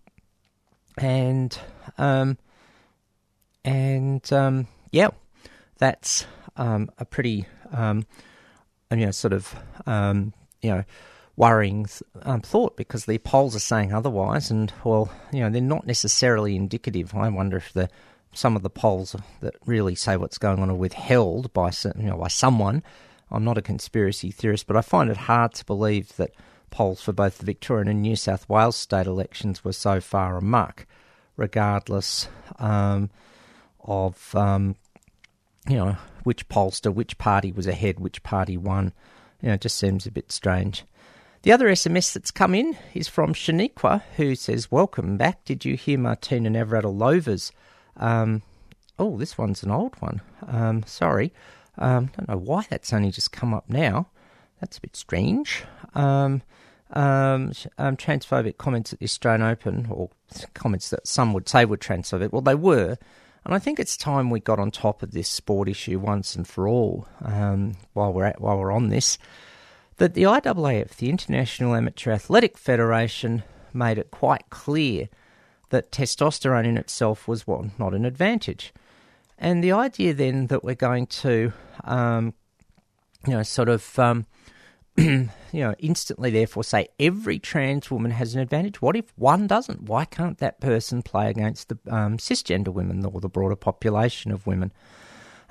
and 0.98 1.58
um, 1.98 2.38
and 3.64 4.32
um, 4.34 4.68
yeah, 4.92 5.10
that's 5.78 6.26
um, 6.58 6.90
a 6.98 7.06
pretty 7.06 7.46
um, 7.72 8.06
you 8.92 9.06
know 9.06 9.12
sort 9.12 9.34
of 9.34 9.56
um, 9.86 10.34
you 10.62 10.70
know 10.70 10.84
worrying 11.38 11.88
um, 12.24 12.42
thought 12.42 12.78
because 12.78 13.06
the 13.06 13.18
polls 13.20 13.56
are 13.56 13.60
saying 13.60 13.94
otherwise, 13.94 14.52
and 14.52 14.72
well, 14.84 15.12
you 15.32 15.42
know 15.42 15.50
they're 15.50 15.62
not 15.62 15.88
necessarily 15.88 16.56
indicative. 16.56 17.16
I 17.16 17.30
wonder 17.30 17.58
if 17.58 17.74
the 17.74 17.90
some 18.34 18.56
of 18.56 18.64
the 18.64 18.70
polls 18.70 19.16
that 19.42 19.56
really 19.66 19.96
say 19.96 20.16
what's 20.18 20.38
going 20.38 20.60
on 20.60 20.70
are 20.70 20.76
withheld 20.76 21.52
by 21.54 21.72
you 21.96 22.04
know 22.04 22.18
by 22.18 22.28
someone. 22.28 22.84
I'm 23.34 23.46
not 23.46 23.58
a 23.58 23.62
conspiracy 23.62 24.30
theorist, 24.30 24.68
but 24.68 24.76
I 24.76 24.82
find 24.82 25.10
it 25.10 25.16
hard 25.16 25.54
to 25.54 25.66
believe 25.66 26.16
that 26.18 26.32
polls 26.70 27.02
for 27.02 27.14
both 27.14 27.38
the 27.38 27.46
Victorian 27.46 27.88
and 27.88 28.02
New 28.02 28.16
South 28.16 28.48
Wales 28.50 28.76
state 28.76 29.08
elections 29.08 29.64
were 29.64 29.74
so 29.74 30.02
far 30.02 30.38
amuck, 30.38 30.86
regardless 31.38 32.28
um, 32.60 33.10
of 33.80 34.36
um, 34.36 34.76
you 35.72 35.78
know 35.78 35.98
which 36.24 36.48
pollster, 36.50 36.94
which 36.94 37.18
party 37.18 37.52
was 37.52 37.66
ahead, 37.66 38.00
which 38.00 38.22
party 38.24 38.58
won. 38.58 38.92
You 39.42 39.48
know, 39.48 39.54
it 39.54 39.62
just 39.62 39.78
seems 39.78 40.06
a 40.06 40.12
bit 40.12 40.32
strange. 40.32 40.84
The 41.44 41.52
other 41.52 41.70
SMS 41.70 42.14
that's 42.14 42.30
come 42.30 42.54
in 42.54 42.78
is 42.94 43.08
from 43.08 43.34
Shaniqua, 43.34 44.04
who 44.18 44.36
says, 44.36 44.70
Welcome 44.70 45.18
back. 45.18 45.44
Did 45.46 45.66
you 45.66 45.76
hear 45.76 45.98
Martina 45.98 46.50
Navratilova? 46.50 47.52
Um, 47.98 48.44
oh, 49.00 49.18
this 49.18 49.38
one's 49.38 49.64
an 49.64 49.72
old 49.72 49.96
one. 50.02 50.22
Um, 50.46 50.84
sorry. 50.84 51.34
Um, 51.78 52.12
don't 52.18 52.28
know 52.28 52.38
why 52.38 52.68
that's 52.70 52.94
only 52.94 53.10
just 53.10 53.32
come 53.32 53.54
up 53.54 53.70
now. 53.70 54.08
That's 54.60 54.78
a 54.78 54.82
bit 54.82 54.96
strange. 54.96 55.64
Um, 55.96 56.44
um, 56.92 57.54
um, 57.78 57.96
transphobic 57.96 58.58
comments 58.58 58.92
at 58.92 59.00
the 59.00 59.06
Australian 59.06 59.42
Open, 59.42 59.88
or 59.90 60.10
comments 60.54 60.90
that 60.90 61.08
some 61.08 61.34
would 61.34 61.48
say 61.48 61.64
were 61.66 61.78
transphobic. 61.78 62.32
Well, 62.32 62.42
they 62.42 62.56
were. 62.56 62.98
And 63.44 63.54
I 63.54 63.60
think 63.60 63.80
it's 63.80 63.98
time 63.98 64.30
we 64.30 64.40
got 64.40 64.60
on 64.60 64.70
top 64.70 65.02
of 65.02 65.12
this 65.12 65.28
sport 65.28 65.68
issue 65.68 66.00
once 66.00 66.36
and 66.36 66.48
for 66.48 66.68
all. 66.68 67.08
Um, 67.24 67.76
while 67.94 68.14
we're 68.14 68.26
at, 68.26 68.40
while 68.40 68.58
we're 68.58 68.72
on 68.72 68.90
this, 68.90 69.18
that 69.98 70.14
the 70.14 70.24
IAAF, 70.24 70.96
the 70.98 71.10
International 71.10 71.76
Amateur 71.76 72.12
Athletic 72.12 72.58
Federation, 72.58 73.44
made 73.74 73.98
it 73.98 74.12
quite 74.12 74.50
clear 74.50 75.10
that 75.70 75.92
testosterone 75.92 76.66
in 76.66 76.78
itself 76.78 77.28
was 77.28 77.48
well, 77.48 77.72
not 77.80 77.94
an 77.94 78.06
advantage. 78.06 78.74
And 79.38 79.64
the 79.64 79.72
idea 79.72 80.14
then 80.14 80.48
that 80.48 80.64
we're 80.64 80.76
going 80.76 81.08
to, 81.08 81.52
um, 81.84 82.34
you 83.26 83.34
know, 83.34 83.44
sort 83.44 83.70
of, 83.70 83.98
um, 83.98 84.28
you 84.98 85.30
know, 85.54 85.74
instantly 85.80 86.30
therefore 86.30 86.64
say 86.64 86.88
every 87.00 87.40
trans 87.40 87.90
woman 87.90 88.12
has 88.12 88.36
an 88.36 88.42
advantage. 88.42 88.82
What 88.82 88.96
if 88.96 89.14
one 89.16 89.48
doesn't? 89.48 89.84
Why 89.84 90.06
can't 90.06 90.38
that 90.40 90.60
person 90.60 91.02
play 91.02 91.30
against 91.30 91.70
the 91.70 91.78
um, 91.90 92.18
cisgender 92.18 92.70
women 92.70 93.06
or 93.06 93.22
the 93.22 93.30
broader 93.30 93.56
population 93.56 94.32
of 94.32 94.46
women? 94.46 94.72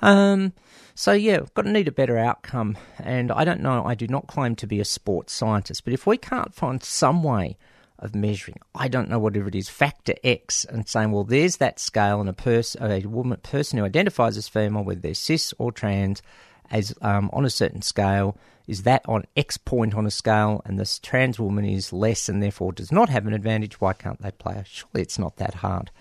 Um, 0.01 0.53
so 0.95 1.13
yeah, 1.13 1.39
we've 1.39 1.53
got 1.53 1.63
to 1.63 1.71
need 1.71 1.87
a 1.87 1.91
better 1.91 2.17
outcome. 2.17 2.77
And 2.99 3.31
I 3.31 3.43
don't 3.43 3.61
know. 3.61 3.83
I 3.85 3.95
do 3.95 4.07
not 4.07 4.27
claim 4.27 4.55
to 4.57 4.67
be 4.67 4.79
a 4.79 4.85
sports 4.85 5.33
scientist, 5.33 5.83
but 5.83 5.93
if 5.93 6.05
we 6.05 6.17
can't 6.17 6.53
find 6.53 6.83
some 6.83 7.23
way 7.23 7.57
of 7.97 8.15
measuring, 8.15 8.57
I 8.73 8.87
don't 8.87 9.09
know 9.09 9.19
whatever 9.19 9.47
it 9.47 9.55
is, 9.55 9.69
factor 9.69 10.15
X, 10.23 10.65
and 10.65 10.87
saying, 10.87 11.11
well, 11.11 11.23
there's 11.23 11.57
that 11.57 11.79
scale, 11.79 12.19
and 12.19 12.29
a 12.29 12.33
person, 12.33 12.83
a 12.83 13.05
woman, 13.05 13.39
person 13.43 13.77
who 13.77 13.85
identifies 13.85 14.37
as 14.37 14.47
female, 14.47 14.83
whether 14.83 14.99
they're 14.99 15.13
cis 15.13 15.53
or 15.59 15.71
trans, 15.71 16.23
as 16.71 16.95
um, 17.01 17.29
on 17.31 17.45
a 17.45 17.49
certain 17.49 17.83
scale, 17.83 18.35
is 18.67 18.83
that 18.83 19.01
on 19.07 19.25
X 19.35 19.57
point 19.57 19.93
on 19.95 20.05
a 20.05 20.11
scale, 20.11 20.61
and 20.65 20.79
this 20.79 20.99
trans 20.99 21.39
woman 21.39 21.65
is 21.65 21.91
less 21.91 22.29
and 22.29 22.41
therefore 22.41 22.73
does 22.73 22.91
not 22.91 23.09
have 23.09 23.27
an 23.27 23.33
advantage? 23.33 23.81
Why 23.81 23.93
can't 23.93 24.21
they 24.21 24.31
play? 24.31 24.63
Surely 24.65 25.01
it's 25.01 25.19
not 25.19 25.37
that 25.37 25.55
hard. 25.55 25.91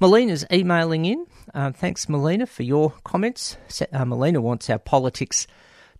Melina's 0.00 0.44
emailing 0.52 1.06
in. 1.06 1.26
Uh, 1.54 1.72
thanks, 1.72 2.08
Melina, 2.08 2.46
for 2.46 2.62
your 2.62 2.92
comments. 3.04 3.56
Uh, 3.92 4.04
Melina 4.04 4.40
wants 4.40 4.68
our 4.68 4.78
politics 4.78 5.46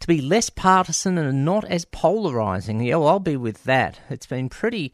to 0.01 0.07
be 0.07 0.21
less 0.21 0.51
partisan 0.51 1.17
and 1.17 1.45
not 1.45 1.65
as 1.65 1.87
polarising. 1.87 2.87
Yeah, 2.87 2.97
well, 2.97 3.09
I'll 3.09 3.21
be 3.21 3.37
with 3.37 3.65
that. 3.65 4.01
It's 4.11 4.27
been 4.27 4.51
pretty, 4.51 4.93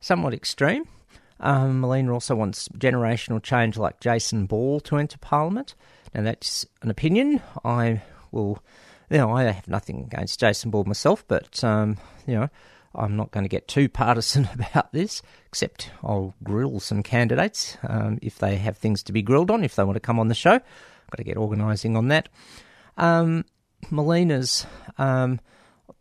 somewhat 0.00 0.34
extreme. 0.34 0.86
Um, 1.40 1.80
Melina 1.80 2.12
also 2.12 2.36
wants 2.36 2.68
generational 2.68 3.42
change 3.42 3.76
like 3.76 3.98
Jason 3.98 4.46
Ball 4.46 4.78
to 4.80 4.96
enter 4.96 5.18
Parliament. 5.18 5.74
Now, 6.14 6.22
that's 6.22 6.64
an 6.82 6.90
opinion. 6.90 7.42
I 7.64 8.02
will, 8.30 8.62
you 9.14 9.20
know, 9.20 9.30
I 9.30 9.44
have 9.44 9.68
nothing 9.68 10.02
against 10.02 10.40
Jason 10.40 10.72
Ball 10.72 10.82
myself, 10.82 11.24
but, 11.28 11.62
um, 11.62 11.98
you 12.26 12.34
know, 12.34 12.48
I'm 12.96 13.16
not 13.16 13.30
going 13.30 13.44
to 13.44 13.48
get 13.48 13.68
too 13.68 13.88
partisan 13.88 14.48
about 14.54 14.92
this, 14.92 15.22
except 15.46 15.90
I'll 16.02 16.34
grill 16.42 16.80
some 16.80 17.04
candidates 17.04 17.78
um, 17.84 18.18
if 18.22 18.38
they 18.38 18.56
have 18.56 18.76
things 18.76 19.04
to 19.04 19.12
be 19.12 19.22
grilled 19.22 19.52
on, 19.52 19.62
if 19.62 19.76
they 19.76 19.84
want 19.84 19.94
to 19.94 20.00
come 20.00 20.18
on 20.18 20.26
the 20.26 20.34
show. 20.34 20.54
I've 20.54 21.10
Got 21.10 21.18
to 21.18 21.24
get 21.24 21.36
organising 21.36 21.96
on 21.96 22.08
that. 22.08 22.28
Um, 22.98 23.44
Melina's 23.88 24.66
um, 24.98 25.38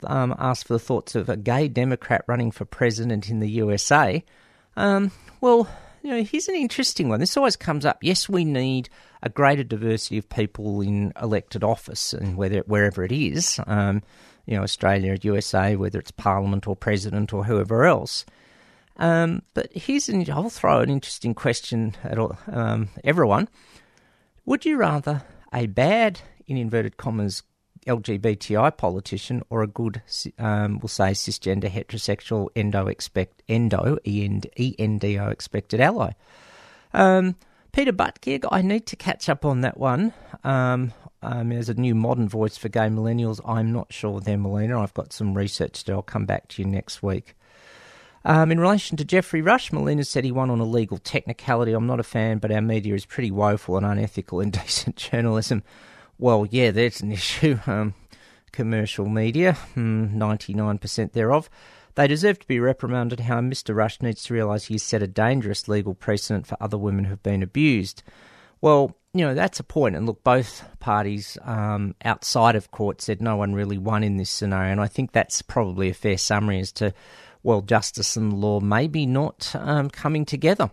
um, 0.04 0.36
asked 0.40 0.66
for 0.66 0.74
the 0.74 0.80
thoughts 0.80 1.14
of 1.14 1.30
a 1.30 1.38
gay 1.38 1.68
Democrat 1.68 2.26
running 2.28 2.50
for 2.50 2.66
president 2.66 3.30
in 3.30 3.42
the 3.42 3.50
USA. 3.50 4.24
Um, 4.76 5.12
well, 5.40 5.68
you 6.04 6.12
know, 6.12 6.24
here's 6.24 6.50
an 6.50 6.56
interesting 6.56 7.08
one. 7.08 7.22
This 7.22 7.38
always 7.38 7.56
comes 7.56 7.86
up. 7.86 8.00
Yes, 8.02 8.28
we 8.28 8.44
need 8.44 8.90
a 9.22 9.30
greater 9.30 9.64
diversity 9.64 10.18
of 10.18 10.28
people 10.28 10.82
in 10.82 11.14
elected 11.22 11.64
office, 11.64 12.12
and 12.12 12.36
whether 12.36 12.60
wherever 12.60 13.06
it 13.06 13.12
is, 13.12 13.58
um, 13.68 14.04
you 14.46 14.58
know, 14.58 14.64
Australia, 14.64 15.18
USA, 15.22 15.78
whether 15.78 16.00
it's 16.00 16.12
Parliament 16.12 16.68
or 16.68 16.76
President 16.76 17.32
or 17.32 17.46
whoever 17.46 17.86
else. 17.86 18.26
Um, 18.98 19.44
but 19.54 19.72
here's 19.74 20.10
an. 20.10 20.30
I'll 20.30 20.50
throw 20.50 20.82
an 20.82 20.90
interesting 20.90 21.34
question 21.34 21.96
at 22.04 22.20
all, 22.20 22.38
um, 22.48 22.90
everyone. 23.06 23.48
Would 24.46 24.66
you 24.66 24.76
rather 24.76 25.24
a 25.54 25.68
bad, 25.68 26.20
in 26.48 26.58
inverted 26.58 26.98
commas, 26.98 27.44
LGBTI 27.86 28.76
politician 28.78 29.44
or 29.50 29.64
a 29.64 29.68
good, 29.68 30.02
um, 30.40 30.80
we'll 30.80 30.88
say, 30.88 31.12
cisgender 31.12 31.70
heterosexual 31.70 32.50
endo 32.56 32.88
expect 32.88 33.44
endo 33.48 33.98
endo 34.06 35.30
expected 35.30 35.80
ally? 35.80 36.12
Um, 36.94 37.36
Peter 37.72 37.92
Buttigieg, 37.92 38.46
I 38.52 38.62
need 38.62 38.86
to 38.88 38.96
catch 38.96 39.30
up 39.30 39.46
on 39.46 39.62
that 39.62 39.78
one. 39.78 40.14
Um, 40.44 40.94
um, 41.24 41.50
there's 41.50 41.70
a 41.70 41.74
new 41.74 41.96
modern 41.96 42.28
voice 42.28 42.58
for 42.58 42.70
gay 42.70 42.88
millennials. 42.88 43.40
I'm 43.46 43.72
not 43.72 43.92
sure 43.92 44.20
they're 44.20 44.38
Melina. 44.38 44.82
I've 44.82 44.94
got 44.94 45.14
some 45.14 45.34
research 45.34 45.80
to 45.80 45.86
do. 45.86 45.94
I'll 45.94 46.02
come 46.02 46.26
back 46.26 46.50
to 46.50 46.62
you 46.62 46.68
next 46.68 47.02
week. 47.02 47.36
Um, 48.26 48.52
in 48.52 48.60
relation 48.60 48.96
to 48.98 49.06
Geoffrey 49.06 49.42
Rush, 49.42 49.72
Melina 49.72 50.04
said 50.04 50.24
he 50.24 50.32
won 50.32 50.50
on 50.50 50.60
a 50.60 50.66
legal 50.66 50.98
technicality. 50.98 51.74
I'm 51.74 51.88
not 51.88 52.00
a 52.00 52.04
fan, 52.04 52.38
but 52.38 52.52
our 52.52 52.62
media 52.62 52.94
is 52.94 53.06
pretty 53.06 53.32
woeful 53.32 53.76
and 53.78 53.86
unethical 53.86 54.40
in 54.40 54.50
decent 54.52 54.96
journalism. 54.96 55.64
Well, 56.18 56.48
yeah, 56.50 56.72
there's 56.72 57.02
an 57.02 57.12
issue. 57.14 57.60
Um, 57.68 57.94
commercial 58.54 59.10
media, 59.10 59.58
99% 59.76 60.98
hmm, 60.98 61.06
thereof. 61.12 61.50
They 61.96 62.08
deserve 62.08 62.40
to 62.40 62.48
be 62.48 62.60
reprimanded. 62.60 63.22
How 63.22 63.42
Mr. 63.42 63.76
Rush 63.76 64.02
needs 64.02 64.24
to 64.24 64.34
realise 64.34 64.66
he's 64.66 64.84
set 64.84 65.04
a 65.04 65.08
dangerous 65.08 65.68
legal 65.68 65.94
precedent 65.94 66.48
for 66.48 66.58
other 66.62 66.78
women 66.78 67.06
who've 67.06 67.22
been 67.22 67.44
abused. 67.44 68.02
Well, 68.62 68.96
you 69.14 69.26
know, 69.26 69.36
that's 69.36 69.60
a 69.60 69.64
point. 69.64 69.96
And 69.96 70.08
look, 70.08 70.24
both 70.24 70.64
parties 70.80 71.38
um, 71.44 71.96
outside 72.04 72.56
of 72.56 72.72
court 72.72 73.02
said 73.02 73.22
no 73.22 73.36
one 73.36 73.54
really 73.54 73.78
won 73.78 74.04
in 74.04 74.18
this 74.18 74.30
scenario. 74.30 74.72
And 74.72 74.82
I 74.82 74.88
think 74.88 75.12
that's 75.12 75.42
probably 75.42 75.90
a 75.90 75.94
fair 75.94 76.18
summary 76.18 76.60
as 76.60 76.72
to, 76.74 76.94
well, 77.44 77.62
justice 77.62 78.16
and 78.16 78.34
law 78.34 78.60
maybe 78.60 79.06
not 79.06 79.52
um, 79.56 79.90
coming 79.90 80.26
together. 80.26 80.72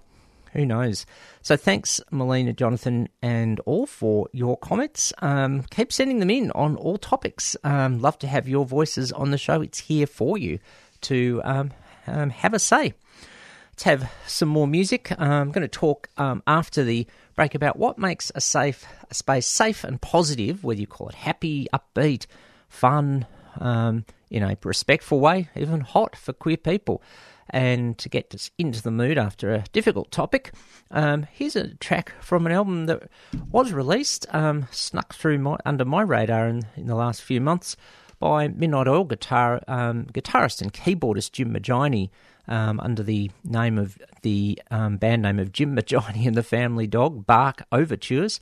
Who 0.52 0.66
knows? 0.66 1.06
So 1.42 1.56
thanks, 1.56 2.00
Melina, 2.10 2.52
Jonathan, 2.52 3.08
and 3.22 3.60
all 3.60 3.86
for 3.86 4.28
your 4.32 4.56
comments. 4.56 5.12
Um, 5.18 5.62
keep 5.70 5.92
sending 5.92 6.18
them 6.18 6.30
in 6.30 6.50
on 6.52 6.76
all 6.76 6.98
topics. 6.98 7.56
Um, 7.62 8.00
love 8.00 8.18
to 8.20 8.26
have 8.26 8.48
your 8.48 8.64
voices 8.64 9.12
on 9.12 9.30
the 9.30 9.38
show. 9.38 9.62
It's 9.62 9.78
here 9.78 10.06
for 10.06 10.36
you 10.38 10.58
to 11.02 11.40
um, 11.44 11.72
um 12.06 12.30
have 12.30 12.54
a 12.54 12.58
say. 12.58 12.94
Let's 13.72 13.82
have 13.84 14.12
some 14.26 14.48
more 14.48 14.66
music. 14.66 15.10
I'm 15.18 15.52
going 15.52 15.62
to 15.62 15.68
talk 15.68 16.08
um, 16.18 16.42
after 16.46 16.84
the 16.84 17.06
break 17.34 17.54
about 17.54 17.78
what 17.78 17.96
makes 17.96 18.30
a 18.34 18.40
safe 18.40 18.84
a 19.10 19.14
space 19.14 19.46
safe 19.46 19.84
and 19.84 20.00
positive, 20.00 20.62
whether 20.62 20.80
you 20.80 20.86
call 20.86 21.08
it 21.08 21.14
happy, 21.14 21.66
upbeat, 21.72 22.26
fun, 22.68 23.26
um, 23.58 24.04
in 24.30 24.42
a 24.42 24.56
respectful 24.64 25.20
way, 25.20 25.48
even 25.56 25.80
hot 25.80 26.14
for 26.14 26.32
queer 26.32 26.56
people. 26.56 27.02
And 27.52 27.98
to 27.98 28.08
get 28.08 28.32
us 28.34 28.50
into 28.58 28.80
the 28.80 28.92
mood 28.92 29.18
after 29.18 29.52
a 29.52 29.64
difficult 29.72 30.12
topic, 30.12 30.52
um, 30.92 31.26
here's 31.32 31.56
a 31.56 31.74
track 31.74 32.12
from 32.20 32.46
an 32.46 32.52
album 32.52 32.86
that 32.86 33.10
was 33.50 33.72
released, 33.72 34.26
um, 34.32 34.68
snuck 34.70 35.14
through 35.14 35.38
my, 35.38 35.56
under 35.66 35.84
my 35.84 36.02
radar 36.02 36.48
in, 36.48 36.62
in 36.76 36.86
the 36.86 36.94
last 36.94 37.22
few 37.22 37.40
months 37.40 37.76
by 38.20 38.46
Midnight 38.46 38.86
Oil 38.86 39.04
guitar 39.04 39.60
um, 39.66 40.04
guitarist 40.12 40.62
and 40.62 40.72
keyboardist 40.72 41.32
Jim 41.32 41.52
Moginie 41.52 42.10
um, 42.46 42.78
under 42.80 43.02
the 43.02 43.30
name 43.44 43.78
of 43.78 43.98
the 44.22 44.60
um, 44.70 44.96
band 44.98 45.22
name 45.22 45.38
of 45.38 45.52
Jim 45.52 45.74
Moginie 45.74 46.26
and 46.26 46.36
the 46.36 46.42
Family 46.42 46.86
Dog, 46.86 47.26
Bark 47.26 47.64
Overtures. 47.72 48.38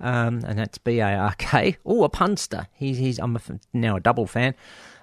Um, 0.00 0.42
and 0.46 0.58
that's 0.58 0.78
B 0.78 0.98
A 0.98 1.16
R 1.16 1.34
K. 1.38 1.76
Oh, 1.86 2.04
a 2.04 2.08
punster. 2.08 2.66
He's, 2.72 2.98
he's 2.98 3.18
I'm 3.18 3.36
a, 3.36 3.40
now 3.72 3.96
a 3.96 4.00
double 4.00 4.26
fan. 4.26 4.54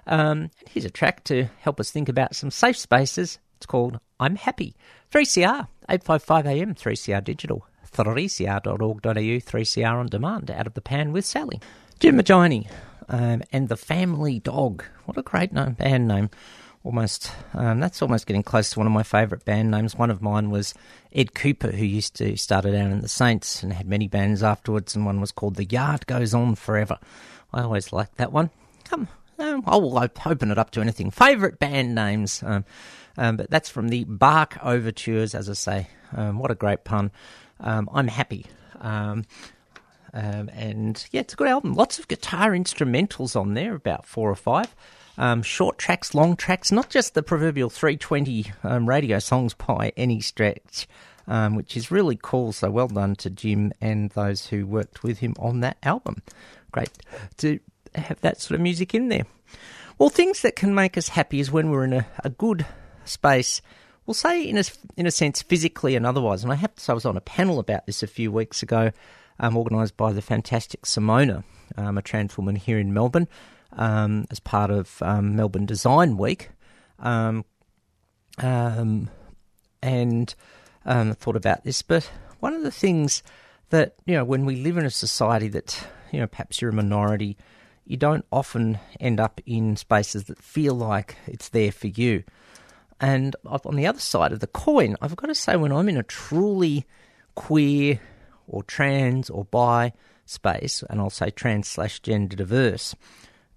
Um, 0.06 0.50
here's 0.68 0.84
a 0.84 0.90
track 0.90 1.24
to 1.24 1.46
help 1.58 1.80
us 1.80 1.90
think 1.90 2.08
about 2.08 2.34
some 2.34 2.50
safe 2.50 2.76
spaces. 2.76 3.38
It's 3.60 3.66
called 3.66 4.00
I'm 4.18 4.36
Happy. 4.36 4.74
3CR, 5.12 5.68
855 5.86 6.46
AM, 6.46 6.74
3CR 6.74 7.22
Digital, 7.22 7.66
3cr.org.au, 7.92 9.10
3CR 9.10 9.92
on 9.92 10.06
demand, 10.06 10.50
out 10.50 10.66
of 10.66 10.72
the 10.72 10.80
pan 10.80 11.12
with 11.12 11.26
Sally. 11.26 11.60
Jim 11.98 12.16
Moginie 12.16 12.70
um, 13.10 13.42
and 13.52 13.68
the 13.68 13.76
Family 13.76 14.38
Dog. 14.38 14.82
What 15.04 15.18
a 15.18 15.22
great 15.22 15.52
name, 15.52 15.74
band 15.74 16.08
name 16.08 16.30
almost 16.82 17.30
um, 17.52 17.78
that's 17.78 18.00
almost 18.00 18.26
getting 18.26 18.42
close 18.42 18.70
to 18.70 18.78
one 18.78 18.86
of 18.86 18.92
my 18.94 19.02
favourite 19.02 19.44
band 19.44 19.70
names. 19.70 19.94
One 19.94 20.10
of 20.10 20.22
mine 20.22 20.48
was 20.48 20.72
Ed 21.12 21.34
Kuepper, 21.34 21.74
who 21.74 21.84
used 21.84 22.16
to 22.16 22.38
started 22.38 22.74
out 22.74 22.90
in 22.90 23.02
the 23.02 23.08
Saints 23.08 23.62
and 23.62 23.74
had 23.74 23.86
many 23.86 24.08
bands 24.08 24.42
afterwards, 24.42 24.96
and 24.96 25.04
one 25.04 25.20
was 25.20 25.32
called 25.32 25.56
The 25.56 25.66
Yard 25.66 26.06
Goes 26.06 26.32
On 26.32 26.54
Forever. 26.54 26.98
I 27.52 27.60
always 27.60 27.92
liked 27.92 28.16
that 28.16 28.32
one. 28.32 28.48
Come, 28.84 29.08
um, 29.40 29.62
I 29.66 29.76
will 29.76 29.98
open 29.98 30.50
it 30.50 30.58
up 30.58 30.70
to 30.72 30.80
anything. 30.80 31.10
Favourite 31.10 31.58
band 31.58 31.94
names, 31.94 32.42
um, 32.42 32.64
um, 33.16 33.36
but 33.36 33.50
that's 33.50 33.68
from 33.68 33.88
the 33.88 34.04
Bark 34.04 34.58
Overtures. 34.62 35.34
As 35.34 35.48
I 35.48 35.54
say, 35.54 35.88
um, 36.16 36.38
what 36.38 36.50
a 36.50 36.54
great 36.54 36.84
pun. 36.84 37.10
Um, 37.58 37.88
I'm 37.92 38.08
happy. 38.08 38.46
Um, 38.80 39.24
and 40.12 41.06
yeah, 41.12 41.20
it's 41.20 41.34
a 41.34 41.36
good 41.36 41.46
album. 41.46 41.74
Lots 41.74 41.98
of 41.98 42.08
guitar 42.08 42.50
instrumentals 42.50 43.40
on 43.40 43.54
there, 43.54 43.74
about 43.74 44.06
four 44.06 44.30
or 44.30 44.36
five 44.36 44.74
short 45.42 45.78
tracks, 45.78 46.14
long 46.14 46.34
tracks, 46.36 46.72
not 46.72 46.88
just 46.88 47.14
the 47.14 47.22
proverbial 47.22 47.68
320 47.68 48.52
um, 48.64 48.88
radio 48.88 49.18
songs 49.18 49.52
by 49.54 49.92
any 49.96 50.20
stretch, 50.20 50.88
um, 51.28 51.54
which 51.54 51.76
is 51.76 51.90
really 51.90 52.18
cool. 52.20 52.52
So 52.52 52.70
well 52.70 52.88
done 52.88 53.16
to 53.16 53.30
Jim 53.30 53.72
and 53.80 54.10
those 54.10 54.46
who 54.46 54.66
worked 54.66 55.02
with 55.02 55.18
him 55.18 55.34
on 55.38 55.60
that 55.60 55.76
album. 55.82 56.22
Great 56.72 56.90
to 57.38 57.60
have 57.94 58.20
that 58.20 58.40
sort 58.40 58.54
of 58.56 58.60
music 58.60 58.94
in 58.94 59.08
there. 59.08 59.26
Well, 59.98 60.08
things 60.08 60.42
that 60.42 60.56
can 60.56 60.74
make 60.74 60.96
us 60.96 61.08
happy 61.08 61.40
is 61.40 61.50
when 61.50 61.70
we're 61.70 61.84
in 61.84 61.92
a, 61.92 62.06
a 62.24 62.30
good 62.30 62.64
space. 63.04 63.60
We'll 64.06 64.14
say 64.14 64.42
in 64.42 64.56
a, 64.56 64.64
in 64.96 65.06
a 65.06 65.10
sense 65.10 65.42
physically 65.42 65.96
and 65.96 66.06
otherwise. 66.06 66.42
And 66.42 66.52
I 66.52 66.56
have 66.56 66.74
to 66.74 66.80
say 66.80 66.92
I 66.92 66.94
was 66.94 67.04
on 67.04 67.16
a 67.16 67.20
panel 67.20 67.58
about 67.58 67.86
this 67.86 68.02
a 68.02 68.06
few 68.06 68.32
weeks 68.32 68.62
ago, 68.62 68.92
um, 69.38 69.56
organised 69.56 69.96
by 69.96 70.12
the 70.12 70.22
fantastic 70.22 70.82
Simona, 70.82 71.44
um, 71.76 71.98
a 71.98 72.02
trans 72.02 72.36
woman 72.38 72.56
here 72.56 72.78
in 72.78 72.94
Melbourne 72.94 73.28
um, 73.72 74.26
as 74.30 74.40
part 74.40 74.70
of 74.70 75.02
um, 75.02 75.36
Melbourne 75.36 75.66
Design 75.66 76.16
Week. 76.16 76.50
Um, 76.98 77.44
um, 78.38 79.10
and 79.82 80.34
um, 80.84 81.14
thought 81.14 81.36
about 81.36 81.64
this, 81.64 81.82
but 81.82 82.10
one 82.40 82.54
of 82.54 82.62
the 82.62 82.70
things 82.70 83.22
that, 83.70 83.94
you 84.06 84.14
know, 84.14 84.24
when 84.24 84.44
we 84.44 84.56
live 84.56 84.76
in 84.76 84.84
a 84.84 84.90
society 84.90 85.48
that, 85.48 85.86
you 86.10 86.20
know, 86.20 86.26
perhaps 86.26 86.60
you're 86.60 86.70
a 86.70 86.74
minority, 86.74 87.36
you 87.86 87.96
don't 87.96 88.24
often 88.30 88.78
end 88.98 89.20
up 89.20 89.40
in 89.46 89.76
spaces 89.76 90.24
that 90.24 90.42
feel 90.42 90.74
like 90.74 91.16
it's 91.26 91.48
there 91.48 91.72
for 91.72 91.88
you. 91.88 92.24
And 93.00 93.34
on 93.46 93.76
the 93.76 93.86
other 93.86 94.00
side 94.00 94.32
of 94.32 94.40
the 94.40 94.46
coin, 94.46 94.96
I've 95.00 95.16
got 95.16 95.28
to 95.28 95.34
say, 95.34 95.56
when 95.56 95.72
I'm 95.72 95.88
in 95.88 95.96
a 95.96 96.02
truly 96.02 96.84
queer 97.34 98.00
or 98.46 98.62
trans 98.62 99.30
or 99.30 99.46
bi 99.46 99.92
space, 100.26 100.84
and 100.90 101.00
I'll 101.00 101.10
say 101.10 101.30
trans 101.30 101.66
slash 101.66 102.00
gender 102.00 102.36
diverse, 102.36 102.94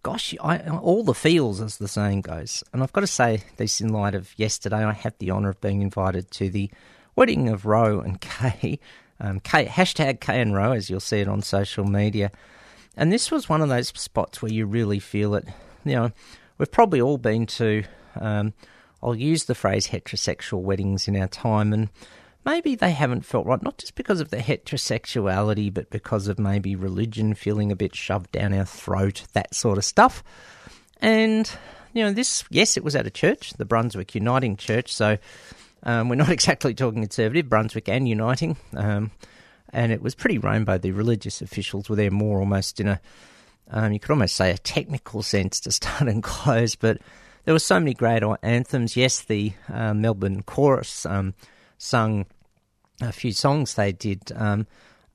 gosh, 0.02 0.34
I, 0.42 0.60
all 0.70 1.04
the 1.04 1.14
feels, 1.14 1.62
as 1.62 1.78
the 1.78 1.88
saying 1.88 2.22
goes. 2.22 2.64
And 2.72 2.82
I've 2.82 2.94
got 2.94 3.02
to 3.02 3.08
say 3.08 3.44
this 3.58 3.82
in 3.82 3.90
light 3.90 4.16
of 4.16 4.38
yesterday, 4.38 4.84
I 4.84 4.94
had 4.94 5.18
the 5.20 5.32
honour 5.32 5.50
of 5.50 5.62
being 5.62 5.82
invited 5.82 6.32
to 6.32 6.50
the 6.50 6.70
wedding 7.16 7.50
of 7.50 7.66
Ro 7.66 8.00
and 8.00 8.20
Kay, 8.22 8.80
um, 9.20 9.40
K, 9.42 9.66
hashtag 9.66 10.22
Kay 10.22 10.42
and 10.42 10.56
Ro, 10.56 10.72
as 10.72 10.90
you'll 10.90 11.00
see 11.00 11.20
it 11.20 11.28
on 11.28 11.42
social 11.42 11.86
media. 11.86 12.32
And 12.96 13.12
this 13.12 13.32
was 13.32 13.50
one 13.50 13.62
of 13.62 13.70
those 13.70 13.90
spots 13.90 14.42
where 14.42 14.52
you 14.52 14.66
really 14.66 15.00
feel 15.00 15.36
it. 15.36 15.48
You 15.84 15.96
know, 15.96 16.12
we've 16.58 16.72
probably 16.72 17.02
all 17.02 17.18
been 17.18 17.46
to, 17.48 17.84
um, 18.20 18.54
I'll 19.02 19.16
use 19.16 19.46
the 19.46 19.56
phrase 19.56 19.88
heterosexual 19.88 20.62
weddings 20.62 21.08
in 21.08 21.16
our 21.16 21.28
time, 21.28 21.74
and 21.74 21.90
maybe 22.46 22.76
they 22.76 22.92
haven't 22.92 23.26
felt 23.26 23.46
right, 23.46 23.62
not 23.62 23.78
just 23.78 23.96
because 23.96 24.22
of 24.22 24.30
the 24.30 24.38
heterosexuality, 24.38 25.74
but 25.74 25.90
because 25.90 26.28
of 26.28 26.40
maybe 26.40 26.76
religion 26.76 27.34
feeling 27.34 27.72
a 27.72 27.76
bit 27.76 27.96
shoved 27.96 28.32
down 28.32 28.54
our 28.54 28.66
throat, 28.66 29.24
that 29.34 29.56
sort 29.56 29.78
of 29.78 29.86
stuff. 29.86 30.24
And, 31.02 31.50
you 31.94 32.04
know, 32.04 32.14
this, 32.14 32.44
yes, 32.50 32.78
it 32.78 32.84
was 32.84 32.96
at 32.96 33.08
a 33.08 33.12
church, 33.12 33.54
the 33.54 33.66
Brunswick 33.66 34.16
Uniting 34.16 34.56
Church, 34.56 34.94
so 34.94 35.18
um, 35.84 36.10
we're 36.10 36.16
not 36.16 36.30
exactly 36.32 36.74
talking 36.74 37.02
conservative, 37.02 37.50
Brunswick 37.50 37.90
and 37.90 38.08
Uniting. 38.08 38.56
Um, 38.76 39.12
and 39.74 39.92
it 39.92 40.02
was 40.02 40.16
pretty 40.16 40.38
rainbow. 40.38 40.78
The 40.78 40.92
religious 40.92 41.42
officials 41.42 41.90
were 41.90 41.96
there 41.96 42.12
more 42.12 42.40
almost 42.40 42.80
in 42.80 42.88
a, 42.88 43.02
um, 43.72 43.92
you 43.92 44.00
could 44.00 44.12
almost 44.12 44.36
say 44.36 44.52
a 44.52 44.58
technical 44.58 45.24
sense 45.24 45.60
to 45.62 45.72
start 45.80 46.08
and 46.08 46.24
close, 46.24 46.76
but 46.76 47.00
there 47.46 47.54
were 47.54 47.60
so 47.60 47.80
many 47.80 47.94
great 47.94 48.24
anthems. 48.42 48.96
Yes, 48.96 49.22
the 49.22 49.54
uh, 49.72 49.94
Melbourne 49.94 50.44
chorus 50.44 51.06
um, 51.06 51.34
sung 51.78 52.26
a 53.02 53.12
few 53.12 53.34
songs. 53.34 53.74
They 53.74 53.92
did 53.92 54.32
um, 54.36 54.68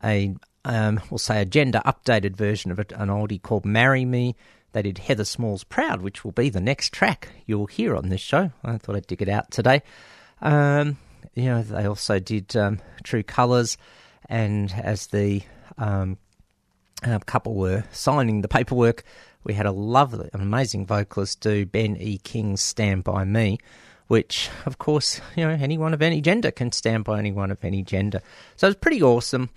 a, 0.04 0.34
um, 0.64 1.00
we'll 1.10 1.18
say, 1.18 1.40
a 1.40 1.46
gender 1.46 1.80
updated 1.86 2.36
version 2.36 2.70
of 2.70 2.78
an 2.78 3.08
oldie 3.08 3.40
called 3.40 3.64
"Marry 3.64 4.04
Me." 4.04 4.36
They 4.72 4.82
did 4.82 4.98
Heather 4.98 5.24
Small's 5.24 5.64
"Proud," 5.64 6.02
which 6.02 6.24
will 6.24 6.32
be 6.32 6.50
the 6.50 6.60
next 6.60 6.92
track 6.92 7.28
you'll 7.46 7.66
hear 7.66 7.96
on 7.96 8.10
this 8.10 8.20
show. 8.20 8.52
I 8.62 8.76
thought 8.76 8.96
I'd 8.96 9.06
dig 9.06 9.22
it 9.22 9.28
out 9.28 9.50
today. 9.50 9.82
Um, 10.42 10.98
you 11.34 11.46
know, 11.46 11.62
they 11.62 11.86
also 11.86 12.18
did 12.18 12.54
um, 12.56 12.80
True 13.02 13.22
Colours, 13.22 13.78
and 14.26 14.72
as 14.72 15.08
the 15.08 15.42
um, 15.76 16.18
uh, 17.04 17.18
couple 17.20 17.54
were 17.54 17.84
signing 17.92 18.42
the 18.42 18.48
paperwork, 18.48 19.04
we 19.44 19.54
had 19.54 19.66
a 19.66 19.72
lovely, 19.72 20.30
amazing 20.32 20.86
vocalist 20.86 21.40
do 21.40 21.64
Ben 21.64 21.96
E. 21.96 22.18
King's 22.18 22.60
"Stand 22.60 23.04
by 23.04 23.24
Me." 23.24 23.58
Which, 24.08 24.48
of 24.64 24.78
course, 24.78 25.20
you 25.36 25.44
know, 25.44 25.50
anyone 25.50 25.92
of 25.92 26.00
any 26.00 26.22
gender 26.22 26.50
can 26.50 26.72
stand 26.72 27.04
by 27.04 27.18
anyone 27.18 27.50
of 27.50 27.62
any 27.62 27.82
gender. 27.82 28.22
So 28.56 28.66
it's 28.66 28.78
pretty 28.80 29.02
awesome. 29.02 29.50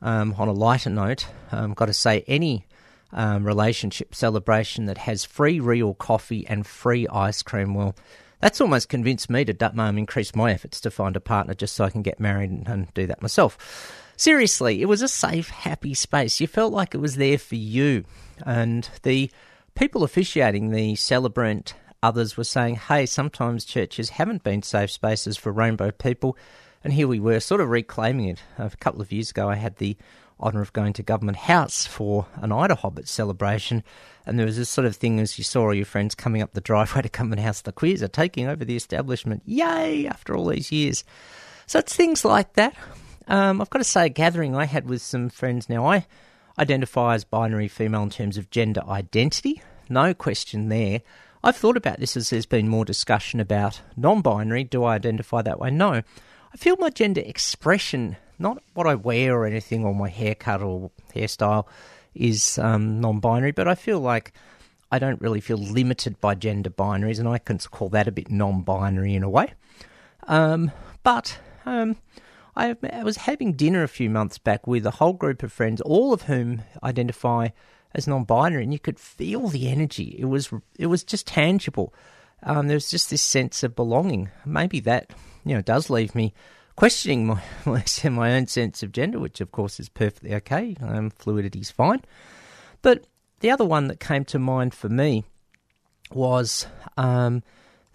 Um, 0.00 0.34
on 0.38 0.46
a 0.46 0.52
lighter 0.52 0.90
note, 0.90 1.26
um, 1.50 1.74
got 1.74 1.86
to 1.86 1.92
say, 1.92 2.22
any 2.28 2.66
um, 3.12 3.44
relationship 3.44 4.14
celebration 4.14 4.86
that 4.86 4.98
has 4.98 5.24
free 5.24 5.58
real 5.58 5.94
coffee 5.94 6.46
and 6.46 6.66
free 6.66 7.08
ice 7.08 7.42
cream, 7.42 7.74
well, 7.74 7.96
that's 8.40 8.60
almost 8.60 8.88
convinced 8.88 9.30
me 9.30 9.44
to 9.44 9.72
um, 9.80 9.98
increase 9.98 10.34
my 10.34 10.52
efforts 10.52 10.80
to 10.82 10.90
find 10.90 11.16
a 11.16 11.20
partner 11.20 11.54
just 11.54 11.74
so 11.74 11.84
I 11.84 11.90
can 11.90 12.02
get 12.02 12.20
married 12.20 12.50
and, 12.50 12.68
and 12.68 12.94
do 12.94 13.06
that 13.06 13.22
myself. 13.22 13.58
Seriously, 14.16 14.80
it 14.80 14.86
was 14.86 15.02
a 15.02 15.08
safe, 15.08 15.50
happy 15.50 15.94
space. 15.94 16.40
You 16.40 16.46
felt 16.46 16.72
like 16.72 16.94
it 16.94 16.98
was 16.98 17.16
there 17.16 17.38
for 17.38 17.56
you. 17.56 18.04
And 18.44 18.88
the 19.02 19.30
people 19.74 20.02
officiating 20.02 20.70
the 20.70 20.96
celebrant, 20.96 21.74
others 22.02 22.36
were 22.36 22.44
saying, 22.44 22.76
hey, 22.76 23.06
sometimes 23.06 23.64
churches 23.64 24.10
haven't 24.10 24.42
been 24.42 24.62
safe 24.62 24.90
spaces 24.90 25.36
for 25.36 25.52
rainbow 25.52 25.90
people. 25.90 26.36
And 26.82 26.92
here 26.92 27.08
we 27.08 27.20
were, 27.20 27.40
sort 27.40 27.60
of 27.60 27.68
reclaiming 27.68 28.28
it. 28.28 28.42
a 28.58 28.70
couple 28.70 29.02
of 29.02 29.12
years 29.12 29.30
ago, 29.30 29.50
I 29.50 29.56
had 29.56 29.76
the 29.76 29.96
honour 30.40 30.60
of 30.60 30.72
going 30.72 30.92
to 30.94 31.02
Government 31.02 31.36
House 31.36 31.86
for 31.86 32.26
an 32.36 32.50
IDAHOBIT 32.50 33.08
celebration. 33.08 33.82
And 34.24 34.38
there 34.38 34.46
was 34.46 34.56
this 34.56 34.70
sort 34.70 34.86
of 34.86 34.96
thing 34.96 35.20
as 35.20 35.36
you 35.38 35.44
saw 35.44 35.64
all 35.64 35.74
your 35.74 35.84
friends 35.84 36.14
coming 36.14 36.42
up 36.42 36.52
the 36.52 36.60
driveway 36.60 37.02
to 37.02 37.08
Government 37.08 37.42
House, 37.42 37.60
the 37.62 37.72
queers 37.72 38.02
are 38.02 38.08
taking 38.08 38.46
over 38.46 38.64
the 38.64 38.76
establishment. 38.76 39.42
Yay! 39.46 40.06
After 40.06 40.34
all 40.34 40.46
these 40.46 40.72
years. 40.72 41.04
So 41.66 41.80
it's 41.80 41.94
things 41.94 42.24
like 42.24 42.54
that. 42.54 42.74
Um, 43.28 43.60
I've 43.60 43.70
got 43.70 43.78
to 43.78 43.84
say, 43.84 44.06
a 44.06 44.08
gathering 44.08 44.54
I 44.54 44.66
had 44.66 44.88
with 44.88 45.02
some 45.02 45.28
friends 45.28 45.68
now, 45.68 45.86
I 45.86 46.06
identify 46.58 47.14
as 47.14 47.24
binary 47.24 47.68
female 47.68 48.04
in 48.04 48.10
terms 48.10 48.36
of 48.36 48.50
gender 48.50 48.82
identity. 48.88 49.62
No 49.88 50.14
question 50.14 50.68
there. 50.68 51.02
I've 51.42 51.56
thought 51.56 51.76
about 51.76 52.00
this 52.00 52.16
as 52.16 52.30
there's 52.30 52.46
been 52.46 52.68
more 52.68 52.84
discussion 52.84 53.40
about 53.40 53.80
non 53.96 54.20
binary. 54.20 54.64
Do 54.64 54.84
I 54.84 54.94
identify 54.94 55.42
that 55.42 55.60
way? 55.60 55.70
No. 55.70 55.92
I 55.92 56.56
feel 56.56 56.76
my 56.78 56.90
gender 56.90 57.20
expression, 57.24 58.16
not 58.38 58.62
what 58.74 58.86
I 58.86 58.94
wear 58.94 59.34
or 59.34 59.46
anything, 59.46 59.84
or 59.84 59.94
my 59.94 60.08
haircut 60.08 60.62
or 60.62 60.90
hairstyle, 61.14 61.66
is 62.14 62.58
um, 62.58 63.00
non 63.00 63.20
binary, 63.20 63.52
but 63.52 63.68
I 63.68 63.74
feel 63.74 64.00
like 64.00 64.32
I 64.90 64.98
don't 64.98 65.20
really 65.20 65.40
feel 65.40 65.58
limited 65.58 66.20
by 66.20 66.34
gender 66.34 66.70
binaries, 66.70 67.18
and 67.18 67.28
I 67.28 67.38
can 67.38 67.58
call 67.58 67.90
that 67.90 68.08
a 68.08 68.12
bit 68.12 68.30
non 68.30 68.62
binary 68.62 69.14
in 69.14 69.22
a 69.22 69.28
way. 69.28 69.52
Um, 70.26 70.72
but 71.02 71.38
um, 71.64 71.96
I, 72.56 72.74
was 73.02 73.18
having 73.18 73.52
dinner 73.52 73.82
a 73.82 73.88
few 73.88 74.08
months 74.08 74.38
back 74.38 74.66
with 74.66 74.86
a 74.86 74.92
whole 74.92 75.12
group 75.12 75.42
of 75.42 75.52
friends, 75.52 75.80
all 75.82 76.12
of 76.12 76.22
whom 76.22 76.62
identify 76.82 77.48
as 77.94 78.06
non-binary, 78.06 78.64
and 78.64 78.72
you 78.72 78.78
could 78.78 78.98
feel 78.98 79.48
the 79.48 79.68
energy. 79.68 80.16
It 80.18 80.26
was 80.26 80.50
it 80.78 80.86
was 80.86 81.04
just 81.04 81.26
tangible. 81.26 81.92
Um, 82.42 82.68
there 82.68 82.76
was 82.76 82.90
just 82.90 83.10
this 83.10 83.22
sense 83.22 83.62
of 83.62 83.76
belonging. 83.76 84.30
Maybe 84.44 84.80
that 84.80 85.10
you 85.44 85.54
know 85.54 85.62
does 85.62 85.90
leave 85.90 86.14
me 86.14 86.32
questioning 86.76 87.26
my 87.26 87.42
my, 88.04 88.34
own 88.34 88.46
sense 88.46 88.82
of 88.82 88.92
gender, 88.92 89.18
which 89.18 89.40
of 89.40 89.52
course 89.52 89.78
is 89.78 89.88
perfectly 89.88 90.34
okay. 90.34 90.76
Um, 90.80 91.10
fluidity 91.10 91.60
is 91.60 91.70
fine. 91.70 92.02
But 92.82 93.06
the 93.40 93.50
other 93.50 93.64
one 93.64 93.88
that 93.88 94.00
came 94.00 94.24
to 94.26 94.38
mind 94.38 94.74
for 94.74 94.88
me 94.88 95.24
was 96.10 96.66
um, 96.96 97.42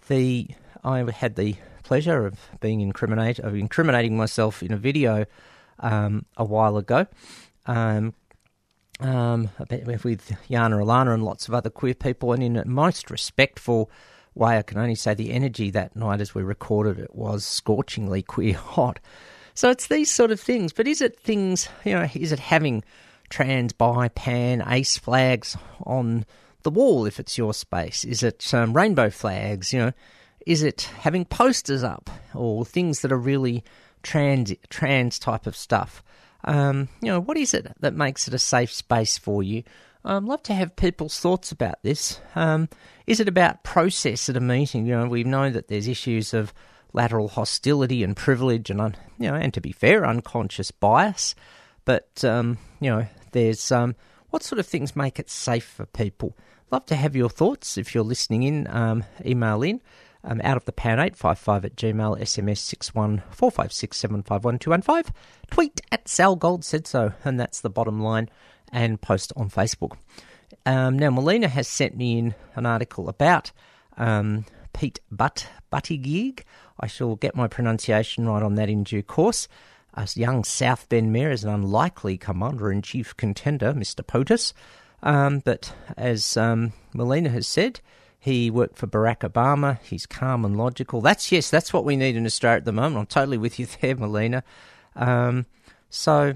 the 0.08 0.48
I 0.84 1.10
had 1.10 1.36
the 1.36 1.56
pleasure 1.92 2.24
of 2.24 2.38
being 2.60 2.80
incriminate 2.80 3.38
of 3.38 3.54
incriminating 3.54 4.16
myself 4.16 4.62
in 4.62 4.72
a 4.72 4.78
video 4.78 5.26
um, 5.80 6.24
a 6.38 6.44
while 6.44 6.78
ago. 6.78 7.06
Um, 7.66 8.14
um, 8.98 9.50
with 9.58 10.34
Yana 10.48 10.80
Alana 10.80 11.12
and 11.12 11.22
lots 11.22 11.48
of 11.48 11.52
other 11.52 11.68
queer 11.68 11.92
people, 11.92 12.32
and 12.32 12.42
in 12.42 12.56
a 12.56 12.64
most 12.64 13.10
respectful 13.10 13.90
way, 14.34 14.56
I 14.56 14.62
can 14.62 14.78
only 14.78 14.94
say 14.94 15.12
the 15.12 15.32
energy 15.32 15.70
that 15.72 15.94
night 15.94 16.22
as 16.22 16.34
we 16.34 16.42
recorded 16.42 16.98
it 16.98 17.14
was 17.14 17.44
scorchingly 17.44 18.22
queer 18.22 18.54
hot. 18.56 18.98
So 19.52 19.68
it's 19.68 19.88
these 19.88 20.10
sort 20.10 20.30
of 20.30 20.40
things, 20.40 20.72
but 20.72 20.88
is 20.88 21.02
it 21.02 21.20
things, 21.20 21.68
you 21.84 21.92
know, 21.92 22.08
is 22.14 22.32
it 22.32 22.38
having 22.38 22.84
trans, 23.28 23.74
bi, 23.74 24.08
pan, 24.08 24.64
ace 24.66 24.96
flags 24.96 25.58
on 25.84 26.24
the 26.62 26.70
wall 26.70 27.04
if 27.04 27.20
it's 27.20 27.36
your 27.36 27.52
space? 27.52 28.02
Is 28.02 28.22
it 28.22 28.54
um, 28.54 28.72
rainbow 28.72 29.10
flags, 29.10 29.74
you 29.74 29.78
know? 29.78 29.92
Is 30.46 30.62
it 30.62 30.82
having 31.00 31.24
posters 31.24 31.82
up 31.82 32.10
or 32.34 32.64
things 32.64 33.00
that 33.00 33.12
are 33.12 33.18
really 33.18 33.64
trans 34.02 34.52
trans 34.68 35.18
type 35.18 35.46
of 35.46 35.56
stuff? 35.56 36.02
Um, 36.44 36.88
you 37.00 37.08
know, 37.08 37.20
what 37.20 37.36
is 37.36 37.54
it 37.54 37.72
that 37.80 37.94
makes 37.94 38.26
it 38.26 38.34
a 38.34 38.38
safe 38.38 38.72
space 38.72 39.18
for 39.18 39.42
you? 39.42 39.62
I'd 40.04 40.24
love 40.24 40.42
to 40.44 40.54
have 40.54 40.74
people's 40.74 41.20
thoughts 41.20 41.52
about 41.52 41.80
this. 41.82 42.20
Um, 42.34 42.68
is 43.06 43.20
it 43.20 43.28
about 43.28 43.62
process 43.62 44.28
at 44.28 44.36
a 44.36 44.40
meeting? 44.40 44.86
You 44.86 44.96
know, 44.96 45.06
we 45.06 45.22
know 45.22 45.50
that 45.50 45.68
there's 45.68 45.86
issues 45.86 46.34
of 46.34 46.52
lateral 46.92 47.28
hostility 47.28 48.02
and 48.02 48.16
privilege, 48.16 48.68
and 48.68 48.96
you 49.18 49.30
know, 49.30 49.36
and 49.36 49.54
to 49.54 49.60
be 49.60 49.72
fair, 49.72 50.04
unconscious 50.04 50.70
bias. 50.72 51.34
But 51.84 52.24
um, 52.24 52.58
you 52.80 52.90
know, 52.90 53.06
there's 53.30 53.70
um, 53.70 53.94
what 54.30 54.42
sort 54.42 54.58
of 54.58 54.66
things 54.66 54.96
make 54.96 55.18
it 55.18 55.30
safe 55.30 55.64
for 55.64 55.86
people. 55.86 56.36
Love 56.72 56.86
to 56.86 56.96
have 56.96 57.14
your 57.14 57.28
thoughts. 57.28 57.78
If 57.78 57.94
you're 57.94 58.02
listening 58.02 58.42
in, 58.42 58.66
um, 58.68 59.04
email 59.24 59.62
in 59.62 59.80
um, 60.24 60.40
out 60.44 60.56
of 60.56 60.64
the 60.64 60.72
pan 60.72 60.98
855 60.98 61.64
at 61.64 61.76
gmail, 61.76 62.20
SMS 62.20 62.92
61456751215, 63.32 65.10
tweet 65.50 65.80
at 65.90 66.08
Sal 66.08 66.36
Gold 66.36 66.64
said 66.64 66.86
so, 66.86 67.12
and 67.24 67.40
that's 67.40 67.60
the 67.60 67.70
bottom 67.70 68.00
line, 68.00 68.28
and 68.72 69.00
post 69.00 69.32
on 69.36 69.50
Facebook. 69.50 69.96
Um, 70.64 70.98
now, 70.98 71.10
Melina 71.10 71.48
has 71.48 71.66
sent 71.66 71.96
me 71.96 72.18
in 72.18 72.34
an 72.54 72.66
article 72.66 73.08
about 73.08 73.50
um, 73.96 74.44
Pete 74.72 75.00
Butt 75.10 75.48
Buttigieg. 75.72 76.44
I 76.78 76.86
shall 76.86 77.16
get 77.16 77.34
my 77.34 77.48
pronunciation 77.48 78.28
right 78.28 78.42
on 78.42 78.54
that 78.56 78.68
in 78.68 78.84
due 78.84 79.02
course. 79.02 79.48
A 79.94 80.08
young 80.14 80.44
South 80.44 80.88
Bend 80.88 81.12
mayor 81.12 81.30
is 81.30 81.44
an 81.44 81.52
unlikely 81.52 82.16
commander 82.16 82.72
in 82.72 82.80
chief 82.80 83.16
contender, 83.16 83.74
Mr. 83.74 84.06
POTUS. 84.06 84.54
Um, 85.02 85.40
but 85.40 85.74
as 85.96 86.36
um, 86.36 86.72
Melina 86.94 87.28
has 87.28 87.46
said, 87.46 87.80
he 88.22 88.52
worked 88.52 88.76
for 88.76 88.86
Barack 88.86 89.28
Obama. 89.28 89.80
He's 89.82 90.06
calm 90.06 90.44
and 90.44 90.56
logical. 90.56 91.00
That's 91.00 91.32
yes, 91.32 91.50
that's 91.50 91.72
what 91.72 91.84
we 91.84 91.96
need 91.96 92.14
in 92.14 92.24
Australia 92.24 92.58
at 92.58 92.64
the 92.64 92.70
moment. 92.70 92.98
I'm 93.00 93.06
totally 93.06 93.36
with 93.36 93.58
you 93.58 93.66
there, 93.80 93.96
Melina. 93.96 94.44
Um, 94.94 95.46
so, 95.90 96.34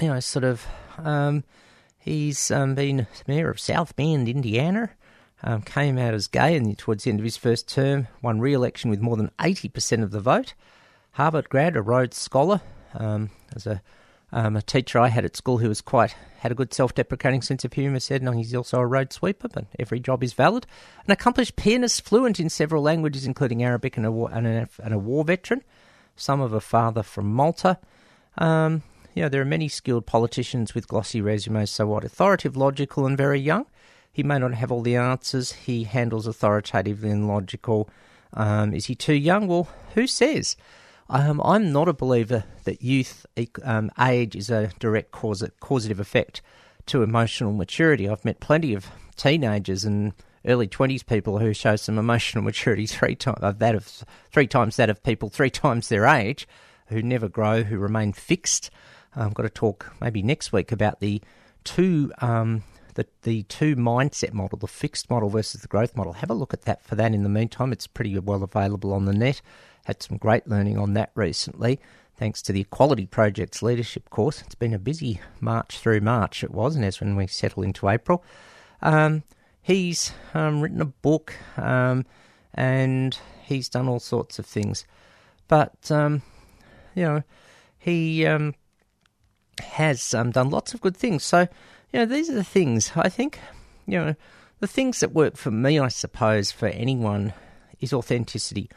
you 0.00 0.08
know, 0.08 0.18
sort 0.18 0.44
of, 0.44 0.66
um, 0.98 1.44
he's 1.96 2.50
um, 2.50 2.74
been 2.74 3.06
mayor 3.28 3.50
of 3.50 3.60
South 3.60 3.94
Bend, 3.94 4.28
Indiana. 4.28 4.90
Um, 5.44 5.62
came 5.62 5.96
out 5.96 6.12
as 6.12 6.26
gay 6.26 6.56
and 6.56 6.76
towards 6.76 7.04
the 7.04 7.10
end 7.10 7.20
of 7.20 7.24
his 7.24 7.36
first 7.36 7.68
term, 7.68 8.08
won 8.20 8.40
re-election 8.40 8.90
with 8.90 9.00
more 9.00 9.16
than 9.16 9.30
80% 9.38 10.02
of 10.02 10.10
the 10.10 10.20
vote. 10.20 10.54
Harvard 11.12 11.48
grad, 11.48 11.76
a 11.76 11.82
Rhodes 11.82 12.16
Scholar. 12.16 12.62
Um, 12.94 13.30
as 13.54 13.64
a, 13.64 13.80
um, 14.32 14.56
a 14.56 14.62
teacher 14.62 14.98
I 14.98 15.08
had 15.08 15.24
at 15.24 15.36
school 15.36 15.58
who 15.58 15.68
was 15.68 15.80
quite 15.80 16.14
had 16.38 16.52
a 16.52 16.54
good 16.54 16.72
self-deprecating 16.72 17.42
sense 17.42 17.64
of 17.64 17.72
humour 17.72 18.00
said, 18.00 18.22
"No, 18.22 18.32
he's 18.32 18.54
also 18.54 18.78
a 18.78 18.86
road 18.86 19.12
sweeper, 19.12 19.48
but 19.48 19.66
every 19.78 20.00
job 20.00 20.22
is 20.22 20.32
valid." 20.32 20.66
An 21.06 21.12
accomplished 21.12 21.56
pianist, 21.56 22.02
fluent 22.02 22.40
in 22.40 22.48
several 22.48 22.82
languages, 22.82 23.26
including 23.26 23.62
Arabic, 23.62 23.96
and 23.96 24.06
a, 24.06 24.10
war, 24.10 24.30
and 24.32 24.46
a, 24.46 24.68
and 24.82 24.94
a 24.94 24.98
war 24.98 25.24
veteran. 25.24 25.62
Some 26.16 26.40
of 26.40 26.52
a 26.52 26.60
father 26.60 27.02
from 27.02 27.32
Malta. 27.32 27.78
Um, 28.38 28.82
you 29.14 29.22
know, 29.22 29.28
there 29.28 29.42
are 29.42 29.46
many 29.46 29.68
skilled 29.68 30.06
politicians 30.06 30.74
with 30.74 30.88
glossy 30.88 31.20
resumes. 31.20 31.70
So 31.70 31.86
what? 31.86 32.04
Authoritative, 32.04 32.56
logical, 32.56 33.06
and 33.06 33.16
very 33.16 33.40
young. 33.40 33.66
He 34.12 34.22
may 34.22 34.38
not 34.38 34.54
have 34.54 34.72
all 34.72 34.82
the 34.82 34.96
answers. 34.96 35.52
He 35.52 35.84
handles 35.84 36.26
authoritatively 36.26 37.10
and 37.10 37.28
logical. 37.28 37.88
Um, 38.32 38.72
is 38.72 38.86
he 38.86 38.94
too 38.94 39.14
young? 39.14 39.46
Well, 39.46 39.68
who 39.94 40.06
says? 40.06 40.56
Um, 41.12 41.42
I'm 41.44 41.72
not 41.72 41.88
a 41.88 41.92
believer 41.92 42.44
that 42.62 42.82
youth 42.82 43.26
um, 43.64 43.90
age 43.98 44.36
is 44.36 44.48
a 44.48 44.70
direct 44.78 45.10
cause, 45.10 45.44
causative 45.58 45.98
effect 45.98 46.40
to 46.86 47.02
emotional 47.02 47.52
maturity. 47.52 48.08
I've 48.08 48.24
met 48.24 48.38
plenty 48.38 48.74
of 48.74 48.86
teenagers 49.16 49.84
and 49.84 50.12
early 50.46 50.68
twenties 50.68 51.02
people 51.02 51.40
who 51.40 51.52
show 51.52 51.74
some 51.74 51.98
emotional 51.98 52.44
maturity 52.44 52.86
three 52.86 53.16
times 53.16 53.38
uh, 53.42 53.50
that 53.50 53.74
of 53.74 54.04
three 54.30 54.46
times 54.46 54.76
that 54.76 54.88
of 54.88 55.02
people 55.02 55.28
three 55.28 55.50
times 55.50 55.88
their 55.88 56.06
age, 56.06 56.46
who 56.86 57.02
never 57.02 57.28
grow, 57.28 57.64
who 57.64 57.78
remain 57.78 58.12
fixed. 58.12 58.70
I've 59.16 59.34
got 59.34 59.42
to 59.42 59.50
talk 59.50 59.92
maybe 60.00 60.22
next 60.22 60.52
week 60.52 60.70
about 60.70 61.00
the 61.00 61.20
two 61.64 62.12
um, 62.20 62.62
the 62.94 63.06
the 63.22 63.42
two 63.44 63.74
mindset 63.74 64.32
model, 64.32 64.58
the 64.58 64.68
fixed 64.68 65.10
model 65.10 65.28
versus 65.28 65.60
the 65.62 65.68
growth 65.68 65.96
model. 65.96 66.12
Have 66.12 66.30
a 66.30 66.34
look 66.34 66.54
at 66.54 66.62
that 66.62 66.84
for 66.84 66.94
that. 66.94 67.12
In 67.12 67.24
the 67.24 67.28
meantime, 67.28 67.72
it's 67.72 67.88
pretty 67.88 68.16
well 68.16 68.44
available 68.44 68.92
on 68.92 69.06
the 69.06 69.12
net. 69.12 69.42
Had 69.84 70.02
some 70.02 70.16
great 70.16 70.46
learning 70.46 70.78
on 70.78 70.94
that 70.94 71.10
recently, 71.14 71.80
thanks 72.16 72.42
to 72.42 72.52
the 72.52 72.60
Equality 72.60 73.06
Project's 73.06 73.62
leadership 73.62 74.10
course. 74.10 74.42
It's 74.42 74.54
been 74.54 74.74
a 74.74 74.78
busy 74.78 75.20
March 75.40 75.78
through 75.78 76.00
March. 76.00 76.44
It 76.44 76.50
was, 76.50 76.76
and 76.76 76.84
as 76.84 77.00
when 77.00 77.16
we 77.16 77.26
settle 77.26 77.62
into 77.62 77.88
April, 77.88 78.24
um, 78.82 79.22
he's 79.62 80.12
um, 80.34 80.60
written 80.60 80.80
a 80.80 80.86
book 80.86 81.34
um, 81.56 82.04
and 82.54 83.18
he's 83.44 83.68
done 83.68 83.88
all 83.88 84.00
sorts 84.00 84.38
of 84.38 84.46
things, 84.46 84.84
but 85.48 85.90
um, 85.90 86.22
you 86.94 87.04
know 87.04 87.22
he 87.78 88.26
um, 88.26 88.54
has 89.60 90.14
um, 90.14 90.30
done 90.30 90.50
lots 90.50 90.74
of 90.74 90.80
good 90.80 90.96
things. 90.96 91.24
So 91.24 91.48
you 91.92 92.00
know, 92.00 92.06
these 92.06 92.30
are 92.30 92.34
the 92.34 92.44
things 92.44 92.92
I 92.94 93.08
think, 93.08 93.40
you 93.86 93.98
know, 93.98 94.14
the 94.60 94.66
things 94.66 95.00
that 95.00 95.12
work 95.12 95.36
for 95.36 95.50
me, 95.50 95.78
I 95.78 95.88
suppose, 95.88 96.52
for 96.52 96.66
anyone 96.68 97.32
is 97.80 97.92
authenticity. 97.92 98.70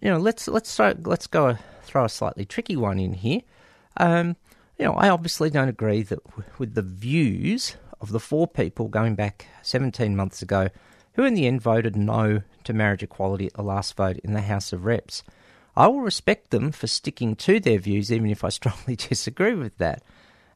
You 0.00 0.10
know, 0.10 0.18
let's 0.18 0.48
let's 0.48 0.74
throw, 0.74 0.94
let's 1.04 1.26
go 1.26 1.56
throw 1.82 2.04
a 2.04 2.08
slightly 2.08 2.44
tricky 2.44 2.76
one 2.76 2.98
in 2.98 3.12
here. 3.12 3.40
Um, 3.96 4.36
you 4.78 4.84
know, 4.86 4.94
I 4.94 5.10
obviously 5.10 5.50
don't 5.50 5.68
agree 5.68 6.02
that 6.02 6.24
w- 6.24 6.48
with 6.58 6.74
the 6.74 6.82
views 6.82 7.76
of 8.00 8.12
the 8.12 8.20
four 8.20 8.46
people 8.46 8.88
going 8.88 9.14
back 9.14 9.46
17 9.62 10.16
months 10.16 10.40
ago, 10.40 10.68
who 11.14 11.24
in 11.24 11.34
the 11.34 11.46
end 11.46 11.60
voted 11.60 11.96
no 11.96 12.42
to 12.64 12.72
marriage 12.72 13.02
equality 13.02 13.46
at 13.46 13.54
the 13.54 13.62
last 13.62 13.94
vote 13.94 14.18
in 14.24 14.32
the 14.32 14.40
House 14.40 14.72
of 14.72 14.86
Reps. 14.86 15.22
I 15.76 15.86
will 15.88 16.00
respect 16.00 16.50
them 16.50 16.72
for 16.72 16.86
sticking 16.86 17.36
to 17.36 17.60
their 17.60 17.78
views, 17.78 18.10
even 18.10 18.30
if 18.30 18.42
I 18.42 18.48
strongly 18.50 18.96
disagree 18.96 19.54
with 19.54 19.76
that. 19.78 20.02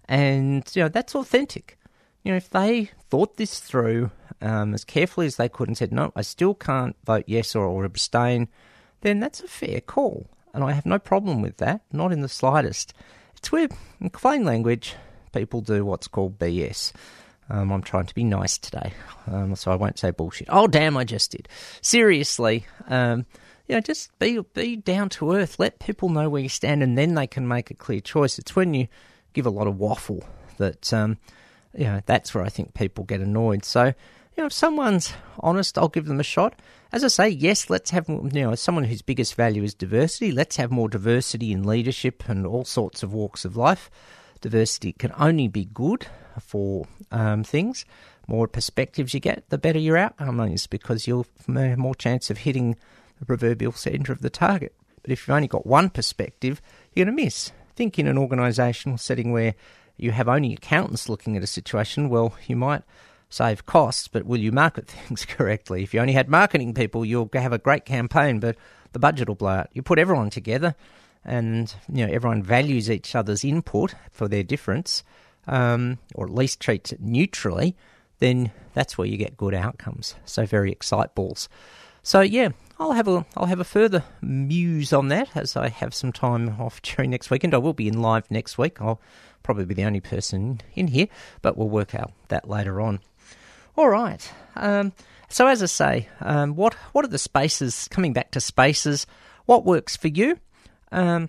And 0.07 0.69
you 0.75 0.83
know, 0.83 0.89
that's 0.89 1.15
authentic 1.15 1.79
you 2.25 2.33
know, 2.33 2.37
if 2.37 2.51
they 2.51 2.91
thought 3.11 3.37
this 3.37 3.61
through 3.61 4.11
um, 4.41 4.75
as 4.75 4.85
carefully 4.85 5.27
as 5.27 5.37
they 5.37 5.49
could 5.49 5.69
and 5.69 5.77
said, 5.77 5.93
no, 5.93 6.11
I 6.17 6.23
still 6.23 6.55
can't 6.55 6.97
vote 7.05 7.25
yes 7.27 7.55
or, 7.55 7.67
or 7.67 7.85
abstain, 7.85 8.49
then 9.05 9.21
that's 9.21 9.41
a 9.41 9.47
fair 9.47 9.81
call. 9.81 10.27
And 10.53 10.65
I 10.65 10.73
have 10.73 10.87
no 10.87 10.99
problem 10.99 11.43
with 11.43 11.59
that, 11.59 11.83
not 11.93 12.13
in 12.13 12.23
the 12.23 12.29
slightest. 12.29 12.93
It's 13.37 13.53
where, 13.53 13.69
in 14.01 14.11
plain 14.11 14.45
language, 14.45 14.97
people 15.33 15.61
do 15.61 15.85
what's 15.85 16.09
called 16.09 16.39
BS. 16.39 16.93
Um, 17.51 17.71
I'm 17.71 17.83
trying 17.83 18.07
to 18.07 18.15
be 18.15 18.25
nice 18.25 18.57
today, 18.57 18.93
um, 19.27 19.55
so 19.55 19.71
I 19.71 19.75
won't 19.75 19.99
say 19.99 20.11
bullshit. 20.11 20.49
Oh, 20.51 20.67
damn, 20.67 20.97
I 20.97 21.05
just 21.05 21.31
did. 21.33 21.47
Seriously, 21.83 22.65
um, 22.89 23.27
you 23.69 23.75
know, 23.75 23.81
just 23.81 24.19
be 24.19 24.41
be 24.55 24.77
down 24.77 25.11
to 25.11 25.33
earth. 25.33 25.59
Let 25.59 25.79
people 25.79 26.09
know 26.09 26.31
where 26.31 26.41
you 26.41 26.49
stand, 26.49 26.83
and 26.83 26.97
then 26.97 27.15
they 27.15 27.27
can 27.27 27.47
make 27.47 27.71
a 27.71 27.75
clear 27.75 28.01
choice. 28.01 28.39
It's 28.39 28.57
when 28.57 28.73
you 28.73 28.89
give 29.35 29.45
a 29.45 29.51
lot 29.51 29.67
of 29.67 29.79
waffle 29.79 30.25
that 30.57 30.91
um, 30.95 31.19
you 31.77 31.85
know, 31.85 32.01
that's 32.07 32.35
where 32.35 32.45
I 32.45 32.49
think 32.49 32.75
people 32.75 33.05
get 33.05 33.21
annoyed. 33.21 33.65
So, 33.65 33.93
you 34.37 34.43
know, 34.43 34.47
if 34.47 34.53
someone's 34.53 35.13
honest, 35.39 35.79
I'll 35.79 35.89
give 35.89 36.07
them 36.07 36.21
a 36.21 36.25
shot. 36.25 36.61
As 36.93 37.05
I 37.05 37.09
say, 37.09 37.29
yes, 37.29 37.71
let's 37.71 37.91
have, 37.91 38.09
you 38.09 38.31
know, 38.33 38.55
someone 38.55 38.85
whose 38.85 39.03
biggest 39.03 39.35
value 39.35 39.63
is 39.63 39.75
diversity, 39.75 40.33
let's 40.33 40.57
have 40.57 40.71
more 40.71 40.89
diversity 40.89 41.53
in 41.53 41.63
leadership 41.63 42.29
and 42.29 42.47
all 42.47 42.65
sorts 42.65 43.03
of 43.03 43.13
walks 43.13 43.45
of 43.45 43.57
life. 43.57 43.91
Diversity 44.41 44.93
can 44.93 45.13
only 45.19 45.49
be 45.49 45.65
good 45.65 46.07
for 46.41 46.87
um, 47.13 47.45
things. 47.45 47.85
More 48.27 48.49
perspectives 48.49 49.15
you 49.15 49.21
get, 49.21 49.49
the 49.51 49.59
better 49.59 49.79
your 49.79 49.97
outcome 49.97 50.41
is 50.41 50.67
because 50.67 51.07
you'll 51.07 51.27
have 51.47 51.79
more 51.79 51.95
chance 51.95 52.31
of 52.31 52.39
hitting 52.39 52.77
the 53.19 53.27
proverbial 53.27 53.73
centre 53.73 54.13
of 54.13 54.21
the 54.21 54.31
target. 54.31 54.75
But 55.03 55.13
if 55.13 55.27
you've 55.27 55.35
only 55.35 55.49
got 55.49 55.67
one 55.67 55.91
perspective, 55.91 56.61
you're 56.93 57.05
going 57.05 57.17
to 57.17 57.23
miss. 57.23 57.53
Think 57.77 57.99
in 57.99 58.07
an 58.07 58.17
organisational 58.17 58.99
setting 58.99 59.31
where 59.31 59.55
you 59.97 60.11
have 60.11 60.29
only 60.29 60.55
accountants 60.55 61.09
looking 61.09 61.37
at 61.37 61.43
a 61.43 61.47
situation, 61.47 62.09
well, 62.09 62.35
you 62.47 62.57
might 62.57 62.83
save 63.35 63.67
costs, 63.67 64.09
but 64.09 64.25
will 64.25 64.39
you 64.39 64.53
market 64.53 64.87
things 64.89 65.25
correctly? 65.25 65.83
If 65.83 65.93
you 65.93 66.01
only 66.01 66.13
had 66.13 66.29
marketing 66.29 66.75
people, 66.75 67.05
you'll 67.05 67.29
have 67.35 67.53
a 67.53 67.59
great 67.59 67.85
campaign, 67.85 68.41
but 68.41 68.57
the 68.93 68.99
budget 68.99 69.29
will 69.29 69.35
blow 69.35 69.51
out. 69.51 69.71
You 69.73 69.83
put 69.83 69.99
everyone 69.99 70.31
together, 70.31 70.75
and 71.25 71.75
you 71.93 72.07
know 72.07 72.13
everyone 72.13 72.43
values 72.43 72.91
each 72.91 73.15
other's 73.15 73.45
input 73.45 73.95
for 74.11 74.29
their 74.29 74.43
difference, 74.43 75.03
um, 75.47 75.99
or 76.15 76.27
at 76.27 76.35
least 76.35 76.61
treats 76.61 76.93
it 76.93 77.01
neutrally. 77.01 77.77
Then 78.21 78.53
that's 78.73 78.97
where 78.97 79.09
you 79.09 79.17
get 79.17 79.37
good 79.37 79.55
outcomes. 79.55 80.15
So 80.25 80.47
very 80.47 80.71
excite 80.71 81.15
balls. 81.15 81.49
So 82.03 82.21
yeah, 82.21 82.51
I'll 82.79 82.93
have 82.93 83.09
a 83.09 83.27
I'll 83.37 83.47
have 83.47 83.61
a 83.61 83.65
further 83.65 84.05
muse 84.23 84.93
on 84.93 85.09
that 85.09 85.31
as 85.35 85.57
I 85.57 85.69
have 85.69 85.95
some 85.95 86.13
time 86.13 86.57
off 86.61 86.81
during 86.83 87.11
next 87.11 87.31
weekend. 87.31 87.55
I 87.55 87.59
will 87.59 87.73
be 87.73 87.89
in 87.89 88.01
live 88.01 88.31
next 88.31 88.59
week. 88.59 88.81
I'll 88.81 89.01
probably 89.43 89.65
be 89.65 89.75
the 89.75 89.85
only 89.85 90.01
person 90.01 90.61
in 90.75 90.89
here, 90.89 91.09
but 91.43 91.57
we'll 91.57 91.69
work 91.69 91.95
out 91.95 92.13
that 92.29 92.49
later 92.49 92.81
on. 92.81 93.01
All 93.77 93.89
right. 93.89 94.33
Um, 94.57 94.93
so 95.29 95.47
as 95.49 95.63
I 95.63 95.67
say, 95.67 96.09
um, 96.21 96.55
what 96.55 96.75
what 96.93 97.05
are 97.05 97.09
the 97.09 97.19
spaces? 97.19 97.89
Coming 97.91 98.13
back 98.13 98.31
to 98.33 98.41
spaces, 98.41 99.07
what 99.47 99.65
works 99.65 99.97
for 99.97 100.09
you? 100.09 100.39
Um, 100.93 101.29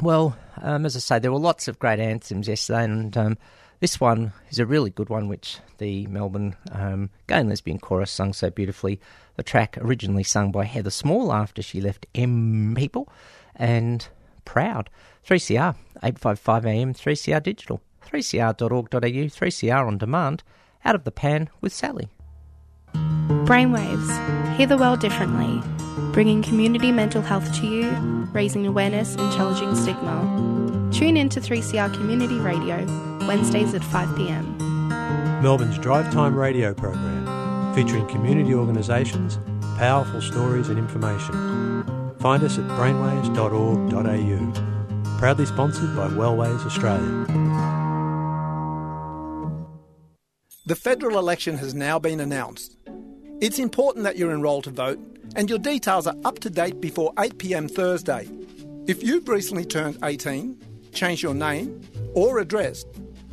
well, 0.00 0.36
um, 0.62 0.86
as 0.86 0.96
I 0.96 1.00
say, 1.00 1.18
there 1.18 1.32
were 1.32 1.38
lots 1.38 1.68
of 1.68 1.78
great 1.78 2.00
anthems 2.00 2.48
yesterday, 2.48 2.84
and 2.84 3.16
um, 3.16 3.38
this 3.80 4.00
one 4.00 4.32
is 4.48 4.58
a 4.58 4.66
really 4.66 4.90
good 4.90 5.10
one, 5.10 5.28
which 5.28 5.58
the 5.78 6.06
Melbourne 6.06 6.56
um, 6.72 7.10
Gay 7.26 7.40
and 7.40 7.48
Lesbian 7.48 7.78
Chorus 7.78 8.10
sung 8.10 8.32
so 8.32 8.48
beautifully. 8.48 8.98
The 9.36 9.42
track 9.42 9.76
originally 9.78 10.24
sung 10.24 10.50
by 10.50 10.64
Heather 10.64 10.90
Small 10.90 11.32
after 11.32 11.60
she 11.60 11.80
left 11.80 12.06
M 12.14 12.74
People, 12.76 13.08
and 13.54 14.08
proud. 14.44 14.88
3CR, 15.26 15.76
855am, 16.02 16.96
3CR 16.96 17.42
Digital, 17.42 17.82
3cr.org.au, 18.06 18.98
3CR 18.98 19.86
on 19.86 19.98
demand, 19.98 20.42
out 20.88 20.94
of 20.94 21.04
the 21.04 21.12
pan 21.12 21.50
with 21.60 21.70
Sally. 21.70 22.08
Brainwaves, 23.44 24.56
hear 24.56 24.66
the 24.66 24.78
world 24.78 25.00
differently, 25.00 25.60
bringing 26.12 26.42
community 26.42 26.90
mental 26.90 27.20
health 27.20 27.54
to 27.60 27.66
you, 27.66 27.90
raising 28.32 28.66
awareness 28.66 29.14
and 29.14 29.30
challenging 29.34 29.74
stigma. 29.74 30.16
Tune 30.90 31.18
in 31.18 31.28
to 31.28 31.42
3CR 31.42 31.92
Community 31.92 32.38
Radio, 32.38 32.86
Wednesdays 33.28 33.74
at 33.74 33.82
5pm. 33.82 35.42
Melbourne's 35.42 35.76
Drive 35.76 36.10
Time 36.10 36.34
radio 36.34 36.72
program, 36.72 37.74
featuring 37.74 38.08
community 38.08 38.54
organisations, 38.54 39.38
powerful 39.76 40.22
stories 40.22 40.70
and 40.70 40.78
information. 40.78 42.14
Find 42.18 42.42
us 42.42 42.58
at 42.58 42.64
brainwaves.org.au. 42.64 45.18
Proudly 45.18 45.44
sponsored 45.44 45.94
by 45.94 46.08
Wellways 46.08 46.64
Australia. 46.64 47.26
The 50.68 50.76
federal 50.76 51.18
election 51.18 51.56
has 51.56 51.74
now 51.74 51.98
been 51.98 52.20
announced. 52.20 52.76
It's 53.40 53.58
important 53.58 54.04
that 54.04 54.18
you're 54.18 54.32
enrolled 54.34 54.64
to 54.64 54.70
vote 54.70 55.00
and 55.34 55.48
your 55.48 55.58
details 55.58 56.06
are 56.06 56.14
up 56.26 56.40
to 56.40 56.50
date 56.50 56.78
before 56.78 57.14
8pm 57.14 57.70
Thursday. 57.70 58.28
If 58.86 59.02
you've 59.02 59.26
recently 59.30 59.64
turned 59.64 59.96
18, 60.04 60.58
changed 60.92 61.22
your 61.22 61.32
name 61.32 61.80
or 62.12 62.38
address, 62.38 62.84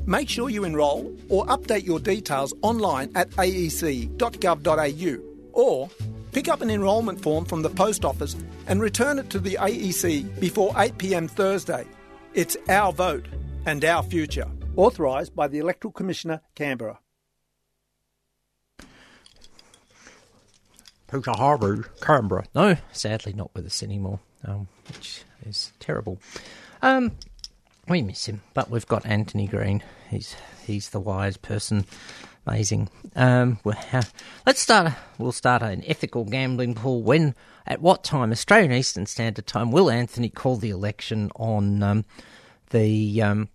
Make 0.06 0.30
sure 0.30 0.50
you 0.50 0.64
enrol 0.64 1.14
or 1.28 1.46
update 1.48 1.84
your 1.84 2.00
details 2.00 2.54
online 2.62 3.12
at 3.16 3.28
aec.gov.au 3.38 5.18
or 5.52 5.90
pick 6.32 6.48
up 6.48 6.62
an 6.62 6.70
enrolment 6.70 7.22
form 7.22 7.44
from 7.44 7.64
the 7.64 7.70
post 7.70 8.06
office 8.06 8.38
and 8.68 8.80
return 8.80 9.20
it 9.20 9.30
to 9.32 9.40
the 9.40 9.58
AEC 9.60 10.40
before 10.40 10.72
8pm 10.76 11.30
Thursday. 11.30 11.86
It's 12.34 12.56
our 12.70 12.94
vote 12.94 13.26
and 13.66 13.84
our 13.84 14.04
future. 14.04 14.48
Authorised 14.78 15.36
by 15.36 15.50
the 15.50 15.60
Electoral 15.60 15.92
Commissioner, 15.92 16.40
Canberra. 16.54 17.00
Peter 21.12 21.32
Harvey, 21.32 21.84
Canberra. 22.02 22.46
No, 22.54 22.78
sadly 22.92 23.34
not 23.34 23.52
with 23.54 23.66
us 23.66 23.84
anymore, 23.84 24.20
um, 24.44 24.68
which 24.88 25.24
is 25.46 25.72
terrible. 25.80 26.20
Um, 26.82 27.14
we 27.88 28.02
miss 28.02 28.26
him, 28.26 28.42
but 28.54 28.70
we've 28.70 28.88
got 28.88 29.06
Anthony 29.06 29.48
Green. 29.48 29.84
He's 30.10 30.36
he's 30.66 30.90
the 30.90 31.00
wise 31.00 31.38
person. 31.38 31.86
Amazing. 32.48 32.90
Um, 33.16 33.60
well, 33.64 33.78
uh, 33.92 34.04
let's 34.46 34.62
start. 34.62 34.94
We'll 35.18 35.32
start 35.32 35.62
an 35.64 35.84
ethical 35.88 36.26
gambling 36.26 36.76
pool. 36.76 37.02
When, 37.02 37.34
at 37.66 37.82
what 37.82 38.04
time, 38.04 38.32
Australian 38.32 38.72
Eastern 38.72 39.08
Standard 39.08 39.48
Time, 39.48 39.72
will 39.72 39.90
Anthony 39.90 40.30
call 40.30 40.58
the 40.58 40.70
election 40.70 41.32
on 41.36 41.82
um, 41.82 42.06
the 42.70 43.22
um, 43.22 43.50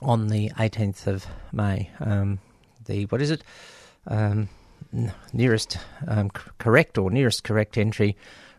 on 0.00 0.28
the 0.28 0.50
18th 0.50 1.06
of 1.06 1.26
May? 1.52 1.90
Um, 2.00 2.38
the 2.84 3.06
what 3.06 3.22
is 3.22 3.30
it? 3.30 3.42
Nearest 5.32 5.78
um, 6.06 6.30
correct 6.58 6.98
or 6.98 7.10
nearest 7.10 7.44
correct 7.44 7.78
entry 7.78 8.16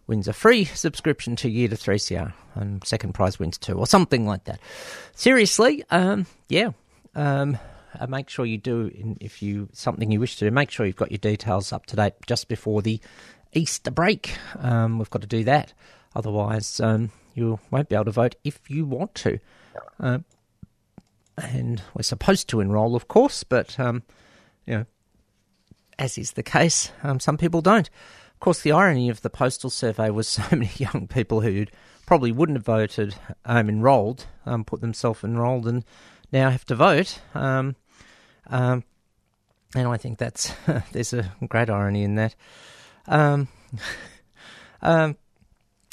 wins 0.07 0.27
a 0.27 0.33
free 0.33 0.65
subscription 0.65 1.35
to 1.37 1.49
year 1.49 1.67
to 1.67 1.75
3CR, 1.75 2.33
and 2.55 2.85
second 2.85 3.13
prize 3.13 3.39
wins 3.39 3.57
two, 3.57 3.73
or 3.73 3.87
something 3.87 4.25
like 4.25 4.43
that. 4.45 4.59
Seriously, 5.13 5.83
um, 5.91 6.25
yeah. 6.49 6.71
Um, 7.15 7.57
uh, 7.99 8.07
make 8.07 8.29
sure 8.29 8.45
you 8.45 8.57
do 8.57 8.91
if 9.21 9.43
you 9.43 9.69
something 9.71 10.11
you 10.11 10.19
wish 10.19 10.37
to 10.37 10.45
do. 10.45 10.51
Make 10.51 10.71
sure 10.71 10.85
you've 10.85 10.95
got 10.95 11.11
your 11.11 11.19
details 11.19 11.71
up 11.71 11.85
to 11.87 11.95
date 11.95 12.13
just 12.25 12.47
before 12.47 12.81
the 12.81 12.99
Easter 13.53 13.91
break. 13.91 14.35
Um, 14.59 14.97
we've 14.97 15.09
got 15.09 15.21
to 15.21 15.27
do 15.27 15.43
that, 15.43 15.73
otherwise 16.15 16.79
um, 16.79 17.11
you 17.35 17.59
won't 17.69 17.89
be 17.89 17.95
able 17.95 18.05
to 18.05 18.11
vote 18.11 18.35
if 18.43 18.59
you 18.69 18.85
want 18.85 19.13
to. 19.15 19.39
Uh, 19.99 20.19
and 21.37 21.81
we're 21.95 22.03
supposed 22.03 22.49
to 22.49 22.59
enrol, 22.59 22.95
of 22.95 23.07
course, 23.07 23.43
but 23.43 23.79
um, 23.79 24.03
you 24.65 24.73
know, 24.73 24.85
as 25.99 26.17
is 26.17 26.33
the 26.33 26.43
case, 26.43 26.91
um, 27.03 27.19
some 27.19 27.37
people 27.37 27.61
don't. 27.61 27.89
Of 28.33 28.39
course, 28.39 28.61
the 28.61 28.71
irony 28.71 29.09
of 29.09 29.21
the 29.21 29.29
postal 29.29 29.69
survey 29.69 30.09
was 30.09 30.27
so 30.29 30.43
many 30.51 30.71
young 30.77 31.07
people 31.07 31.41
who 31.41 31.65
probably 32.05 32.31
wouldn't 32.31 32.57
have 32.57 32.65
voted 32.65 33.15
um, 33.45 33.69
enrolled, 33.69 34.25
um, 34.45 34.65
put 34.65 34.81
themselves 34.81 35.23
enrolled, 35.23 35.67
and 35.67 35.85
now 36.31 36.49
have 36.49 36.65
to 36.65 36.75
vote. 36.75 37.19
Um, 37.33 37.75
um, 38.47 38.83
and 39.75 39.87
I 39.87 39.97
think 39.97 40.17
that's 40.17 40.53
there's 40.91 41.13
a 41.13 41.31
great 41.47 41.69
irony 41.69 42.03
in 42.03 42.15
that. 42.15 42.35
Um, 43.07 43.47
um, 44.81 45.17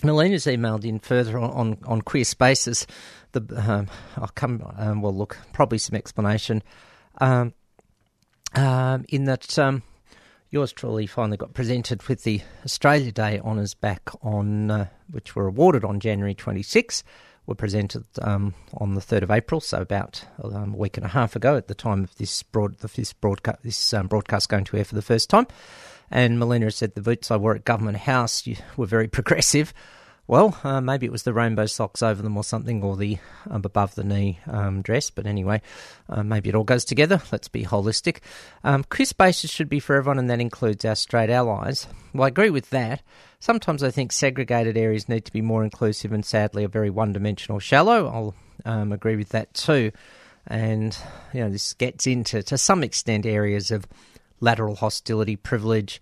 Melina's 0.02 0.46
emailed 0.46 0.84
in 0.84 0.98
further 0.98 1.38
on, 1.38 1.50
on, 1.50 1.78
on 1.84 2.02
queer 2.02 2.24
spaces. 2.24 2.86
The 3.32 3.86
I'll 4.16 4.28
come. 4.34 4.58
Well, 5.00 5.14
look, 5.14 5.38
probably 5.52 5.78
some 5.78 5.94
explanation. 5.94 6.62
Um, 7.18 7.54
in 8.56 9.24
that 9.24 9.58
um, 9.58 9.82
yours 10.50 10.72
truly 10.72 11.06
finally 11.06 11.36
got 11.36 11.54
presented 11.54 12.02
with 12.04 12.24
the 12.24 12.40
Australia 12.64 13.12
Day 13.12 13.38
honours 13.40 13.74
back 13.74 14.10
on, 14.22 14.70
uh, 14.70 14.86
which 15.10 15.36
were 15.36 15.46
awarded 15.46 15.84
on 15.84 16.00
January 16.00 16.34
26. 16.34 17.04
Were 17.46 17.54
presented 17.54 18.04
um, 18.22 18.54
on 18.74 18.94
the 18.94 19.00
3rd 19.00 19.22
of 19.22 19.30
April, 19.30 19.60
so 19.60 19.80
about 19.80 20.24
um, 20.44 20.74
a 20.74 20.76
week 20.76 20.96
and 20.96 21.04
a 21.04 21.08
half 21.08 21.34
ago 21.34 21.56
at 21.56 21.66
the 21.66 21.74
time 21.74 22.04
of 22.04 22.14
this 22.16 22.44
broad 22.44 22.78
this 22.78 23.12
broadcast 23.12 23.58
this 23.64 23.92
um, 23.92 24.06
broadcast 24.06 24.48
going 24.48 24.62
to 24.64 24.76
air 24.76 24.84
for 24.84 24.94
the 24.94 25.02
first 25.02 25.28
time. 25.28 25.48
And 26.12 26.38
Melina 26.38 26.70
said 26.70 26.94
the 26.94 27.00
boots 27.00 27.30
I 27.30 27.36
wore 27.36 27.56
at 27.56 27.64
Government 27.64 27.96
House 27.96 28.46
were 28.76 28.86
very 28.86 29.08
progressive. 29.18 29.74
Well, 30.30 30.56
uh, 30.62 30.80
maybe 30.80 31.06
it 31.06 31.10
was 31.10 31.24
the 31.24 31.32
rainbow 31.32 31.66
socks 31.66 32.04
over 32.04 32.22
them 32.22 32.36
or 32.36 32.44
something, 32.44 32.84
or 32.84 32.96
the 32.96 33.18
um, 33.50 33.62
above 33.64 33.96
the 33.96 34.04
knee 34.04 34.38
um, 34.46 34.80
dress. 34.80 35.10
But 35.10 35.26
anyway, 35.26 35.60
uh, 36.08 36.22
maybe 36.22 36.48
it 36.48 36.54
all 36.54 36.62
goes 36.62 36.84
together. 36.84 37.20
Let's 37.32 37.48
be 37.48 37.64
holistic. 37.64 38.18
Um, 38.62 38.84
queer 38.84 39.06
spaces 39.06 39.50
should 39.50 39.68
be 39.68 39.80
for 39.80 39.96
everyone, 39.96 40.20
and 40.20 40.30
that 40.30 40.40
includes 40.40 40.84
our 40.84 40.94
straight 40.94 41.30
allies. 41.30 41.88
Well, 42.14 42.26
I 42.26 42.28
agree 42.28 42.50
with 42.50 42.70
that. 42.70 43.02
Sometimes 43.40 43.82
I 43.82 43.90
think 43.90 44.12
segregated 44.12 44.76
areas 44.76 45.08
need 45.08 45.24
to 45.24 45.32
be 45.32 45.42
more 45.42 45.64
inclusive, 45.64 46.12
and 46.12 46.24
sadly, 46.24 46.64
are 46.64 46.68
very 46.68 46.90
one-dimensional, 46.90 47.58
shallow. 47.58 48.06
I'll 48.06 48.34
um, 48.64 48.92
agree 48.92 49.16
with 49.16 49.30
that 49.30 49.52
too. 49.52 49.90
And 50.46 50.96
you 51.34 51.40
know, 51.40 51.50
this 51.50 51.74
gets 51.74 52.06
into 52.06 52.40
to 52.44 52.56
some 52.56 52.84
extent 52.84 53.26
areas 53.26 53.72
of 53.72 53.84
lateral 54.38 54.76
hostility, 54.76 55.34
privilege. 55.34 56.00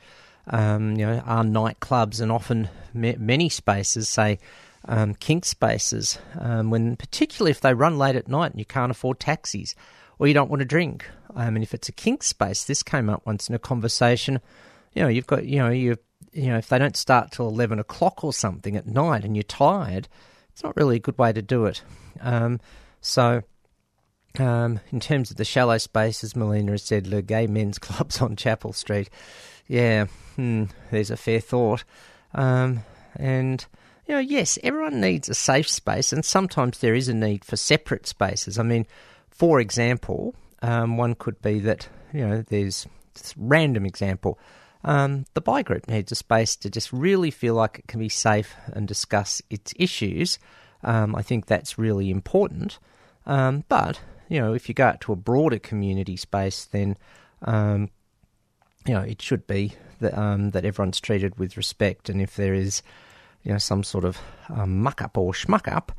Um, 0.50 0.96
you 0.96 1.06
know, 1.06 1.18
our 1.26 1.44
nightclubs 1.44 2.20
and 2.20 2.32
often 2.32 2.68
ma- 2.94 3.12
many 3.18 3.48
spaces 3.48 4.08
say 4.08 4.38
um, 4.86 5.14
kink 5.14 5.44
spaces. 5.44 6.18
Um, 6.38 6.70
when 6.70 6.96
particularly 6.96 7.50
if 7.50 7.60
they 7.60 7.74
run 7.74 7.98
late 7.98 8.16
at 8.16 8.28
night 8.28 8.52
and 8.52 8.58
you 8.58 8.64
can't 8.64 8.90
afford 8.90 9.20
taxis 9.20 9.74
or 10.18 10.26
you 10.26 10.34
don't 10.34 10.50
want 10.50 10.60
to 10.60 10.66
drink. 10.66 11.08
Um, 11.34 11.56
and 11.56 11.62
if 11.62 11.74
it's 11.74 11.88
a 11.88 11.92
kink 11.92 12.22
space, 12.22 12.64
this 12.64 12.82
came 12.82 13.08
up 13.08 13.24
once 13.26 13.48
in 13.48 13.54
a 13.54 13.58
conversation. 13.58 14.40
You 14.94 15.02
know, 15.02 15.08
you've 15.08 15.26
got 15.26 15.44
you 15.44 15.58
know 15.58 15.70
you 15.70 15.96
you 16.32 16.48
know 16.48 16.58
if 16.58 16.68
they 16.68 16.78
don't 16.78 16.96
start 16.96 17.32
till 17.32 17.48
eleven 17.48 17.78
o'clock 17.78 18.24
or 18.24 18.32
something 18.32 18.76
at 18.76 18.86
night 18.86 19.24
and 19.24 19.36
you're 19.36 19.42
tired, 19.42 20.08
it's 20.50 20.64
not 20.64 20.76
really 20.76 20.96
a 20.96 21.00
good 21.00 21.18
way 21.18 21.32
to 21.32 21.42
do 21.42 21.66
it. 21.66 21.82
Um, 22.20 22.60
so. 23.00 23.42
Um, 24.38 24.78
in 24.92 25.00
terms 25.00 25.32
of 25.32 25.36
the 25.36 25.44
shallow 25.44 25.78
spaces, 25.78 26.36
Melina 26.36 26.72
has 26.72 26.84
said, 26.84 27.06
the 27.06 27.22
gay 27.22 27.48
men's 27.48 27.78
clubs 27.80 28.20
on 28.20 28.36
Chapel 28.36 28.72
Street. 28.72 29.10
Yeah, 29.68 30.06
hmm, 30.36 30.64
there's 30.90 31.10
a 31.10 31.16
fair 31.16 31.40
thought. 31.40 31.84
Um, 32.34 32.80
and, 33.16 33.64
you 34.06 34.14
know, 34.14 34.20
yes, 34.20 34.58
everyone 34.62 35.00
needs 35.00 35.28
a 35.28 35.34
safe 35.34 35.68
space, 35.68 36.12
and 36.12 36.24
sometimes 36.24 36.78
there 36.78 36.94
is 36.94 37.08
a 37.08 37.14
need 37.14 37.44
for 37.44 37.56
separate 37.56 38.06
spaces. 38.06 38.58
I 38.58 38.62
mean, 38.62 38.86
for 39.30 39.60
example, 39.60 40.34
um, 40.62 40.96
one 40.96 41.14
could 41.14 41.40
be 41.42 41.60
that, 41.60 41.88
you 42.12 42.26
know, 42.26 42.42
there's 42.48 42.86
random 43.36 43.84
example. 43.84 44.38
Um, 44.84 45.26
the 45.34 45.40
bi 45.40 45.62
group 45.62 45.86
needs 45.88 46.12
a 46.12 46.14
space 46.14 46.56
to 46.56 46.70
just 46.70 46.92
really 46.92 47.30
feel 47.30 47.54
like 47.54 47.80
it 47.80 47.88
can 47.88 48.00
be 48.00 48.08
safe 48.08 48.54
and 48.72 48.88
discuss 48.88 49.42
its 49.50 49.74
issues. 49.76 50.38
Um, 50.82 51.14
I 51.14 51.22
think 51.22 51.46
that's 51.46 51.78
really 51.78 52.10
important. 52.10 52.78
Um, 53.26 53.64
but, 53.68 54.00
you 54.28 54.40
know, 54.40 54.54
if 54.54 54.68
you 54.68 54.74
go 54.74 54.86
out 54.86 55.00
to 55.02 55.12
a 55.12 55.16
broader 55.16 55.58
community 55.58 56.16
space, 56.16 56.64
then 56.64 56.96
um, 57.42 57.90
you 58.88 58.94
know, 58.94 59.02
it 59.02 59.20
should 59.20 59.46
be 59.46 59.74
that 60.00 60.16
um, 60.16 60.50
that 60.52 60.64
everyone's 60.64 60.98
treated 60.98 61.38
with 61.38 61.58
respect, 61.58 62.08
and 62.08 62.22
if 62.22 62.36
there 62.36 62.54
is, 62.54 62.82
you 63.42 63.52
know, 63.52 63.58
some 63.58 63.84
sort 63.84 64.04
of 64.04 64.18
um, 64.48 64.80
muck 64.80 65.02
up 65.02 65.18
or 65.18 65.32
schmuck 65.32 65.70
up, 65.70 65.92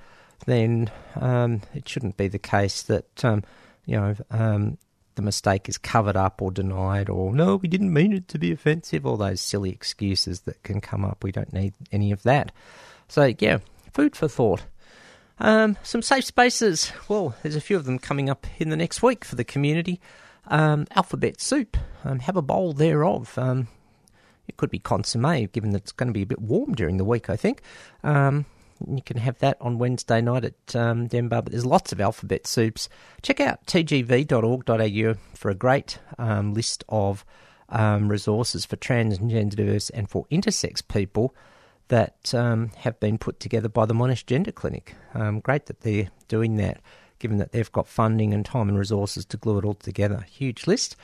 then 0.48 0.90
um, 1.16 1.62
it 1.76 1.88
shouldn't 1.88 2.18
be 2.18 2.28
the 2.28 2.40
case 2.40 2.82
that 2.84 3.24
um, 3.24 3.44
you 3.86 3.96
know 3.96 4.16
um, 4.32 4.80
the 5.14 5.22
mistake 5.22 5.70
is 5.70 5.78
covered 5.78 6.16
up 6.16 6.42
or 6.42 6.50
denied, 6.50 7.10
or 7.10 7.32
no, 7.32 7.58
we 7.58 7.68
didn't 7.68 7.94
mean 7.94 8.12
it 8.12 8.28
to 8.30 8.40
be 8.40 8.52
offensive. 8.52 9.06
All 9.06 9.18
those 9.18 9.40
silly 9.40 9.70
excuses 9.70 10.42
that 10.42 10.64
can 10.64 10.82
come 10.82 11.06
up, 11.06 11.24
we 11.24 11.32
don't 11.32 11.54
need 11.54 11.76
any 11.92 12.12
of 12.12 12.24
that. 12.24 12.52
So 13.08 13.34
yeah, 13.38 13.60
food 13.94 14.16
for 14.16 14.28
thought. 14.28 14.64
Um, 15.42 15.78
some 15.84 16.02
safe 16.02 16.26
spaces. 16.26 16.92
Well, 17.08 17.36
there's 17.44 17.56
a 17.56 17.62
few 17.62 17.78
of 17.78 17.86
them 17.86 18.00
coming 18.00 18.30
up 18.30 18.48
in 18.58 18.70
the 18.70 18.76
next 18.76 19.04
week 19.04 19.24
for 19.24 19.36
the 19.36 19.46
community. 19.46 20.02
Um, 20.50 20.88
alphabet 20.96 21.40
soup. 21.40 21.78
Um, 22.04 22.20
have 22.20 22.36
a 22.36 22.42
bowl 22.42 22.74
thereof. 22.74 23.38
Um, 23.38 23.68
it 24.48 24.58
could 24.58 24.72
be 24.72 24.80
consomme, 24.80 25.46
given 25.48 25.72
that 25.72 25.84
it's 25.84 25.92
going 25.92 26.08
to 26.08 26.14
be 26.14 26.24
a 26.24 26.26
bit 26.26 26.42
warm 26.42 26.74
during 26.74 26.98
the 26.98 27.06
week, 27.06 27.30
I 27.30 27.36
think. 27.36 27.62
Um, 28.04 28.46
you 28.88 29.02
can 29.02 29.18
have 29.18 29.38
that 29.40 29.58
on 29.62 29.78
Wednesday 29.78 30.22
night 30.22 30.46
at 30.46 30.76
um, 30.76 31.08
Denver, 31.08 31.42
but 31.42 31.52
there's 31.52 31.66
lots 31.66 31.92
of 31.92 32.02
alphabet 32.02 32.48
soups. 32.48 32.90
Check 33.22 33.40
out 33.40 33.66
tgv.org.au 33.66 35.16
for 35.36 35.52
a 35.52 35.56
great 35.56 36.00
um, 36.18 36.54
list 36.54 36.84
of 36.90 37.26
um, 37.68 38.10
resources 38.10 38.66
for 38.66 38.78
transgender 38.78 39.56
diverse 39.56 39.90
and 39.92 40.10
for 40.10 40.26
intersex 40.32 40.86
people 40.86 41.36
that 41.90 42.32
have 42.32 43.00
been 43.00 43.18
put 43.18 43.40
together 43.40 43.68
by 43.68 43.86
the 43.86 43.94
Monash 43.94 44.26
Gender 44.26 44.52
Clinic. 44.52 44.96
Great 45.44 45.66
that 45.66 45.82
they're 45.82 46.10
doing 46.28 46.56
that, 46.58 46.80
given 47.20 47.38
that 47.38 47.52
they've 47.52 47.72
got 47.72 47.88
funding 47.88 48.34
and 48.34 48.44
time 48.46 48.70
and 48.70 48.78
resources 48.78 49.26
to 49.26 49.38
glue 49.38 49.60
it 49.60 49.66
all 49.66 49.76
together. 49.76 50.26
Huge 50.30 50.68
list. 50.68 50.96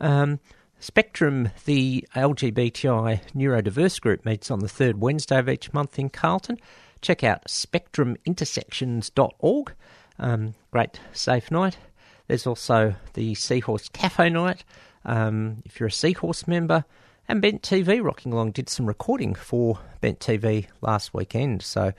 Um, 0.00 0.40
Spectrum, 0.80 1.50
the 1.64 2.06
LGBTI 2.14 3.20
neurodiverse 3.34 4.00
group, 4.00 4.24
meets 4.24 4.50
on 4.50 4.60
the 4.60 4.68
third 4.68 5.00
Wednesday 5.00 5.38
of 5.38 5.48
each 5.48 5.72
month 5.72 5.98
in 5.98 6.10
Carlton. 6.10 6.58
Check 7.00 7.24
out 7.24 7.46
spectrumintersections.org. 7.46 9.72
Um, 10.18 10.54
great 10.70 11.00
safe 11.12 11.50
night. 11.50 11.78
There's 12.26 12.46
also 12.46 12.94
the 13.14 13.34
Seahorse 13.34 13.88
Cafe 13.90 14.28
night. 14.30 14.64
Um, 15.04 15.62
if 15.64 15.80
you're 15.80 15.88
a 15.88 15.92
Seahorse 15.92 16.46
member, 16.46 16.84
and 17.28 17.40
Bent 17.40 17.62
TV 17.62 18.02
rocking 18.02 18.32
along 18.32 18.52
did 18.52 18.68
some 18.68 18.86
recording 18.86 19.34
for 19.34 19.78
Bent 20.00 20.18
TV 20.18 20.66
last 20.82 21.14
weekend. 21.14 21.62
So 21.62 21.92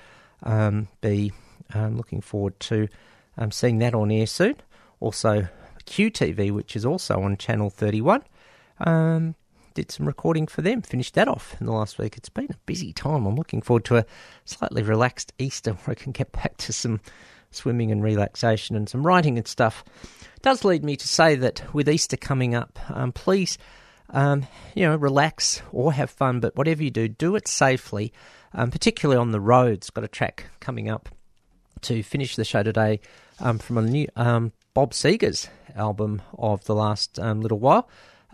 um, 0.43 0.87
be 1.01 1.31
um, 1.73 1.97
looking 1.97 2.21
forward 2.21 2.59
to 2.61 2.87
um, 3.37 3.51
seeing 3.51 3.79
that 3.79 3.93
on 3.93 4.11
air 4.11 4.27
soon. 4.27 4.55
Also, 4.99 5.47
QTV, 5.85 6.51
which 6.51 6.75
is 6.75 6.85
also 6.85 7.21
on 7.21 7.37
Channel 7.37 7.69
31. 7.69 8.23
Um, 8.79 9.35
did 9.75 9.91
some 9.91 10.05
recording 10.05 10.47
for 10.47 10.61
them, 10.61 10.81
finished 10.81 11.13
that 11.15 11.27
off 11.27 11.55
in 11.59 11.65
the 11.65 11.71
last 11.71 11.99
week. 11.99 12.17
It's 12.17 12.29
been 12.29 12.47
a 12.49 12.57
busy 12.65 12.93
time. 12.93 13.25
I'm 13.25 13.35
looking 13.35 13.61
forward 13.61 13.85
to 13.85 13.97
a 13.97 14.05
slightly 14.45 14.81
relaxed 14.81 15.33
Easter 15.37 15.73
where 15.83 15.91
I 15.91 16.01
can 16.01 16.11
get 16.11 16.31
back 16.31 16.57
to 16.57 16.73
some 16.73 17.01
swimming 17.51 17.91
and 17.91 18.03
relaxation 18.03 18.75
and 18.75 18.89
some 18.89 19.05
writing 19.05 19.37
and 19.37 19.47
stuff. 19.47 19.83
It 20.35 20.41
does 20.41 20.63
lead 20.63 20.83
me 20.83 20.95
to 20.95 21.07
say 21.07 21.35
that 21.35 21.73
with 21.73 21.89
Easter 21.89 22.17
coming 22.17 22.55
up, 22.55 22.79
um, 22.89 23.11
please, 23.11 23.57
um, 24.09 24.47
you 24.75 24.85
know, 24.85 24.95
relax 24.95 25.61
or 25.71 25.93
have 25.93 26.09
fun, 26.09 26.39
but 26.39 26.55
whatever 26.55 26.83
you 26.83 26.91
do, 26.91 27.07
do 27.07 27.35
it 27.35 27.47
safely, 27.47 28.13
um, 28.53 28.71
particularly 28.71 29.19
on 29.19 29.31
the 29.31 29.41
roads. 29.41 29.89
Got 29.89 30.05
a 30.05 30.09
track 30.09 30.45
coming 30.59 30.89
up 30.89 31.09
to 31.81 32.01
finish 32.01 32.35
the 32.35 32.45
show 32.45 32.63
today 32.63 33.01
um, 33.39 33.59
from 33.59 33.77
a 33.77 33.81
new 33.81 34.07
um, 34.15 34.51
Bob 34.73 34.91
Seger's 34.91 35.49
album 35.75 36.21
of 36.37 36.63
the 36.65 36.75
last 36.75 37.19
um, 37.19 37.41
little 37.41 37.59
while, 37.59 37.89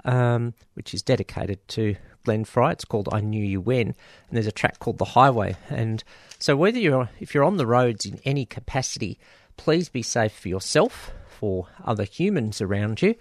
um, 0.06 0.54
which 0.74 0.94
is 0.94 1.02
dedicated 1.02 1.68
to 1.70 1.96
Glenn 2.24 2.46
Frey. 2.46 2.72
It's 2.72 2.86
called 2.86 3.10
"I 3.12 3.22
Knew 3.22 3.44
You 3.44 3.62
When," 3.62 3.88
and 3.88 3.96
there's 4.32 4.48
a 4.48 4.52
track 4.52 4.80
called 4.80 4.98
"The 4.98 5.06
Highway." 5.06 5.56
And 5.70 6.04
so, 6.40 6.56
whether 6.56 6.80
you're 6.80 7.10
if 7.20 7.34
you're 7.34 7.44
on 7.44 7.58
the 7.58 7.68
roads 7.68 8.06
in 8.06 8.20
any 8.26 8.46
capacity, 8.46 9.20
please 9.58 9.90
be 9.90 10.02
safe 10.04 10.34
for 10.34 10.50
yourself, 10.50 11.12
for 11.28 11.68
other 11.84 12.04
humans 12.04 12.62
around 12.62 13.02
you, 13.02 13.16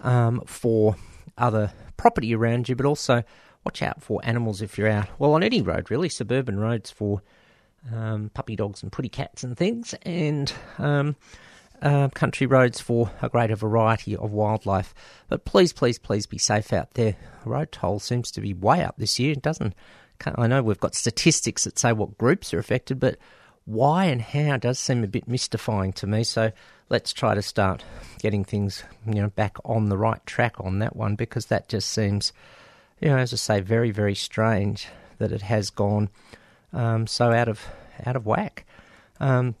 um, 0.00 0.42
for 0.46 0.96
other 1.38 1.72
property 1.96 2.34
around 2.34 2.68
you, 2.68 2.76
but 2.76 2.86
also 2.86 3.22
watch 3.64 3.82
out 3.82 4.02
for 4.02 4.20
animals 4.24 4.62
if 4.62 4.78
you're 4.78 4.88
out. 4.88 5.08
Well, 5.18 5.34
on 5.34 5.42
any 5.42 5.62
road, 5.62 5.90
really, 5.90 6.08
suburban 6.08 6.58
roads 6.58 6.90
for 6.90 7.22
um, 7.92 8.30
puppy 8.34 8.56
dogs 8.56 8.82
and 8.82 8.92
putty 8.92 9.08
cats 9.08 9.44
and 9.44 9.56
things, 9.56 9.94
and 10.02 10.52
um, 10.78 11.16
uh, 11.82 12.08
country 12.08 12.46
roads 12.46 12.80
for 12.80 13.10
a 13.22 13.28
greater 13.28 13.56
variety 13.56 14.16
of 14.16 14.32
wildlife. 14.32 14.94
But 15.28 15.44
please, 15.44 15.72
please, 15.72 15.98
please 15.98 16.26
be 16.26 16.38
safe 16.38 16.72
out 16.72 16.94
there. 16.94 17.16
Road 17.44 17.72
toll 17.72 17.98
seems 18.00 18.30
to 18.32 18.40
be 18.40 18.54
way 18.54 18.82
up 18.82 18.96
this 18.98 19.18
year. 19.18 19.32
It 19.32 19.42
doesn't. 19.42 19.74
I 20.34 20.46
know 20.46 20.62
we've 20.62 20.78
got 20.78 20.94
statistics 20.94 21.64
that 21.64 21.78
say 21.78 21.92
what 21.92 22.18
groups 22.18 22.52
are 22.52 22.58
affected, 22.58 23.00
but 23.00 23.16
why 23.64 24.06
and 24.06 24.20
how 24.20 24.56
does 24.56 24.78
seem 24.78 25.04
a 25.04 25.08
bit 25.08 25.28
mystifying 25.28 25.92
to 25.94 26.06
me. 26.06 26.24
So 26.24 26.52
let's 26.88 27.12
try 27.12 27.34
to 27.34 27.42
start 27.42 27.84
getting 28.20 28.44
things, 28.44 28.84
you 29.06 29.14
know, 29.14 29.28
back 29.28 29.56
on 29.64 29.88
the 29.88 29.96
right 29.96 30.24
track 30.26 30.56
on 30.58 30.80
that 30.80 30.96
one 30.96 31.14
because 31.14 31.46
that 31.46 31.68
just 31.68 31.90
seems, 31.90 32.32
you 33.00 33.08
know, 33.08 33.16
as 33.16 33.32
I 33.32 33.36
say, 33.36 33.60
very, 33.60 33.90
very 33.90 34.14
strange 34.14 34.88
that 35.18 35.32
it 35.32 35.42
has 35.42 35.70
gone 35.70 36.10
um, 36.72 37.06
so 37.06 37.32
out 37.32 37.48
of 37.48 37.66
out 38.04 38.16
of 38.16 38.26
whack. 38.26 38.64
Um, 39.18 39.54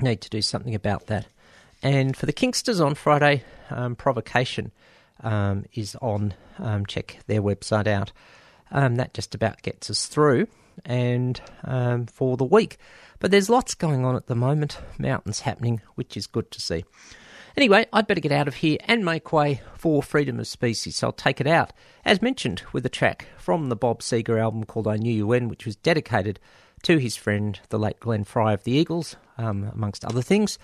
need 0.00 0.20
to 0.20 0.30
do 0.30 0.42
something 0.42 0.74
about 0.74 1.06
that. 1.06 1.26
And 1.82 2.16
for 2.16 2.26
the 2.26 2.32
Kingsters 2.32 2.80
on 2.80 2.94
Friday, 2.94 3.42
um, 3.70 3.96
Provocation 3.96 4.70
um, 5.22 5.64
is 5.74 5.96
on. 5.96 6.34
Um, 6.58 6.86
check 6.86 7.18
their 7.26 7.42
website 7.42 7.86
out. 7.86 8.12
That 8.70 9.14
just 9.14 9.34
about 9.34 9.62
gets 9.62 9.90
us 9.90 10.06
through 10.06 10.46
and 10.84 11.40
for 12.12 12.36
the 12.36 12.44
week. 12.44 12.78
But 13.18 13.30
there's 13.30 13.50
lots 13.50 13.74
going 13.74 14.04
on 14.04 14.16
at 14.16 14.26
the 14.26 14.34
moment, 14.34 14.78
mountains 14.98 15.40
happening, 15.40 15.80
which 15.94 16.16
is 16.16 16.26
good 16.26 16.50
to 16.50 16.60
see. 16.60 16.84
Anyway, 17.56 17.86
I'd 17.92 18.06
better 18.06 18.20
get 18.20 18.32
out 18.32 18.48
of 18.48 18.56
here 18.56 18.78
and 18.84 19.04
make 19.04 19.32
way 19.32 19.60
for 19.76 20.02
Freedom 20.02 20.40
of 20.40 20.46
Species, 20.46 20.96
so 20.96 21.08
I'll 21.08 21.12
take 21.12 21.40
it 21.40 21.46
out, 21.46 21.72
as 22.04 22.22
mentioned, 22.22 22.62
with 22.72 22.86
a 22.86 22.90
track 22.90 23.26
from 23.36 23.68
the 23.68 23.76
Bob 23.76 24.00
Seger 24.00 24.40
album 24.40 24.64
called 24.64 24.88
I 24.88 24.96
Knew 24.96 25.12
You 25.12 25.26
When, 25.26 25.48
which 25.48 25.66
was 25.66 25.76
dedicated 25.76 26.40
to 26.84 26.98
his 26.98 27.16
friend, 27.16 27.60
the 27.68 27.78
late 27.78 28.00
Glenn 28.00 28.24
Frey 28.24 28.54
of 28.54 28.64
the 28.64 28.72
Eagles, 28.72 29.16
um, 29.36 29.70
amongst 29.72 30.04
other 30.04 30.22
things, 30.22 30.58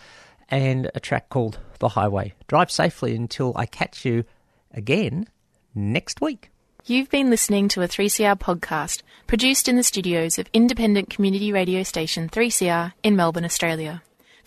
and 0.48 0.90
a 0.94 1.00
track 1.00 1.28
called 1.28 1.58
The 1.78 1.90
Highway. 1.90 2.34
Drive 2.46 2.70
safely 2.70 3.14
until 3.14 3.52
I 3.54 3.66
catch 3.66 4.04
you 4.04 4.24
again 4.72 5.28
next 5.74 6.20
week. 6.20 6.50
You've 6.86 7.10
been 7.10 7.28
listening 7.28 7.68
to 7.68 7.82
a 7.82 7.88
3CR 7.88 8.38
podcast 8.38 9.02
produced 9.26 9.68
in 9.68 9.76
the 9.76 9.82
studios 9.82 10.38
of 10.38 10.48
independent 10.54 11.10
community 11.10 11.52
radio 11.52 11.82
station 11.82 12.30
3CR 12.30 12.94
in 13.02 13.14
Melbourne, 13.14 13.44
Australia. 13.44 14.02